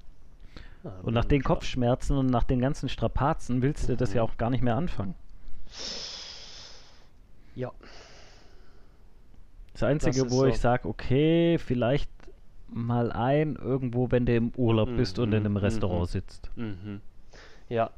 Ah, 0.83 0.99
Und 1.03 1.13
nach 1.13 1.25
den. 1.25 1.43
Kopfschmerzen 1.43 2.17
und 2.17 2.27
nach 2.27 2.43
den 2.43 2.59
ganzen 2.59 2.89
Strapazen 2.89 3.61
willst 3.61 3.87
du 3.89 3.95
das 3.95 4.13
ja 4.13 4.23
Mhm. 4.23 4.29
auch 4.29 4.37
gar 4.37 4.49
nicht 4.49 4.63
mehr 4.63 4.75
anfangen. 4.75 5.15
Ja. 7.55 7.71
Das 9.73 9.83
Einzige, 9.83 10.23
ist 10.25 10.31
wo 10.31 10.45
ich 10.45 10.55
so. 10.55 10.61
sage, 10.61 10.87
okay, 10.87 11.57
vielleicht 11.57 12.11
mal 12.67 13.11
ein 13.11 13.55
irgendwo, 13.55 14.11
wenn 14.11 14.25
du 14.25 14.35
im 14.35 14.51
Urlaub 14.55 14.95
bist 14.95 15.19
und 15.19 15.33
in 15.33 15.43
Mhm, 15.43 15.45
einem 15.45 15.57
Restaurant 15.57 16.01
mhm. 16.09 16.11
sitzt. 16.11 16.51
Mhm. 16.55 17.01
Ja. 17.69 17.91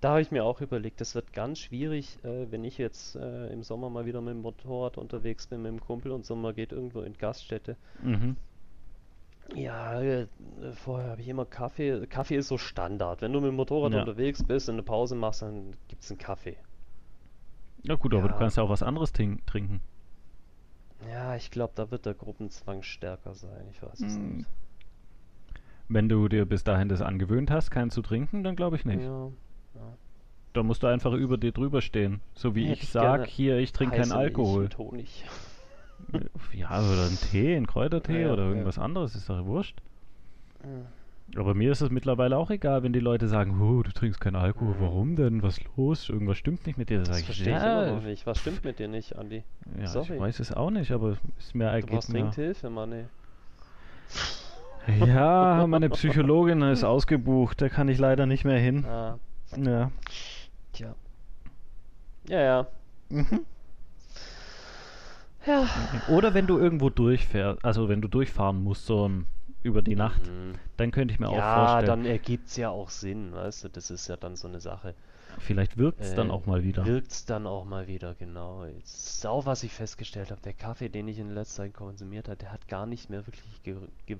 Da 0.00 0.10
habe 0.10 0.20
ich 0.22 0.30
mir 0.30 0.44
auch 0.44 0.60
überlegt, 0.60 1.00
das 1.00 1.14
wird 1.16 1.32
ganz 1.32 1.58
schwierig, 1.58 2.22
äh, 2.24 2.50
wenn 2.52 2.64
ich 2.64 2.78
jetzt 2.78 3.16
äh, 3.16 3.48
im 3.52 3.62
Sommer 3.64 3.90
mal 3.90 4.06
wieder 4.06 4.20
mit 4.20 4.32
dem 4.34 4.42
Motorrad 4.42 4.96
unterwegs 4.96 5.46
bin 5.48 5.62
mit 5.62 5.72
dem 5.72 5.80
Kumpel 5.80 6.12
und 6.12 6.24
Sommer 6.24 6.52
geht 6.52 6.70
irgendwo 6.72 7.00
in 7.02 7.14
Gaststätte. 7.18 7.76
Mhm. 8.02 8.36
Ja, 9.54 10.00
äh, 10.02 10.26
vorher 10.74 11.10
habe 11.10 11.20
ich 11.22 11.28
immer 11.28 11.46
Kaffee. 11.46 12.06
Kaffee 12.06 12.36
ist 12.36 12.48
so 12.48 12.58
Standard. 12.58 13.22
Wenn 13.22 13.32
du 13.32 13.40
mit 13.40 13.48
dem 13.48 13.56
Motorrad 13.56 13.92
Ja. 13.92 14.00
unterwegs 14.00 14.44
bist 14.44 14.68
und 14.68 14.74
eine 14.76 14.82
Pause 14.82 15.14
machst, 15.16 15.42
dann 15.42 15.74
gibt 15.88 16.02
es 16.04 16.10
einen 16.10 16.18
Kaffee. 16.18 16.56
Ja 17.82 17.96
gut, 17.96 18.14
aber 18.14 18.28
du 18.28 18.34
Ja. 18.34 18.36
kannst 18.36 18.56
ja 18.56 18.62
auch 18.62 18.68
was 18.70 18.82
anderes 18.84 19.12
trinken. 19.12 19.80
Ja, 21.00 21.34
ich 21.34 21.50
glaube, 21.50 21.72
da 21.74 21.90
wird 21.90 22.06
der 22.06 22.14
Gruppenzwang 22.14 22.84
stärker 22.84 23.34
sein. 23.34 23.66
Ich 23.68 23.82
weiß 23.82 24.04
es 24.04 24.20
Mm, 24.20 24.20
nicht. 24.20 24.48
Wenn 25.88 26.08
du 26.08 26.28
dir 26.28 26.46
bis 26.46 26.64
dahin 26.64 26.88
das 26.88 27.02
angewöhnt 27.02 27.50
hast, 27.50 27.70
keinen 27.70 27.90
zu 27.90 28.00
trinken, 28.00 28.42
dann 28.42 28.56
glaube 28.56 28.76
ich 28.76 28.84
nicht. 28.86 29.10
Ja, 29.74 29.96
Da 30.52 30.62
musst 30.62 30.82
du 30.82 30.86
einfach 30.88 31.14
über 31.14 31.38
dir 31.38 31.52
drüber 31.52 31.80
stehen. 31.80 32.20
So 32.34 32.54
wie 32.54 32.70
Hätte 32.70 32.82
ich 32.84 32.84
ich 32.84 32.90
sag, 32.90 33.26
hier, 33.26 33.56
ich 33.58 33.72
trinke 33.72 33.96
keinen 33.96 34.12
Milch 34.12 34.12
Alkohol. 34.12 34.62
mit 34.62 34.76
Honig. 34.78 35.24
Ja, 36.52 36.82
oder 36.82 37.06
ein 37.06 37.20
Tee, 37.20 37.54
ein 37.56 37.66
Kräutertee 37.66 38.26
Ja, 38.26 38.32
oder 38.32 38.44
ja. 38.48 38.48
irgendwas 38.48 38.78
anderes, 38.78 39.14
ist 39.14 39.28
doch 39.28 39.44
wurscht. 39.46 39.80
Aber 41.36 41.54
mir 41.54 41.72
ist 41.72 41.82
es 41.82 41.90
mittlerweile 41.90 42.36
auch 42.38 42.50
egal, 42.50 42.82
wenn 42.82 42.92
die 42.92 43.00
Leute 43.00 43.28
sagen, 43.28 43.60
oh, 43.60 43.82
du 43.82 43.92
trinkst 43.92 44.18
keinen 44.20 44.36
Alkohol, 44.36 44.74
Mhm. 44.76 44.80
warum 44.80 45.16
denn? 45.16 45.42
Was 45.42 45.60
los? 45.76 46.08
Irgendwas 46.08 46.38
stimmt 46.38 46.66
nicht 46.66 46.78
mit 46.78 46.88
dir. 46.88 46.98
Da 46.98 47.04
Das 47.04 47.20
ich, 47.20 47.26
verstehe 47.26 47.56
ich 47.56 47.62
ja, 47.62 47.82
immer 47.82 47.96
noch 47.96 48.02
nicht. 48.02 48.26
Was 48.26 48.38
stimmt 48.40 48.64
mit 48.64 48.78
dir 48.78 48.88
nicht, 48.88 49.14
Andi? 49.16 49.42
ja, 49.78 49.86
Sorry. 49.88 50.14
ich 50.14 50.20
weiß 50.20 50.40
es 50.40 50.52
auch 50.52 50.70
nicht, 50.70 50.90
aber 50.90 51.16
ist 51.38 51.54
mir 51.54 51.64
Du 51.66 51.70
eigentlich 51.72 51.90
brauchst 51.90 52.08
mir, 52.08 52.18
dringend 52.20 52.34
Hilfe, 52.36 52.70
Mann, 52.70 52.92
ey. 52.92 53.04
Ja, 55.06 55.66
meine 55.68 55.90
Psychologin 55.90 56.62
ist 56.62 56.82
ausgebucht, 56.82 57.60
da 57.60 57.68
kann 57.68 57.88
ich 57.88 57.98
leider 57.98 58.24
nicht 58.24 58.44
mehr 58.44 58.58
hin. 58.58 58.86
Ah, 58.86 59.18
Ja. 59.56 59.90
tja. 60.72 60.94
Ja, 62.26 62.40
ja. 62.40 62.66
Mhm. 63.10 63.40
Ja. 65.46 65.64
Oder 66.08 66.34
wenn 66.34 66.46
du 66.46 66.58
irgendwo 66.58 66.90
durchfährst, 66.90 67.64
also 67.64 67.88
wenn 67.88 68.00
du 68.02 68.08
durchfahren 68.08 68.62
musst, 68.62 68.86
so 68.86 69.04
um, 69.04 69.26
über 69.68 69.82
die 69.82 69.94
Nacht, 69.96 70.26
Mhm. 70.26 70.54
dann 70.76 70.90
könnte 70.90 71.12
ich 71.14 71.20
mir 71.20 71.28
auch 71.28 71.36
Ja, 71.36 71.54
vorstellen, 71.54 71.86
dann 71.86 72.04
ergibt's 72.06 72.56
ja 72.56 72.70
auch 72.70 72.90
Sinn, 72.90 73.32
weißt 73.32 73.64
du, 73.64 73.68
das 73.68 73.90
ist 73.90 74.08
ja 74.08 74.16
dann 74.16 74.34
so 74.36 74.48
eine 74.48 74.60
Sache. 74.60 74.94
vielleicht 75.38 75.76
wirkt 75.76 76.00
es 76.00 76.14
dann 76.14 76.28
Äh, 76.28 76.32
auch 76.32 76.46
mal 76.46 76.62
wieder. 76.64 76.84
Wirkt's 76.84 77.24
dann 77.26 77.46
auch 77.46 77.64
mal 77.64 77.86
wieder, 77.86 78.14
genau. 78.14 78.64
Jetzt 78.64 79.08
ist 79.18 79.26
auch, 79.26 79.46
was 79.46 79.62
ich 79.62 79.72
festgestellt 79.72 80.30
habe, 80.30 80.40
der 80.40 80.54
Kaffee, 80.54 80.88
den 80.88 81.06
ich 81.06 81.18
in 81.18 81.30
letzter 81.30 81.62
Zeit 81.64 81.74
konsumiert 81.74 82.28
habe, 82.28 82.36
der 82.38 82.50
hat 82.52 82.66
gar 82.68 82.86
nicht 82.86 83.10
mehr 83.10 83.26
wirklich 83.26 83.62
ge 83.62 83.76
ge 84.06 84.16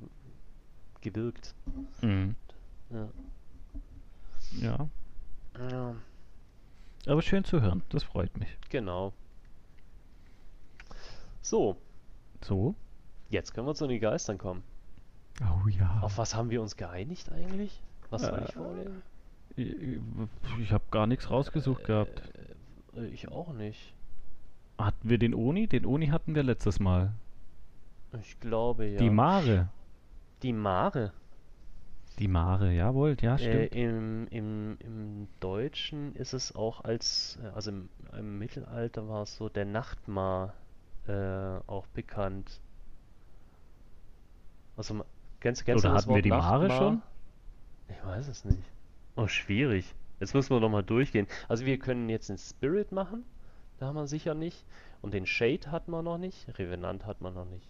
gewirkt. 1.00 1.54
Mhm. 2.02 2.34
Ja. 2.90 3.08
Ja, 4.60 4.88
ja, 5.70 5.94
aber 7.06 7.22
schön 7.22 7.44
zu 7.44 7.60
hören, 7.60 7.82
das 7.90 8.02
freut 8.02 8.36
mich. 8.38 8.48
genau. 8.70 9.12
So, 11.42 11.76
So? 12.42 12.74
jetzt 13.30 13.54
können 13.54 13.66
wir 13.66 13.74
zu 13.74 13.86
den 13.86 14.00
Geistern 14.00 14.38
kommen. 14.38 14.62
Oh 15.40 15.68
ja. 15.68 15.98
Auf 16.02 16.18
was 16.18 16.34
haben 16.34 16.50
wir 16.50 16.60
uns 16.62 16.76
geeinigt 16.76 17.30
eigentlich? 17.30 17.80
Was 18.10 18.22
soll 18.22 18.42
ich 18.44 18.50
Äh, 18.50 18.52
vorlesen? 18.52 19.02
Ich, 19.56 19.74
ich 20.60 20.72
habe 20.72 20.84
gar 20.90 21.06
nichts 21.06 21.30
rausgesucht 21.30 21.84
gehabt. 21.84 22.22
Äh, 22.96 23.06
ich 23.06 23.28
auch 23.28 23.52
nicht. 23.52 23.94
Hatten 24.78 25.08
wir 25.08 25.18
den 25.18 25.34
Oni? 25.34 25.66
Den 25.66 25.84
Oni 25.86 26.08
hatten 26.08 26.34
wir 26.34 26.42
letztes 26.42 26.80
Mal. 26.80 27.12
Ich 28.20 28.38
glaube 28.40 28.86
ja. 28.86 28.98
Die 28.98 29.10
Mare. 29.10 29.68
Die 30.42 30.52
Mare. 30.52 31.12
Die 32.18 32.28
Mare, 32.28 32.72
jawohl, 32.72 33.16
ja, 33.20 33.34
Äh, 33.36 33.38
stimmt. 33.38 33.74
im, 33.74 34.26
im, 34.28 34.76
Im 34.80 35.28
Deutschen 35.38 36.16
ist 36.16 36.32
es 36.32 36.54
auch 36.54 36.82
als, 36.82 37.38
äh, 37.42 37.46
also 37.48 37.70
im, 37.70 37.88
im 38.16 38.38
Mittelalter 38.38 39.08
war 39.08 39.22
es 39.22 39.36
so 39.36 39.48
der 39.48 39.64
Nachtmar 39.64 40.54
äh, 41.06 41.58
auch 41.68 41.86
bekannt. 41.88 42.60
Also, 44.76 45.04
kennst, 45.48 45.64
kennst 45.64 45.84
Oder 45.84 45.94
hatten 45.94 46.14
wir 46.14 46.22
die 46.22 46.30
Mare 46.30 46.70
schon? 46.70 47.02
Ich 47.88 48.04
weiß 48.04 48.28
es 48.28 48.44
nicht. 48.44 48.62
Oh, 49.16 49.26
schwierig. 49.26 49.94
Jetzt 50.20 50.34
müssen 50.34 50.50
wir 50.50 50.60
nochmal 50.60 50.82
durchgehen. 50.82 51.26
Also 51.48 51.64
wir 51.64 51.78
können 51.78 52.08
jetzt 52.08 52.28
den 52.28 52.38
Spirit 52.38 52.92
machen. 52.92 53.24
Da 53.78 53.86
haben 53.86 53.96
wir 53.96 54.06
sicher 54.06 54.34
nicht. 54.34 54.64
Und 55.00 55.14
den 55.14 55.26
Shade 55.26 55.70
hat 55.70 55.88
man 55.88 56.04
noch 56.04 56.18
nicht. 56.18 56.58
Revenant 56.58 57.06
hat 57.06 57.20
man 57.20 57.34
noch 57.34 57.46
nicht. 57.46 57.68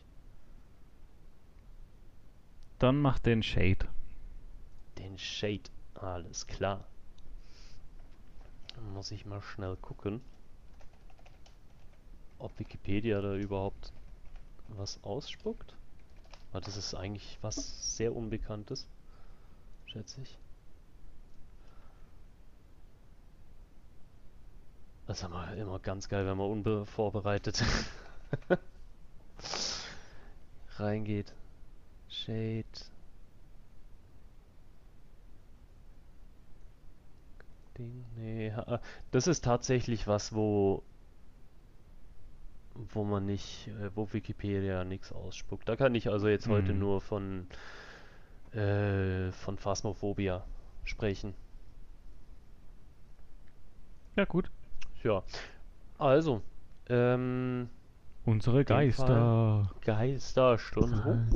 Dann 2.79 3.01
mach 3.01 3.19
den 3.19 3.43
Shade. 3.43 3.87
Den 4.99 5.19
Shade. 5.19 5.71
Alles 5.95 6.47
klar. 6.47 6.85
Dann 8.75 8.93
muss 8.93 9.11
ich 9.11 9.27
mal 9.27 9.43
schnell 9.43 9.77
gucken, 9.77 10.21
ob 12.39 12.59
Wikipedia 12.59 13.21
da 13.21 13.35
überhaupt 13.35 13.93
was 14.69 15.03
ausspuckt. 15.03 15.78
Weil 16.53 16.61
das 16.63 16.77
ist 16.77 16.95
eigentlich 16.95 17.39
was 17.43 17.97
sehr 17.97 18.15
Unbekanntes, 18.15 18.87
schätze 19.87 20.21
ich. 20.23 20.39
Das 25.07 25.19
ist 25.19 25.25
aber 25.25 25.55
immer 25.55 25.79
ganz 25.79 26.09
geil, 26.09 26.27
wenn 26.27 26.37
man 26.37 26.51
unvorbereitet 26.51 27.65
reingeht. 30.79 31.33
Shade. 32.11 32.65
Ding, 37.79 38.05
nee, 38.17 38.53
das 39.13 39.27
ist 39.29 39.45
tatsächlich 39.45 40.07
was, 40.07 40.35
wo 40.35 40.83
wo 42.93 43.05
man 43.05 43.27
nicht, 43.27 43.69
äh, 43.69 43.91
wo 43.95 44.13
Wikipedia 44.13 44.85
nichts 44.85 45.13
ausspuckt. 45.13 45.69
Da 45.69 45.77
kann 45.77 45.95
ich 45.95 46.09
also 46.09 46.29
jetzt 46.29 46.49
heute 46.49 46.73
Mhm. 46.73 46.79
nur 46.79 47.01
von 47.01 47.47
äh, 48.53 49.31
von 49.33 49.59
Phasmophobia 49.59 50.45
sprechen. 50.85 51.35
Ja, 54.17 54.25
gut. 54.25 54.51
Ja, 55.03 55.23
also 55.99 56.43
ähm, 56.89 57.69
Unsere 58.25 58.65
Geister. 58.65 59.71
Geisterstunde. 59.83 61.29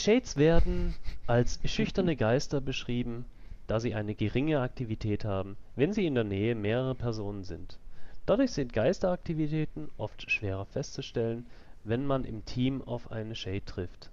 Shades 0.00 0.38
werden 0.38 0.94
als 1.26 1.60
schüchterne 1.64 2.16
Geister 2.16 2.62
beschrieben, 2.62 3.26
da 3.66 3.80
sie 3.80 3.94
eine 3.94 4.14
geringe 4.14 4.60
Aktivität 4.60 5.26
haben, 5.26 5.58
wenn 5.76 5.92
sie 5.92 6.06
in 6.06 6.14
der 6.14 6.24
Nähe 6.24 6.54
mehrerer 6.54 6.94
Personen 6.94 7.44
sind. 7.44 7.78
Dadurch 8.24 8.52
sind 8.52 8.72
Geisteraktivitäten 8.72 9.90
oft 9.98 10.30
schwerer 10.30 10.64
festzustellen, 10.64 11.46
wenn 11.84 12.06
man 12.06 12.24
im 12.24 12.46
Team 12.46 12.80
auf 12.80 13.12
eine 13.12 13.34
Shade 13.34 13.64
trifft. 13.66 14.10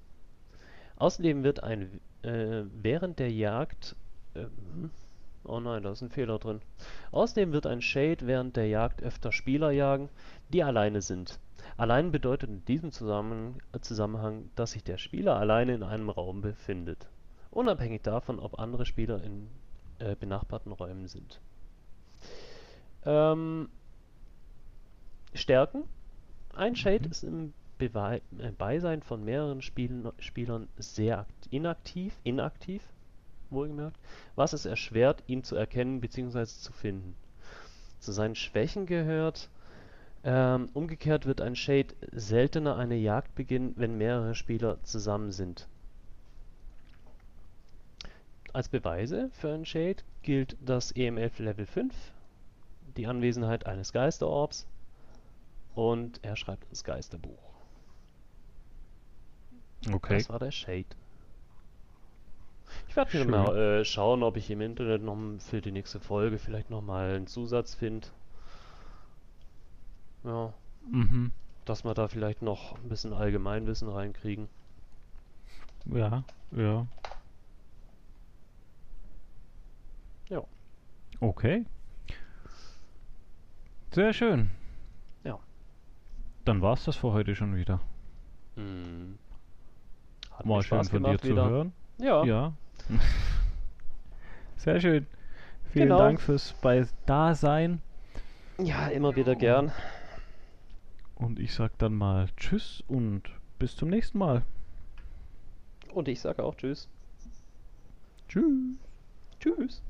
Außerdem 0.98 1.44
wird 1.44 1.64
ein 1.64 2.02
äh, 2.24 2.64
während 2.82 3.20
der 3.20 3.32
Jagd 3.32 3.96
äh? 4.34 4.46
Oh 5.46 5.62
nein, 5.62 5.84
da 5.84 5.94
ist 5.94 6.02
ein 6.02 6.10
Fehler 6.10 6.40
drin. 6.40 6.60
Außerdem 7.12 7.54
wird 7.54 7.66
ein 7.66 7.82
Shade 7.82 8.28
während 8.28 8.58
der 8.58 8.68
Jagd 8.68 9.02
öfter 9.02 9.32
Spieler 9.32 9.72
jagen, 9.72 10.10
die 10.50 10.64
alleine 10.64 11.02
sind. 11.02 11.40
Allein 11.78 12.12
bedeutet 12.12 12.50
in 12.50 12.66
diesem 12.66 12.92
Zusammen 12.92 13.60
Zusammenhang, 13.82 14.50
dass 14.56 14.72
sich 14.72 14.84
der 14.84 14.98
Spieler 14.98 15.38
alleine 15.38 15.76
in 15.76 15.84
einem 15.84 16.10
Raum 16.10 16.42
befindet. 16.42 17.08
Unabhängig 17.52 18.02
davon, 18.02 18.40
ob 18.40 18.60
andere 18.60 18.86
Spieler 18.86 19.24
in 19.24 19.48
äh, 20.00 20.16
benachbarten 20.16 20.72
Räumen 20.72 21.08
sind. 21.08 21.40
Ähm, 23.06 23.70
Stärken. 25.34 25.84
Ein 26.54 26.76
Shade 26.76 27.06
Mhm. 27.06 27.12
ist 27.12 27.24
im 27.24 27.54
Bewei 27.78 28.22
äh, 28.40 28.52
Beisein 28.52 29.04
von 29.04 29.24
mehreren 29.24 29.62
Spielen 29.62 30.12
Spielern 30.18 30.68
sehr 30.78 31.20
akt 31.20 31.48
inaktiv, 31.52 32.20
inaktiv, 32.24 32.82
wohlgemerkt, 33.52 33.98
was 34.36 34.54
es 34.54 34.66
erschwert, 34.66 35.24
ihn 35.28 35.44
zu 35.44 35.56
erkennen 35.56 36.02
bzw. 36.02 36.46
zu 36.46 36.74
finden. 36.74 37.16
Zu 38.00 38.12
seinen 38.12 38.36
Schwächen 38.36 38.88
gehört, 38.88 39.50
ähm, 40.24 40.70
umgekehrt 40.74 41.26
wird 41.26 41.42
ein 41.42 41.56
Shade 41.56 41.94
seltener 42.12 42.78
eine 42.78 42.96
Jagd 42.96 43.36
beginnen, 43.36 43.74
wenn 43.78 43.98
mehrere 43.98 44.36
Spieler 44.36 44.82
zusammen 44.84 45.32
sind. 45.32 45.68
Als 48.54 48.70
Beweise 48.70 49.30
für 49.34 49.54
einen 49.54 49.66
Shade 49.66 50.04
gilt 50.24 50.58
das 50.60 50.92
EMF 50.92 51.40
Level 51.40 51.66
5, 51.66 51.94
die 52.96 53.08
Anwesenheit 53.08 53.66
eines 53.66 53.94
Geisterorbs 53.94 54.68
und 55.76 56.20
er 56.24 56.36
schreibt 56.36 56.72
das 56.72 56.84
Geisterbuch. 56.84 57.38
Okay. 59.92 60.18
Das 60.18 60.30
war 60.30 60.40
der 60.40 60.52
Shade. 60.52 60.88
Ich 62.90 62.96
werde 62.96 63.18
mir 63.18 63.26
mal 63.26 63.58
äh, 63.58 63.86
schauen, 63.86 64.24
ob 64.24 64.38
ich 64.38 64.50
im 64.50 64.62
Internet 64.62 65.04
noch 65.04 65.18
für 65.40 65.62
die 65.62 65.72
nächste 65.72 66.00
Folge 66.00 66.38
vielleicht 66.38 66.70
noch 66.70 66.82
mal 66.82 67.16
einen 67.16 67.28
Zusatz 67.28 67.76
finde. 67.76 68.08
Ja, 70.28 70.54
Mhm. 70.92 71.32
dass 71.66 71.84
wir 71.86 71.94
da 71.94 72.08
vielleicht 72.08 72.42
noch 72.42 72.76
ein 72.78 72.90
bisschen 72.90 73.14
Allgemeinwissen 73.14 73.88
reinkriegen. 73.90 74.48
Ja, 75.86 76.24
ja. 76.52 76.86
Ja. 80.30 80.44
Okay. 81.22 81.66
Sehr 83.92 84.12
schön. 84.14 84.50
Ja. 85.24 85.40
Dann 86.46 86.62
war's 86.62 86.84
das 86.84 86.98
für 86.98 87.14
heute 87.14 87.34
schon 87.36 87.56
wieder. 87.56 87.80
Hm. 88.56 89.18
Hat 90.32 90.48
War 90.48 90.62
schön 90.62 90.78
Spaß 90.84 90.90
von 90.90 91.04
dir 91.04 91.18
zu 91.20 91.30
wieder. 91.30 91.50
hören. 91.50 91.74
Ja. 91.98 92.24
Ja. 92.26 92.54
Sehr 94.58 94.80
schön. 94.82 95.08
Vielen 95.72 95.88
Genau. 95.90 96.00
Dank 96.00 96.20
fürs 96.22 96.54
bei 96.62 96.86
Dasein. 97.06 97.82
Ja, 98.60 98.88
immer 98.88 99.16
wieder 99.16 99.36
gern. 99.36 99.72
Und 101.18 101.40
ich 101.40 101.54
sag 101.54 101.78
dann 101.80 101.96
mal 101.96 102.30
Tschüss 102.38 102.84
und 102.88 103.24
bis 103.58 103.76
zum 103.76 103.90
nächsten 103.90 104.20
Mal. 104.20 104.44
Und 105.94 106.08
ich 106.08 106.22
sage 106.22 106.44
auch 106.44 106.56
Tschüss. 106.56 106.88
Tschüss. 108.30 108.76
Tschüss. 109.40 109.82